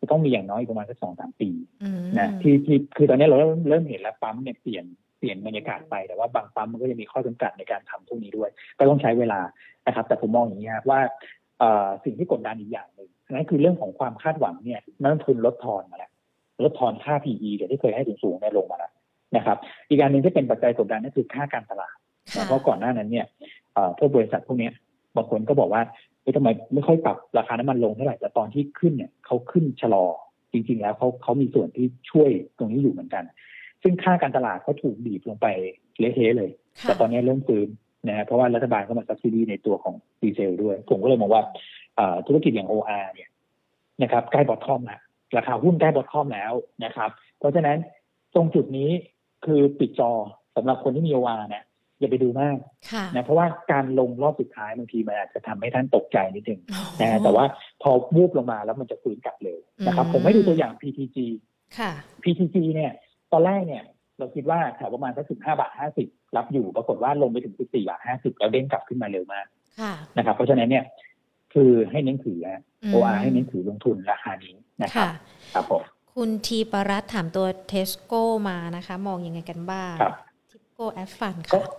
[0.00, 1.50] จะต้องมีอย่างน้อยประมาณสักสองสามปี
[1.82, 4.84] อืมนะที่ที่คือตอนนี้เราเริ่มเริ่มเห็นแล้วปั๊มเนี่ยเปลี่ยน
[5.18, 9.40] เปลี่ยนบรรยากาศไปแต่ว่าบางปั๊มมันก็จะมีข้อจำกัดในการทำพวกนี้ด้วย ก็ต้องใช้เวลา
[9.86, 11.00] นะครับ แต่ผมมองอย่างนี้ครับว่า
[11.58, 16.10] เอ่อสิ่งที่กดดันอีกอย่างหนึ่ง นั่นคือเรื่องของความคาดหวังเนี่ยนักลงทุนลดทอนมาแล้ว
[16.64, 18.92] ลดทอนค่า PE เดี๋ยวที่เคยให้สูงๆเนี่ยลงมาแล้ว
[19.36, 19.56] นะครับ
[19.88, 21.96] อีกการหนึ่งที่เป็นปัจจัยกดดันนั่นคือค่าการตลาด
[22.34, 23.26] ค่ะนะเพราะก่อนหน้านั้นเนี่ย
[23.74, 24.72] เอ่อพวกบริษัทพวกเนี้ย
[25.16, 25.82] บางคนก็บอกว่า
[26.22, 30.04] เฮ้ยทำไมไม่ค่อยปรับราคาน้ำมันลงเท่าไหร่แต่ตอนที่ขึ้นเนี่ยเขาขึ้นชะลอ
[30.52, 33.24] จริง ๆ แล้วเขาเขามีส่วนที่ช่วยตรงนี้อยู่เหมือนกัน
[33.82, 35.46] ซึ่งค่าการตลาดเขาถูกบีบลงไป
[35.98, 36.50] เละเทะเลย
[36.84, 37.68] ค่ะแต่ตอนนี้เริ่มฟื้น
[38.08, 41.42] นะฮะเพราะว่ารัฐบาลก็มาซับซิดีในตัวของดีเซลด้วย ผมก็เลยมองว่า
[41.89, 41.89] เอ่อ
[42.26, 43.30] ธุรกิจอย่าง OR เนี่ย
[44.02, 45.00] นะครับใกล้บอททอมแล้ว
[45.36, 46.52] ราคาหุ้นใกล้บอททอมแล้ว
[46.84, 47.78] นะครับ เพราะฉะนั้น
[48.34, 48.90] ตรงจุดนี้
[49.46, 50.10] คือปิดจอ
[50.56, 51.64] สำหรับคนที่มี OR นะ
[51.98, 52.56] อย่าไปดูมาก
[52.92, 57.44] ค่ะนะเพราะว่าการลงรอบสุดท้ายบางทีมันอาจจะทำให้ท่านตกใจนิดนึงอ๋อนะฮะแต่ว่า
[57.82, 61.16] พอวูบลงมาแล้วมันจะฟื้นกลับเร็วนะครับอืมผมให้ดูตัวอย่าง PTG
[61.78, 61.90] ค่ะ
[62.22, 62.92] PTG เนี่ย
[63.32, 63.84] ตอนแรกเนี่ย
[64.18, 69.46] เราคิดว่าแถวประมาณสักสิบห้าบาทห้าสิบรับอยู่ปรากฏว่าลงไปถึงสิบสี่บาทห้าสิบแล้วเด้งกลับขึ้นมาเร็วมาก
[69.80, 70.84] ค่ะนะครับ เพราะฉะนั้นเนี่ย
[71.54, 75.10] คือให้เน้นถือนะม OR ให้เน้นถือลงทุนราคานี้นะครับค่ะ
[75.54, 75.82] ครับผม
[76.14, 80.14] คุณทีปรัตน์ถามตัวทัสโก้มานะคะ มองยังไงกันบ้างครับ
[80.50, 81.72] ทิปโก้แอสฟัลท์ก็ค่ะ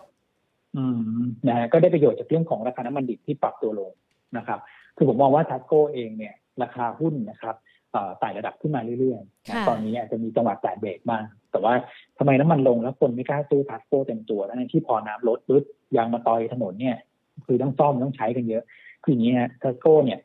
[0.76, 0.84] อื
[1.20, 3.92] มนะฮะก็ได้ประโยชน์จากเรื่องของราคาน้ำมันดิบที่ปรับตัวลง
[4.38, 4.60] นะครับ
[4.98, 7.56] คือผมมองว่าทัสโกเองเนี่ยราคาหุ้นนะครับ
[7.92, 11.74] เอ่อไต่ระดับขึ้นมาเรื่อยๆนะค่ะตอนนี้อาจจะมีจังหวะแตะเบรกบ้าง แต่ว่า
[12.18, 15.64] ทำไมน้ำมันลงแล้วคนไม่กล้าซื้อทัสโกเต็มตัวทั้งที่พอน้ำลดปึ๊บ
[15.96, 16.98] ยางมาตอยถนนเนี่ย
[17.46, 18.64] คือต้องซ่อมต้องใช้กันเยอะ
[19.04, 20.20] คืออย่างนี้ฮะทัสโกเนี่ย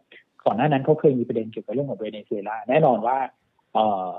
[0.44, 3.18] ก่อนหน้านั้นเขาเคยมีประเด็นเกี่ยวกับเรื่องของเวเนซุเอลาแน่นอนว่า
[3.74, 4.10] เอ่อ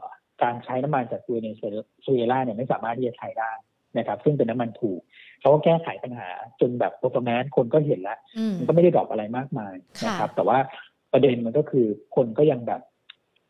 [0.44, 3.52] การใช้น้ำมันจากเวเนซุเอลาเนี่ยไม่สามารถที่จะใช้ได้
[3.98, 5.02] นะครับ ซึ่งเป็นน้ำมันถูก
[5.42, 6.30] เขาก็แก้ไขปัญหา
[6.60, 10.58] จนแบบโปรแมนคนก็เห็นแล้วอืมมันก็ไม่ได้ดรอปอะไรมากมายค่ะนะครับ แต่ว่า
[11.14, 11.86] ประเด็นมันก็คือ
[12.16, 12.82] คนก็ยังแบบ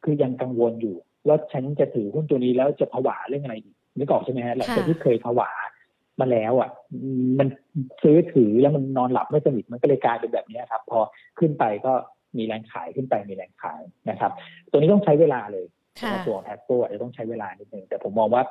[0.03, 0.95] คือยังกังวลอยู่
[1.27, 5.51] ว่าฉันจะถือหุ้นตัวนี้แล้วจะผวาเรื่องอะไรอีกนึกออกใช่ไหมฮะหลังจากที่เคยผวา
[6.19, 7.47] มาแล้วอะอืมมัน
[8.03, 10.99] ซื้อถือแล้วมันนอนหลับไม่สนิทมันก็เลยกลายเป็นแบบนี้ครับ พอ
[11.39, 11.93] ขึ้นไปก็
[12.37, 14.31] มีแรงขายขึ้นไปมีแรงขายนะครับ
[14.69, 15.65] ตัวนี้ต้องใช้เวลาเลย
[16.01, 18.43] ค่ะตัวแอปโกอาจจะต้องใช้เวลานิดนึงแต่ผมมองว่า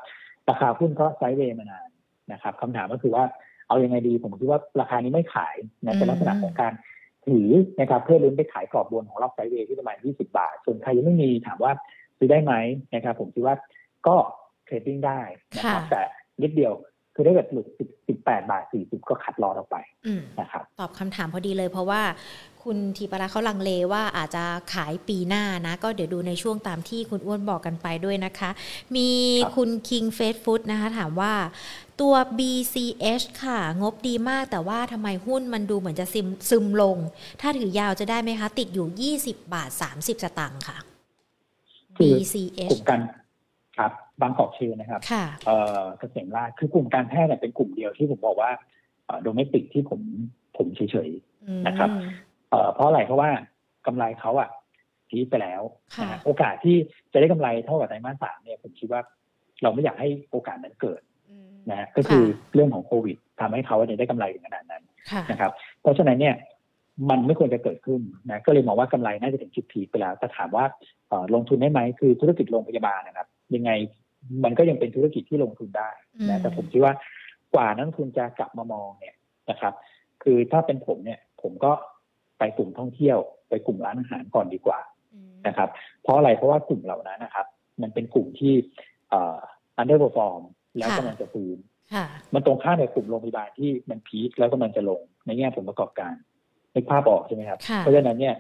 [0.50, 1.88] ราคาหุ้นก็ไซด์เวย์มานาน
[2.32, 3.24] นะครับคำถามก็คือว่า
[3.68, 6.72] เอายังไงดี ผมคิดว่าราคานี้ไม่ขายนะเป็นลักษณะของการ
[7.26, 7.48] ถือ
[7.80, 11.72] นะครับเพื่อลุ้นไปขายกรอบบนของรอบไซด์เวย์ที่ประมาณ 20 บาท ส่วนใครยังไม่มีถามว่า
[12.18, 12.52] ซื้อได้ไหม
[12.94, 13.54] นะครับ ผมคิดว่า
[14.06, 14.16] ก็
[14.64, 15.20] เทรดดิ้งได้
[15.56, 16.02] นะครับค่ะแต่
[16.42, 16.72] นิดเดียว
[17.18, 22.02] คือถ้าเกิดหลุด10 18บาท40ก็ขัดลอออกไปอืมนะครับตอบคำถามพอดีเลยเพราะว่า
[22.62, 24.44] คุณทีปราเขาลังเลว่าอาจจะ
[24.74, 28.50] ขายปีหน้านะ ก็เดี๋ยวดูในช่วงตามที่คุณอ้วนบอกกันไปด้วยนะคะ
[28.96, 29.08] มี
[29.42, 31.32] ครับคุณ King f a s t Food นะคะถามว่า
[32.00, 36.96] ตัว BCH ค่ะ งบดีมากแต่ว่าทำไมหุ้นมันดูเหมือนจะซึมซึมลง
[37.40, 38.86] ถ้าถือยาวจะได้ไหมคะ ติดอยู่
[39.20, 40.78] 20 บาท 30 สตางค์ค่ะ
[41.96, 43.00] คือก BCH ลุ่มการ
[43.78, 43.92] ครับ
[44.22, 48.50] บางกอกเชนนะครับค่ะเอ่อเกษมราชคือกลุ่มการแพทย์เนี่ยเป็นกลุ่มเดียวที่ผมบอกว่า
[49.22, 50.00] โดเมติกที่ผม
[50.56, 51.10] ผมเฉย
[51.46, 53.30] อืมนะครับๆเอ่อเพราะอะไรเพราะว่า
[53.86, 54.48] กำไรเขาอะ
[55.08, 55.62] พีคไปแล้ว
[55.96, 56.76] ค่ะนะฮะโอกาสที่
[57.12, 59.00] จะได้กำไรเท่ากับไตรมาสสามเนี่ยผมคิดว่า
[59.62, 61.00] เราไม่อยากให้โอกาสนั้นเกิด
[61.30, 65.52] อืมนะฮะก็คือเรื่องของโควิดทำให้เขาเนี่ยได้กำไรถึงขนาดนั้นค่ะนะครับ
[65.82, 66.34] เพราะฉะนั้นเนี่ย
[67.10, 68.00] มันไม่ควรจะเกิดขึ้น
[68.30, 70.64] นะก็เลยมองว่ากำไรน่าจะถึงจุดพีคไปแล้วแต่ถามว่า
[71.08, 73.70] เอ่อลงทุนได้ไหมคือธุรกิจโรงพยาบาลนะครับ ยังไง
[74.44, 76.94] มันก็ยังเป็นธุรกิจที่ลงทุนได้อืมนะแต่ผมคิดว่า
[77.54, 79.16] กว่านักลงทุนจะกลับมามองเนี่ย
[79.50, 79.74] นะครับ
[80.22, 81.72] คือถ้าเป็นผมเนี่ย ผมก็
[82.38, 83.18] ไปกลุ่มท่องเที่ยว
[83.48, 84.78] ไปกลุ่มร้านอาหารก่อนดีกว่า
[85.14, 85.68] อืมนะครับ
[86.02, 87.46] เพราะอะไรเพราะว่ากลุ่มเหล่านั้นนะครับ
[87.82, 88.54] มันเป็นกลุ่มที่
[89.10, 89.38] เอ่อ
[89.80, 90.42] underperform
[90.78, 91.58] แล้วกำลังจะฟื้น
[91.94, 96.14] ค่ะมันตรงข้ามกับกลุ่มโรงพยาบาลที่มันพีคแล้วก็มันจะลงในแง่ผลประกอบการ
[96.74, 98.34] นึกภาพออกใช่ไหมครับค่ะเพราะฉะนั้นเนี่ย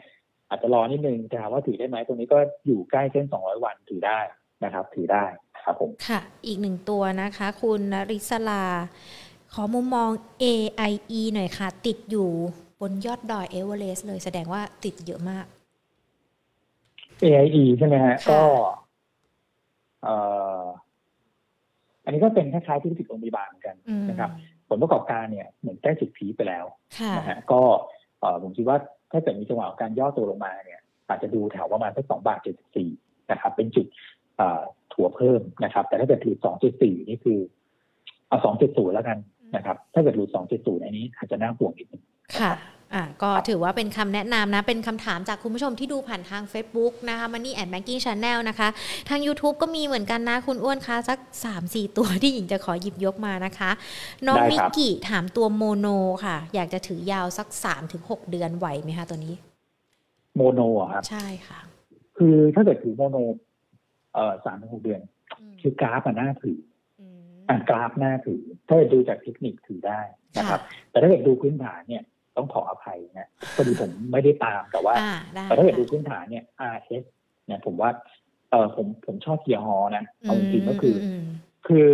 [0.48, 4.20] อาจจะรอนิดนึงแต่ถามว่าถือได้ไหมตรงนี้ก็อยู่ใกล้เส้น 200 วันถือได้
[4.64, 5.24] นะครับ ถือได้
[5.66, 8.64] ครับผมค่ะ อีกหนึ่งตัวนะคะ คุณนริศลา
[9.52, 10.10] ขอมุมมอง
[10.42, 12.30] AIE หน่อยค่ะ ติดอยู่
[12.80, 15.44] บนยอดดอยเอเวอเรสต์เลยแสดงว่าติดเยอะมาก
[17.22, 18.40] AIE ใช่ไหมฮะค่ะก็
[20.02, 20.16] เอ่
[20.60, 20.62] อ
[22.04, 24.30] อันนี้ก็เป็นคล้ายๆธุรกิจโรงพยาบาลเหมือนกันอืมนะครับ
[24.68, 26.64] ผลประกอบการเนี่ยเหมือนใกล้จุดพีคไปแล้ว
[26.98, 27.60] ค่ะนะฮะก็
[28.20, 28.76] เอ่อผมคิดว่า
[29.12, 32.90] ถ้าเกิดมีจังหวะของการย่อตัวลงมาเนี่ยอาจจะดูแถวประมาณสักสองบาทเจ็ดสิบสี่
[33.30, 34.15] นะครับ เป็นจุดเอ่อ
[34.92, 37.38] ถั่วเพิ่มนะครับ แต่ถ้าเกิดถือสองจุดสี่นี่คือ
[38.28, 39.18] เอาสองจุดศูนย์แล้วกัน
[39.56, 42.02] นะครับ ถ้าเกิดหลุดสองจุดศูนย์อันนี้อาจจะน่าห่วงนิดนึง
[42.40, 42.52] ค่ะ
[42.94, 48.68] อะก็ถือว่าเป็นคำแนะนำนะ เป็นคำถามจากคุณผู้ชมที่ดูผ่านทาง Facebook นะคะ Money and Banking Channel นะคะ
[49.08, 51.18] ทาง YouTube ก็มีเหมือนกันนะ คุณอ้วนคะ สัก
[51.56, 53.70] 3-4 ตัวที่หญิงจะขอหยิบยกมานะคะ
[54.26, 55.86] น้องได้มิคกรับกี้ถามตัวโมโน
[56.24, 57.48] ค่ะ อยากจะถือยาวสัก
[57.88, 59.34] 3-6 เดือนไหวไหมคะตัวนี้
[60.36, 61.58] โมโนอะครับ ใช่ค่ะ
[62.16, 63.16] คือถ้าเกิดถือโมโน
[64.16, 65.00] เอ่อสามถึงหกเดือน
[65.40, 66.58] อืมคือกราฟอะน่าถือ
[67.00, 70.00] อืมอ่ากราฟน่าถือ ถ้าเกิดดูจากเทคนิคถือได้
[70.38, 70.60] นะครับ
[70.90, 72.02] แต่ถ้าเกิดดูพื้นฐานเนี่ย
[72.36, 76.44] ต้องขออภัยนะพอดีผมไม่ได้ตามแต่ว่าอ่าได้แต่ถ้าเกิดดูค่ะพื้นฐานเนี่ย
[76.74, 77.04] RS
[77.46, 77.90] เนี่ยผมว่า
[78.50, 81.24] เออผมผมชอบเฮียฮ้อนะเอาจริงๆก็คืออม
[81.66, 81.86] คือ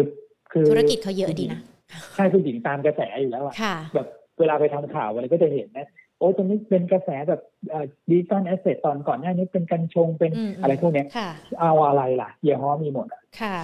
[0.53, 1.61] คือธุรกิจเขาเยอะดีนะ
[2.15, 4.09] ใช่คือหญิงตามกระแสอยู่แล้วอะค่ะแบบ
[4.41, 5.89] เวลาไปทำข่าวอะไรก็จะเห็นนะ
[6.23, 7.41] โอ้ตรงนี้เป็นกระแสแบบ
[8.11, 13.57] digital asset ตอนก่อนหน้านี้เป็นกัญชงเป็นอืมอะไรพวกเนี้ยค่ะเอาอะไรล่ะเฮียฮ้อมีหมดอะค่ะ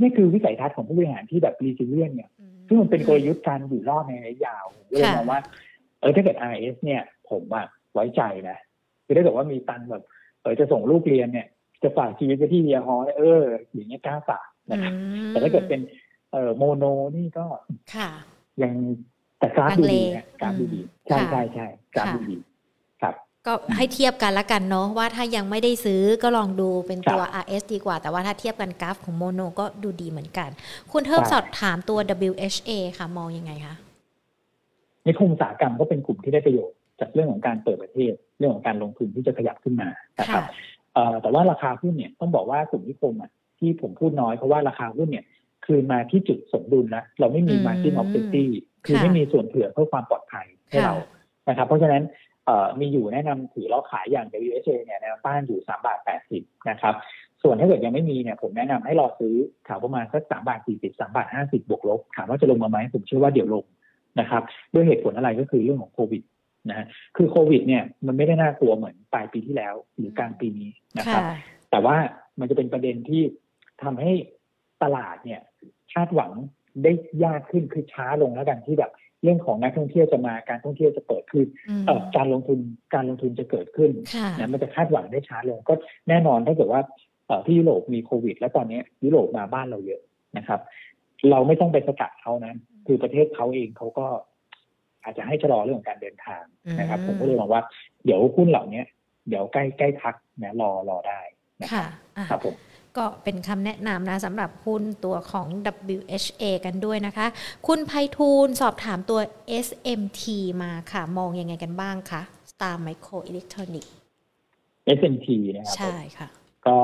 [0.00, 2.30] นี่คือวิสัยทัศน์ของผู้บริหารที่แบบ resilient เนี่ย
[2.66, 5.40] ซึ่งมันเป็นกลยุทธ์การอยู่รอดในระยะยาวผมก็เลยค่ะมองว่า
[6.00, 8.58] เออถ้าเกิด RS เนี่ย ผมอะไว้ใจนะ
[9.04, 10.02] คือถ้าเกิดว่ามีตังค์แบบ
[10.42, 11.46] เออจะส่งลูกเรียนเนี่ย
[11.82, 13.42] จะฝากชีวิตไปที่เฮียฮอเออ
[13.72, 15.80] อย่างเงี้ยกล้าฝากนะครับอืมแต่ถ้าเกิดเป็น
[16.32, 16.84] เอ่อโมโน
[17.16, 17.46] นี่ก็
[17.94, 18.10] ค่ะ
[18.62, 18.72] ยัง
[19.40, 22.36] แต่กราฟดูดีลังเลนะกราฟดูดีอืมใช่ค่ะใช่ใช่กราฟค่ะดูดี
[23.02, 23.14] ครับ
[23.46, 30.48] ก็ให้เทียบกันละกันเนาะว่าถ้ายังไม่ได้ซื้อก็ลองดูเป็นตัวครับ RS ดีกว่า แต่ว่าถ้าเทียบกันกราฟของโมโนก็ดูดีเหมือนกัน
[30.92, 31.98] คุณเทิบใช่สอบถามตัว
[32.30, 33.74] WHA ค่ะ มองยังไงคะ
[35.04, 39.88] ในกลุ่มอุตสาหกรรมก็เป็นกลุ่มที่ได้ประโยชน์จากเรื่องของการเปิดประเทศเรื่องของการลงทุนที่จะขยับขึ้นมา
[40.20, 40.44] นะครับ
[40.94, 45.24] เอ่อแต่ว่าราคาหุ้นเนี่ยต้องบอกว่ากลุ่มนิคมอะที่ผมพูดน้อยเพราะว่าราคาหุ้นเนี่ย
[45.66, 48.46] คืนมาที่จุดสมดุลแล้วเราไม่มีอืม margin of safety
[48.86, 50.94] คือค่ะไม่มีส่วนเผื่อเพื่อความปลอดภัยให้ค่ะเรา
[51.48, 52.02] นะครับ เพราะฉะนั้น
[52.46, 56.94] เอ่อมีอยู่แนะนำถือแล้วขายอย่าง WHA เนี่ยแนวต้านอยู่สามบาทแปดสิบนะครับ
[57.42, 63.64] ส่วนถ้าเกิดยังไม่มีเนี่ยผมแนะนำให้รอซื้อแถวประมาณสักสามบาทสี่สิบสามบาทห้าสิบบวกลบถามว่าจะลงมาไหมผมเชื่อว่าเดี๋ยวลง
[64.20, 64.42] นะครับ
[64.74, 66.22] ด้วยเหตุผลอะไรก็คือเรื่องของโควิด
[66.68, 71.36] นะฮะคือโควิดเนี่ยมันไม่ได้น่ากลัวเหมือนปลายปีที่แล้ว หรือกลางปีนี้นะครับค่ะ
[71.70, 71.96] แต่ว่า
[72.40, 73.22] มันจะเป็นประเด็นที่
[73.82, 74.12] ทำให้
[74.82, 75.40] ตลาดเนี่ย
[75.92, 76.32] คาดหวัง
[76.82, 76.92] ได้
[77.24, 78.92] ยากขึ้นคือช้าลงแล้วกันที่แบบ
[79.22, 82.58] เรื่องของนักท่องเที่ยวจะมาการท่องเที่ยวจะเปิดขึ้นอืมเอ่อการลงทุน
[82.94, 85.74] การลงทุนจะเกิดขึ้นค่ะนะมันจะคาดหวังได้ช้าลงก็
[86.08, 86.80] แน่นอนถ้าเกิดว่า
[87.26, 90.00] เอ่อที่ยุโรปมีโควิด แล้วตอนนี้ยุโรปมาบ้านเราเยอะ
[90.38, 90.60] นะครับ
[91.30, 92.54] เราไม่ต้องไปสกัดเขานะ
[92.86, 94.06] คือประเทศเขาเองเขาก็
[95.02, 96.42] อาจจะให้ชะลอเรื่องของการเดินทาง
[96.80, 97.62] นะครับอืมผมก็เลยมองว่า
[98.04, 98.82] เดี๋ยวหุ้นเหล่านี้
[99.28, 101.20] เดี๋ยวใกล้ใกล้พักนะรอรอได้
[101.60, 101.84] นะค่ะ
[102.18, 102.54] อะครับผม
[102.96, 105.46] ก็เป็นคำแนะนำนะสำหรับหุ้นตัวของ
[105.96, 107.26] WHA กันด้วยนะคะ
[107.66, 109.20] คุณไพฑูรย์สอบถามตัว
[109.66, 110.22] SMT
[110.62, 113.86] มาค่ะ มองยังไงกันบ้างคะ Star Micro Electronic
[114.98, 116.28] SMT นะครับผมใช่ค่ะ
[116.66, 116.78] ก็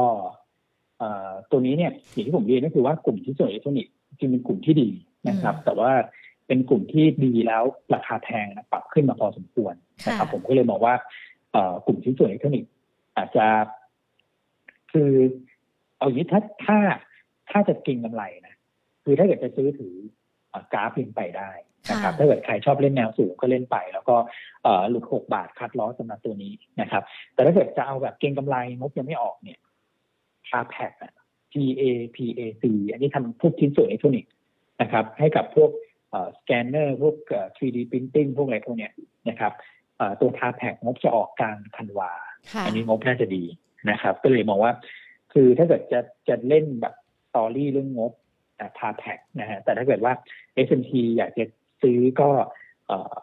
[0.99, 4.89] เอ่อตัวนี้เนี่ยอย่างที่ผมเรียนก็คือว่ากลุ่มชิ้นส่วนอิเล็กทรอนิกส์จริงเป็นกลุ่มที่ดี
[5.29, 5.91] นะครับอืมแต่ว่า
[6.47, 7.63] เป็นกลุ่มที่ดีแล้ว
[7.95, 9.75] ราคาแพงนะปรับขึ้นมาพอสมควร
[10.07, 10.95] นะครับค่ะผมก็เลยมองว่า
[11.53, 12.71] เอ่อกลุ่มชิ้นส่วนอิเล็กทรอนิกส์
[13.17, 13.47] อาจจะ
[14.93, 15.13] คือ
[15.99, 16.79] เอาอย่างนี้ถ้าถ้า
[17.51, 18.55] ถ้าจะเก็งกำไรนะ
[19.05, 19.95] คือถ้าเกิดจะซื้อถือ
[20.51, 21.51] เอ่อกราฟยังไปได้
[21.91, 24.17] นะครับค่ะถ้าเกิดใครชอบเล่นแนวสูงก็เล่นไป แล้วก็
[24.63, 27.03] เอ่อหลุดหกบาทคัดล้อสำหรับตัวนี้นะครับ
[27.35, 29.59] แต่ถ้าเกิดจะเอาแบบเก็งกำไรงบยังไม่ออกเนี่ย
[30.49, 31.13] คาแพดอะ
[31.53, 31.83] PA
[32.17, 34.33] PAC อันนี้ทำพวกชิ้นส่วนอิเล็กทรอนิกส์
[34.83, 35.71] นะครับ ให้กับพวก
[36.39, 38.93] สแกนเนอร์พวกเอ่อ 3D printing พวกอะไรพวกเนี้ย
[39.29, 39.53] นะครับ
[39.99, 42.11] เอ่อตัวคาแพดงบจะออกกลางธันวา
[42.53, 43.45] ค่ะอันนี้งบน่าจะดี
[43.91, 44.73] นะครับ ก็เลยมองว่า
[45.39, 46.95] คือถ้าเกิดจะจะเล่นแบบ
[47.29, 48.13] สตอรี่เรื่องงบ
[48.79, 50.13] พาแท็กนะฮะแต่ถ้าเกิดว่า
[50.67, 51.45] S&P อยากจะ
[51.83, 52.29] ซื้อก็
[52.87, 53.17] เอ่อ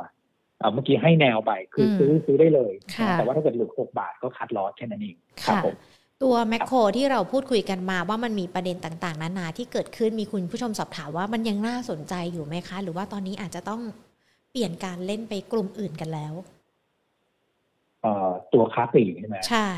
[0.59, 5.75] เอ่อเมื่อกี้ให้แนวไปคืออมซื้อซื้อได้เลยค่ะนะแต่ว่าถ้าเกิดหลุดหกบาทก็คัดลอสแค่นั้นเองครับค่ะผม
[6.23, 13.81] ตัวแมคโครที่เราพูดคุยกันมาว่ามันมีประเด็นต่างๆ นานาที่เกิดขึ้นมีคุณผู้ชมสอบถามว่ามันยังน่าสนใจอยู่ไหมคะ หรือว่าตอนนี้อาจจะต้อง
[14.51, 16.33] เปลี่ยนการเล่นไปกลุ่มอื่นกันแล้ว
[18.01, 19.69] เอ่อตัวค้าปลีกใช่ไหมใช่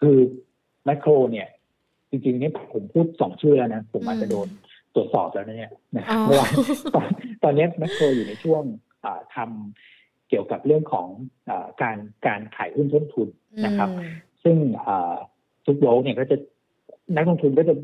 [0.00, 0.18] คือ
[0.86, 1.48] แมคโครเนี่ย
[2.10, 4.48] จริงๆเนี่ยผมพูดสองชื่อแล้วนะ ผมอาจจะโดน
[4.94, 6.48] ตรวจสอบแล้วนะเนี่ยนะอ๋อเพราะว่า
[6.94, 7.08] ตอน
[7.42, 8.62] ตอนนี้แมคโครอยู่ในช่วง
[9.04, 11.08] อ่าทำเกี่ยวกับเรื่องของ
[11.48, 13.28] อาการการขายหุ้นต้นทุน
[13.64, 14.10] นะครับอืม
[14.44, 14.56] ซึ่ง
[14.86, 15.14] อ่า
[15.66, 16.36] ทุกโลกเนี่ยก็จะ
[17.16, 17.74] นักลงทุนก็จะ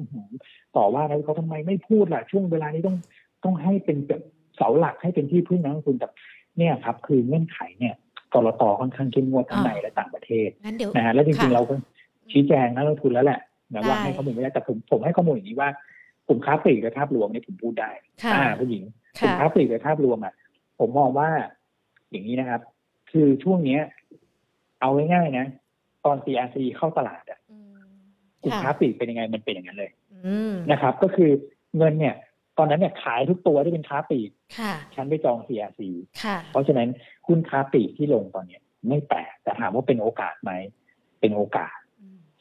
[0.76, 2.96] ต่อว่านะเขาทำไมไม่พูดล่ะ ช่วงเวลานี้ต้อง
[3.44, 4.22] ต้องให้เป็นแบบ
[4.56, 6.08] เสาหลักให้เป็นที่พึ่งนักลงทุนแต่
[6.58, 7.94] เนี่ยครับ คือเงื่อนไขเนี่ย
[8.34, 11.74] กรตค่อนข้างเข้มงวดทั้งในและต่างประเทศงั้นเดี๋ยวนะฮะแล้วจริงค่ะๆเราก็
[12.30, 13.40] ชี้แจงนักลงทุนแล้วแหละ
[13.74, 15.68] นะว่าได้ให้ข้อมูลไม่ได้แต่ผมผมให้ข้อมูลอย่างนี้ว่า
[16.28, 17.90] กลุ่มค้าปลีกกับภาพรวมเนี่ยผมพูดได้
[18.24, 18.82] ค่ะอ่าผู้หญิง
[19.20, 20.34] กลุ่มค่ะค้าปลีกกับภาพรวมอะ
[20.78, 21.28] ผมมองว่า
[22.10, 22.60] อย่างนี้นะครับ
[23.10, 23.80] คือช่วงเนี้ย
[24.80, 25.46] เอาง่ายๆนะ
[26.04, 27.74] ตอน CRC เข้าตลาดอะอืม
[28.42, 29.90] กลุ่มค่ะค้าปลีกเป็นยังไงมันเป็นอย่างนั้นเลย
[30.26, 31.30] อืมนะครับ ก็คือ
[31.76, 32.14] เงินเนี่ย
[32.58, 35.80] ตอนนั้นเนี่ยขายทุกตัวที่เป็นค้าปลีกค่ะฉันไปจอง CRC
[36.22, 36.88] ค่ะเพราะฉะนั้น
[37.26, 40.52] หุ้นค้าปลีกที่ลงตอนเนี้ยไม่แปลกแต่ถามว่าเป็นโอกาสไหม
[41.20, 41.81] เป็นโอกาสอืม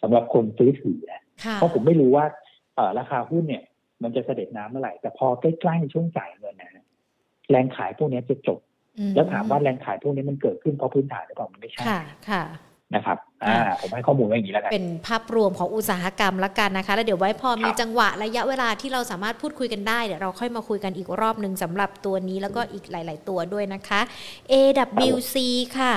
[0.01, 2.25] สำหรับคนซื้อถือนะค่ะเพราะผมไม่รู้ว่า
[2.75, 3.63] เอ่อราคาหุ้นเนี่ย
[4.03, 6.83] มันจะเสด็จน้ำเมื่อไหร่ แต่พอใกล้ๆช่วงจ่ายเงินนะฮะ
[7.49, 8.59] แรงขายพวกนี้จะจบ
[8.99, 12.43] อืแล้วถามว่าแรงขายพวกนี้มันเกิดขึ้นเพราะพื้นฐานหรือเปล่ามันไม่ใช่ค่ะค่ะ
[12.95, 24.01] นะครับอ่าผมให้ข้อมูลไว้อย่างนี้แล้วกันเป็นภาพรวมของอุตสาหกรรมละกันนะคะ แล้วเดี๋ยวไว้พอมีครับจังหวะระยะเวลาที่เราสามารถพูดคุยกันได้เดี๋ยวเราค่อยมาคุยกันอีกรอบหนึ่งสำหรับตัวนี้แล้วก็อีกหลาย ๆ ตัวด้วยนะคะ
[24.51, 25.35] AWC
[25.77, 25.93] ค่ะ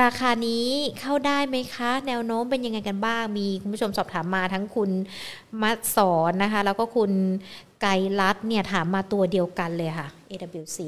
[0.00, 0.68] ราคานี้
[1.00, 4.90] เข้าได้ไหมคะ แนวโน้มเป็นยังไงกันบ้างมีคุณผู้ชมสอบถามมาทั้งคุณ
[5.62, 7.10] มัดสอนนะคะ แล้วก็คุณ
[7.82, 10.78] ไกรรัตน์เนี่ยถามมาตัวเดียวกันเลยค่ะ AWC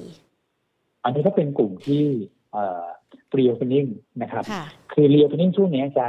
[1.05, 2.05] อันนี้ก็เป็นกลุ่มที่
[2.53, 2.85] เอ่อ
[3.39, 3.89] reopening
[4.23, 6.07] นะครับค่ะคือ reopening ช่วงนี้จะ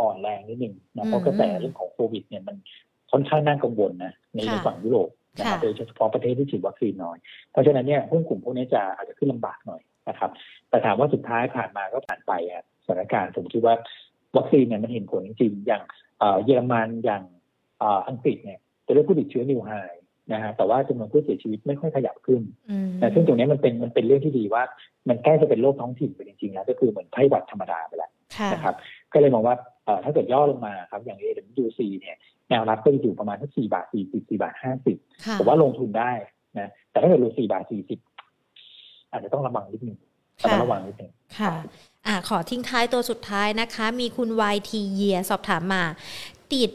[0.00, 2.56] อ่อนแรงนิดนึงนะเพราะอืมกระแสเรื่องของโควิดเนี่ยมัน
[3.12, 7.16] ค่อนข้างน่ากังวลนะในค่ะฝั่งยุโรปนะครับค่ะโดยเฉพาะประเทศที่ฉีดวัคซีนน้อย
[7.50, 10.30] เพราะฉะนั้นเนี่ยหุ้นกลุ่มพวกนี้จะอาจจะขึ้นลำบากหน่อยนะครับ
[10.68, 13.74] แต่ถามว่าสุดท้ายผ่านมาก็ผ่านไปอะสถานการณ์ผมคิดว่า
[14.36, 15.82] วัคซีนเนี่ยมันเห็นผลจริงๆอย่าง
[16.18, 17.22] เอ่อเยอรมันอย่าง
[17.78, 19.70] เอ่ออังกฤษเนี่ยตัวเลขผู้ติดเชื้อนิวไฮ
[20.32, 24.62] นะฮะแต่ว่าจำนวนผู้เสียชีวิตไม่ค่อยขยับขึ้นอืมนะซึ่งตรงนี้มันเป็นมันเป็นเรื่องที่ดีว่า
[25.08, 28.74] มันใกล้จะเป็นโรคท้องถิ่นไปจริงๆแล้วก็คือเหมือนไข้หวัดธรรมดาไปแล้วค่ะนะครับ
[29.12, 29.54] ก็เลยมองว่า
[29.84, 32.16] เอ่อถ้าเกิดย่อลงมาครับอย่าง AWC เนี่ย
[32.48, 34.54] แนวรับก็จะอยู่ประมาณสัก4บาท40 4บาท
[34.88, 36.12] 50ค่ะผมว่าลงทุนได้
[36.58, 39.98] นะแต่ถ้าเกิดลง4บาท40อาจจะต้องระวังนิดนึง
[40.38, 41.52] อาจจะค่ะระวังนิดนึงค่ะ
[42.06, 45.82] อะขอทิ้งท้ายตัวสุดท้ายนะคะ มีคุณ YT เยียสอบถามมา
[46.52, 46.70] ติด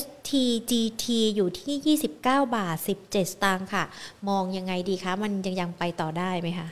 [0.00, 1.04] STGT
[1.36, 2.16] อยู่ที่ 29
[2.56, 3.84] บาท 17 สตางค์ค่ะ
[4.28, 6.68] มองยังไงดีคะ มันยังยังไปต่อได้ไหมคะ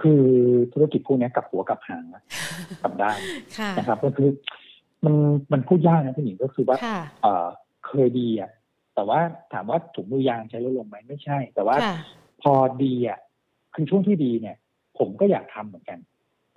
[0.00, 0.24] คือ
[0.72, 2.22] ธุรกิจพวกนี้กลับหัวกลับหางนะ
[2.82, 3.18] กลับด้าน
[3.58, 4.28] ค่ะนะครับก็คือ
[5.04, 5.14] มัน
[5.52, 7.46] มันพูดยากนะพี่หญิงก็คือว่าค่ะเอ่อ
[7.86, 8.50] เคยดีอะ
[8.94, 9.20] แต่ว่า
[9.52, 11.96] ถามว่าถุงมือยางใช้ลดลงไหมไม่ใช่ แต่ว่าค่ะ
[12.42, 13.18] พอดีอะ
[13.74, 14.56] คือช่วงที่ดีเนี่ย
[14.98, 15.98] ผมก็อยากทำเหมือนกัน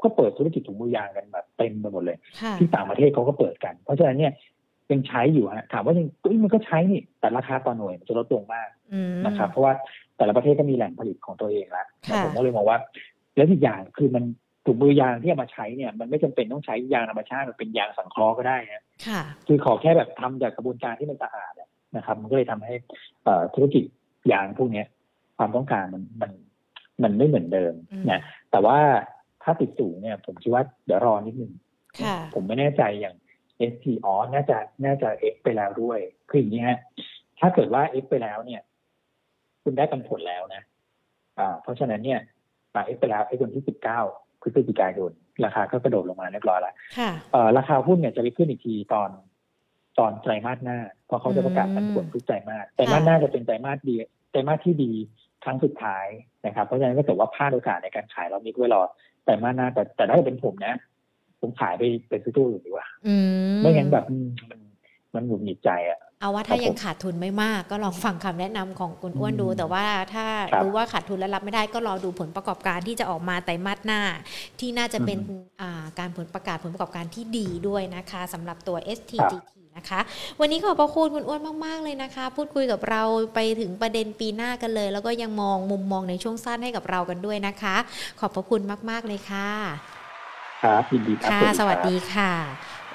[0.03, 4.33] ก็เปิดธุรกิจถุงมือยางกันแบบเต็มไปหมดเลยค่ะที่ต่างประเทศเขาก็เปิดกัน เพราะฉะนั้นเนี่ย
[4.91, 8.67] ยังใช้อยู่ฮะถามว่ายังเอ้ยมันก็ใช้นี่แต่ราคาต่อหน่วยมันจะลดลงมาก
[9.25, 9.73] นะครับ เพราะว่า
[10.17, 11.87] แต่ละประเทศก็มีแหล่งผลิตของตัวเองแล้ว
[12.23, 12.77] ผมก็เลยมองว่า
[13.35, 14.23] แล้วอีกอย่างคือมัน
[14.65, 18.83] ถุงมือยางที่เอามาใช้เนี่ยมันไม่จำเป็นต้องใช้ยางธรรมชาติมันเป็นยางสังเคราะห์ก็ได้นะ
[19.47, 21.53] คือขอแค่แบบทำจากกระบวนการที่มันสะอาด
[21.97, 22.73] นะครับ มันก็เลยทำให้
[23.53, 23.83] ธุรกิจ
[24.31, 24.83] ยางพวกนี้
[25.37, 26.31] ความต้องการมันมัน
[27.03, 27.73] มันไม่เหมือนเดิม
[28.11, 28.21] นะ
[28.51, 28.77] แต่ว่า
[29.43, 31.51] ถ้าติดสูงเนี่ย ผมคิดว่าเดี๋ยวรอนิดนึง
[32.33, 33.15] ผมไม่แน่ใจอย่าง
[33.71, 35.99] s t อ๋อน่าจะน่าจะ X ไปแล้วด้วย
[36.29, 36.79] คืออย่างนี้ฮะ
[37.39, 38.61] ถ้าเกิดว่า X ไปแล้วเนี่ย
[39.63, 40.61] คุณได้ปันผลแล้วนะ
[41.39, 42.19] อ่า เพราะฉะนั้นเนี่ย
[42.75, 43.99] มา X ไปแล้วไอ้คนที่สิบเก้า
[44.41, 45.11] พฤศจิกายน
[45.45, 46.75] ราคาก็กระโดดลงมาเรียบร้อยแล้ว
[47.57, 49.09] ราคาหุ้นเนี่ยจะไปขึ้นอีกทีตอน
[49.99, 53.95] ตอนไตรมาสหน้า เพราะเขาจะประกาศปันผลทุกไตรมาสไตรมาสหน้าจะเป็นไตรมาสดี
[54.31, 54.91] ไตรมาสที่ดี
[55.43, 56.05] ครั้งสุดท้าย
[56.45, 58.81] นะครับ เพราะฉะนั้นก็ถือว่าพลาดโอกาสในการขายเรามีไว้รอ
[59.23, 60.75] ไตรมาสหน้าแต่แต่ถ้าเป็นผมนะ
[61.41, 62.87] ผมขายไปไปซื้อตู้อื่นดีกว่า
[63.61, 64.05] ไม่งั้นแบบ
[64.49, 64.59] มัน
[65.13, 70.25] มันหงุดหงิดใจอะเอาว่าถ้ายังขาดทุนไม่มาก ก็ลองฟังคำแนะนำของคุณอ้วนดู แต่ว่าถ้า
[70.61, 74.01] รู้ว่าขาดทุนและรับไม่ได้ก็รอดูผลประกอบการที่จะออกมาไตรมาสหน้า
[74.59, 75.17] ที่น่าจะเป็น
[75.99, 79.99] การผลประกาศผลประกอบการที่ดีด้วยนะคะสำหรับตัว STGT นะคะ
[80.39, 83.01] วันนี้ขอบพระคุณคุณอ้วนมาก ๆ เลยนะคะ พูดคุยกับเรา
[83.33, 87.75] ไปถึงประเด็นปีหน้ากันเลย แล้วก็ยังมองมุมมองในช่วงสั้นให้กับเรากันด้วยนะคะ
[88.19, 90.00] ขอบพระคุณมาก ๆ เลยค่ะ
[90.61, 92.33] ครับยินดีครับสวัสดีค่ะ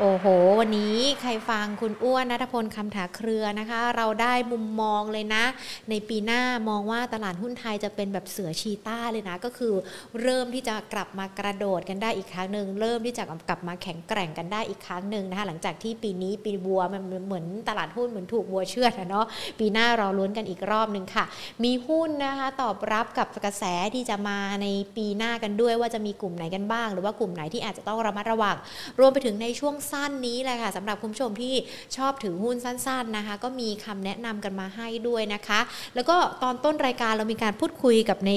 [0.01, 0.27] โอ้โห
[0.61, 5.45] วันนี้ใครฟังคุณอ้วนนัทพลคำถาเครือนะคะ เราได้มุมมองเลยนะ
[5.91, 9.75] ในปีหน้ามองว่าตลาดหุ้นไทยจะเป็นแบบเสือชีต้าเลยนะ ก็คือ
[10.23, 19.27] เริ่มที่จะกลับมากระโดดกันได้อีกครั้งหนึ่งเริ่มที่จะกลับมาแข็งแกร่งกันได้อีกครั้งหนึ่งนะคะหลังจากที่ปีนี้ปีบัวมันเหมือนตลาดหุ้นเหมือนถูกบัวเชื่อนะเนาะ
[19.59, 21.25] ปีหน้าเรอลุ้นกันอีกรอบหนึ่งค่ะ
[21.65, 24.67] มีหุ้นนะคะตอบรับกับกระแสที่จะมาใน
[24.97, 28.57] ปีหน้ากันด้วยว่าจะมีกลุ่มไหนกันบ้าง หรือว่ากลุ่มไหนที่อาจจะต้องระมัดระวัง
[29.01, 31.55] รวมไปถึงในช่วงสั้นนี้แหละค่ะสำหรับคุณผู้ชมที่
[31.97, 35.61] ชอบถือหุ้นสั้นๆนะคะ ก็มีคำแนะนำกันมาให้ด้วยนะคะ
[35.95, 38.33] แล้วก็ตอนต้นรายการเรามีการพูดคุยกับใน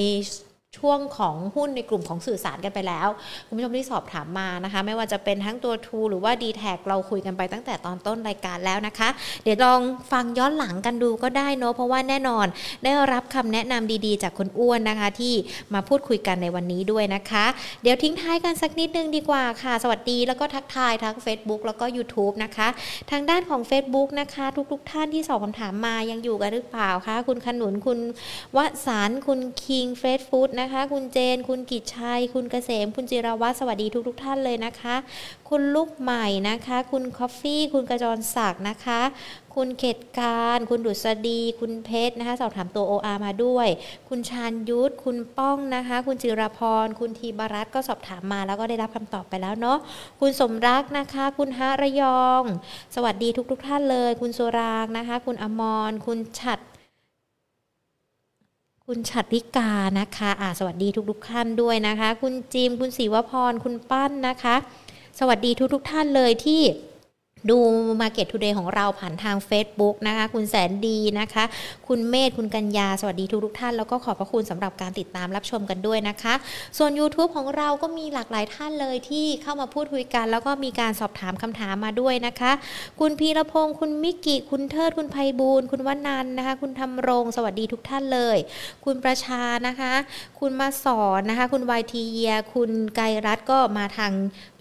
[0.77, 3.07] ช่วงของหุ้นในกลุ่มของสื่อสารกันไปแล้ว
[3.47, 9.09] คุณผู้ชมที่สอบถามมานะคะ ไม่ว่าจะเป็นทั้งตัวทูหรือว่า d t แทเราคุยกันไปตั้งแต่ตอนต้นรายการแล้วนะคะ
[9.43, 12.45] เดี๋ยวลองฟังย้อนหลังกันดูก็ได้เนาะเพราะว่าแน่นอน
[12.83, 15.33] ได้รับคำแนะนำดีๆ จากคนอ้วนนะคะ ที่
[15.73, 17.45] มาพูดคุยกันในวันนี้ด้วยนะคะ
[17.83, 22.67] เดี๋ยวทิ้งท้ายกันสักนิดนึงดีกว่าค่ะ สวัสดีแล้วก็ทักทายทั้ง Facebook แล้วก็ YouTube นะคะ
[23.11, 27.99] ทางด้านของ Facebook นะคะ ทุกๆท่านที่สอบคำถามมายังอยู่กันหรือเปล่าคะคุณขนุนคุณ
[28.55, 34.95] วสารคุณคิงเฟสฟู้ดนะคะ คุณเจน คุณกิจชัย คุณเกษม คุณจิรวัตรสวัสดีทุกทท่านเลยนะคะ
[35.49, 39.01] คุณลูกใหม่นะคะ คุณคอฟฟี่ คุณกระจรศักดิ์นะคะ
[39.55, 43.67] คุณเขตการ คุณดุษฎี คุณเพชรนะคะ สอบถามตัว OR มาด้วย
[44.09, 49.77] คุณชานยุทธ คุณป้องนะคะ คุณจิรพร คุณทีบรัตก็สอบถามมาแล้วก็ได้รับคำตอบไปแล้วเนาะ
[50.19, 52.43] คุณสมรักนะคะ คุณฮะระยอง
[52.95, 56.59] สวัสดีทุกทท่านเลย คุณสุรางนะคะ คุณอมร คุณฉัด
[58.93, 64.55] คุณฉัตริกานะคะอ่าสวัสดีทุกๆท่านด้วยนะคะ คุณจิม คุณศิวพร คุณปั้นนะคะ
[65.19, 66.61] สวัสดีทุกๆท่านเลยที่
[67.49, 67.57] ดู
[68.01, 71.43] Market Today ของเราผ่านทาง Facebook นะคะ คุณแสนดีนะคะ
[71.87, 76.33] คุณเมธคุณกัญญา สวัสดีทุกทุกท่าน แล้วก็ขอบพระคุณสำหรับการติดตามรับชมกันด้วยนะคะ
[76.77, 82.51] ส่วน YouTube ของเราก็มีหลากหลายท่านเลยที่เข้ามาพูดคุยกัน แล้วก็มีการสอบถามคำถามมาด้วยนะคะ
[82.99, 88.37] คุณพีรพงศ์คุณมิกิ คุณเทิด คุณไพบูลคุณวนันนะคะ คุณธรรมรง สวัสดีทุกท่านเลย
[88.85, 89.93] คุณประชานะคะ
[90.39, 94.11] คุณมาสอนนะคะ คุณวายทีเยียคุณไกรรัตก็มาทาง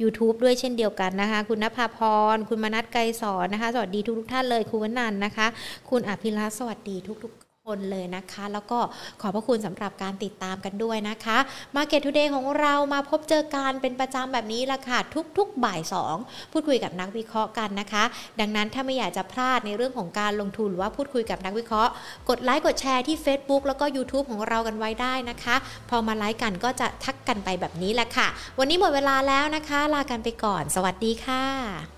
[0.03, 1.99] YouTube ด้วยเช่นเดียวกันนะคะ คุณนภาพ
[2.35, 5.47] รคุณมนัทไกรสอนนะคะ สวัสดีทุกทุกท่านเลยคุณวนันนะคะ
[5.91, 8.79] คุณอภิรัตสวัสดีทุกๆคนเลยนะคะ แล้วก็
[9.21, 11.39] ขอบพระคุณสำหรับการติดตามกันด้วยนะคะ
[11.77, 14.99] Market Today ของเรามาพบเจอกันเป็นประจำแบบนี้ละค่ะ
[15.39, 15.81] ทุกๆบ่าย
[16.17, 18.05] 2 พูดคุยกับนักวิเคราะห์กันนะคะ
[18.41, 21.91] ดังนั้นถ้าไม่อยากจะพลาดในเรื่องของการลงทุนหรือว่าพูดคุยกับนักวิเคราะห์
[22.29, 25.57] กดไลค์กดแชร์ที่ Facebook แล้วก็ YouTube ของเรากันไว้ได้นะคะ
[25.91, 28.27] พอมาไลค์กันก็จะทักกันไปแบบนี้แหละค่ะ
[28.59, 31.98] วันนี้หมดเวลาแล้วนะคะ ลากันไปก่อน สวัสดีค่ะ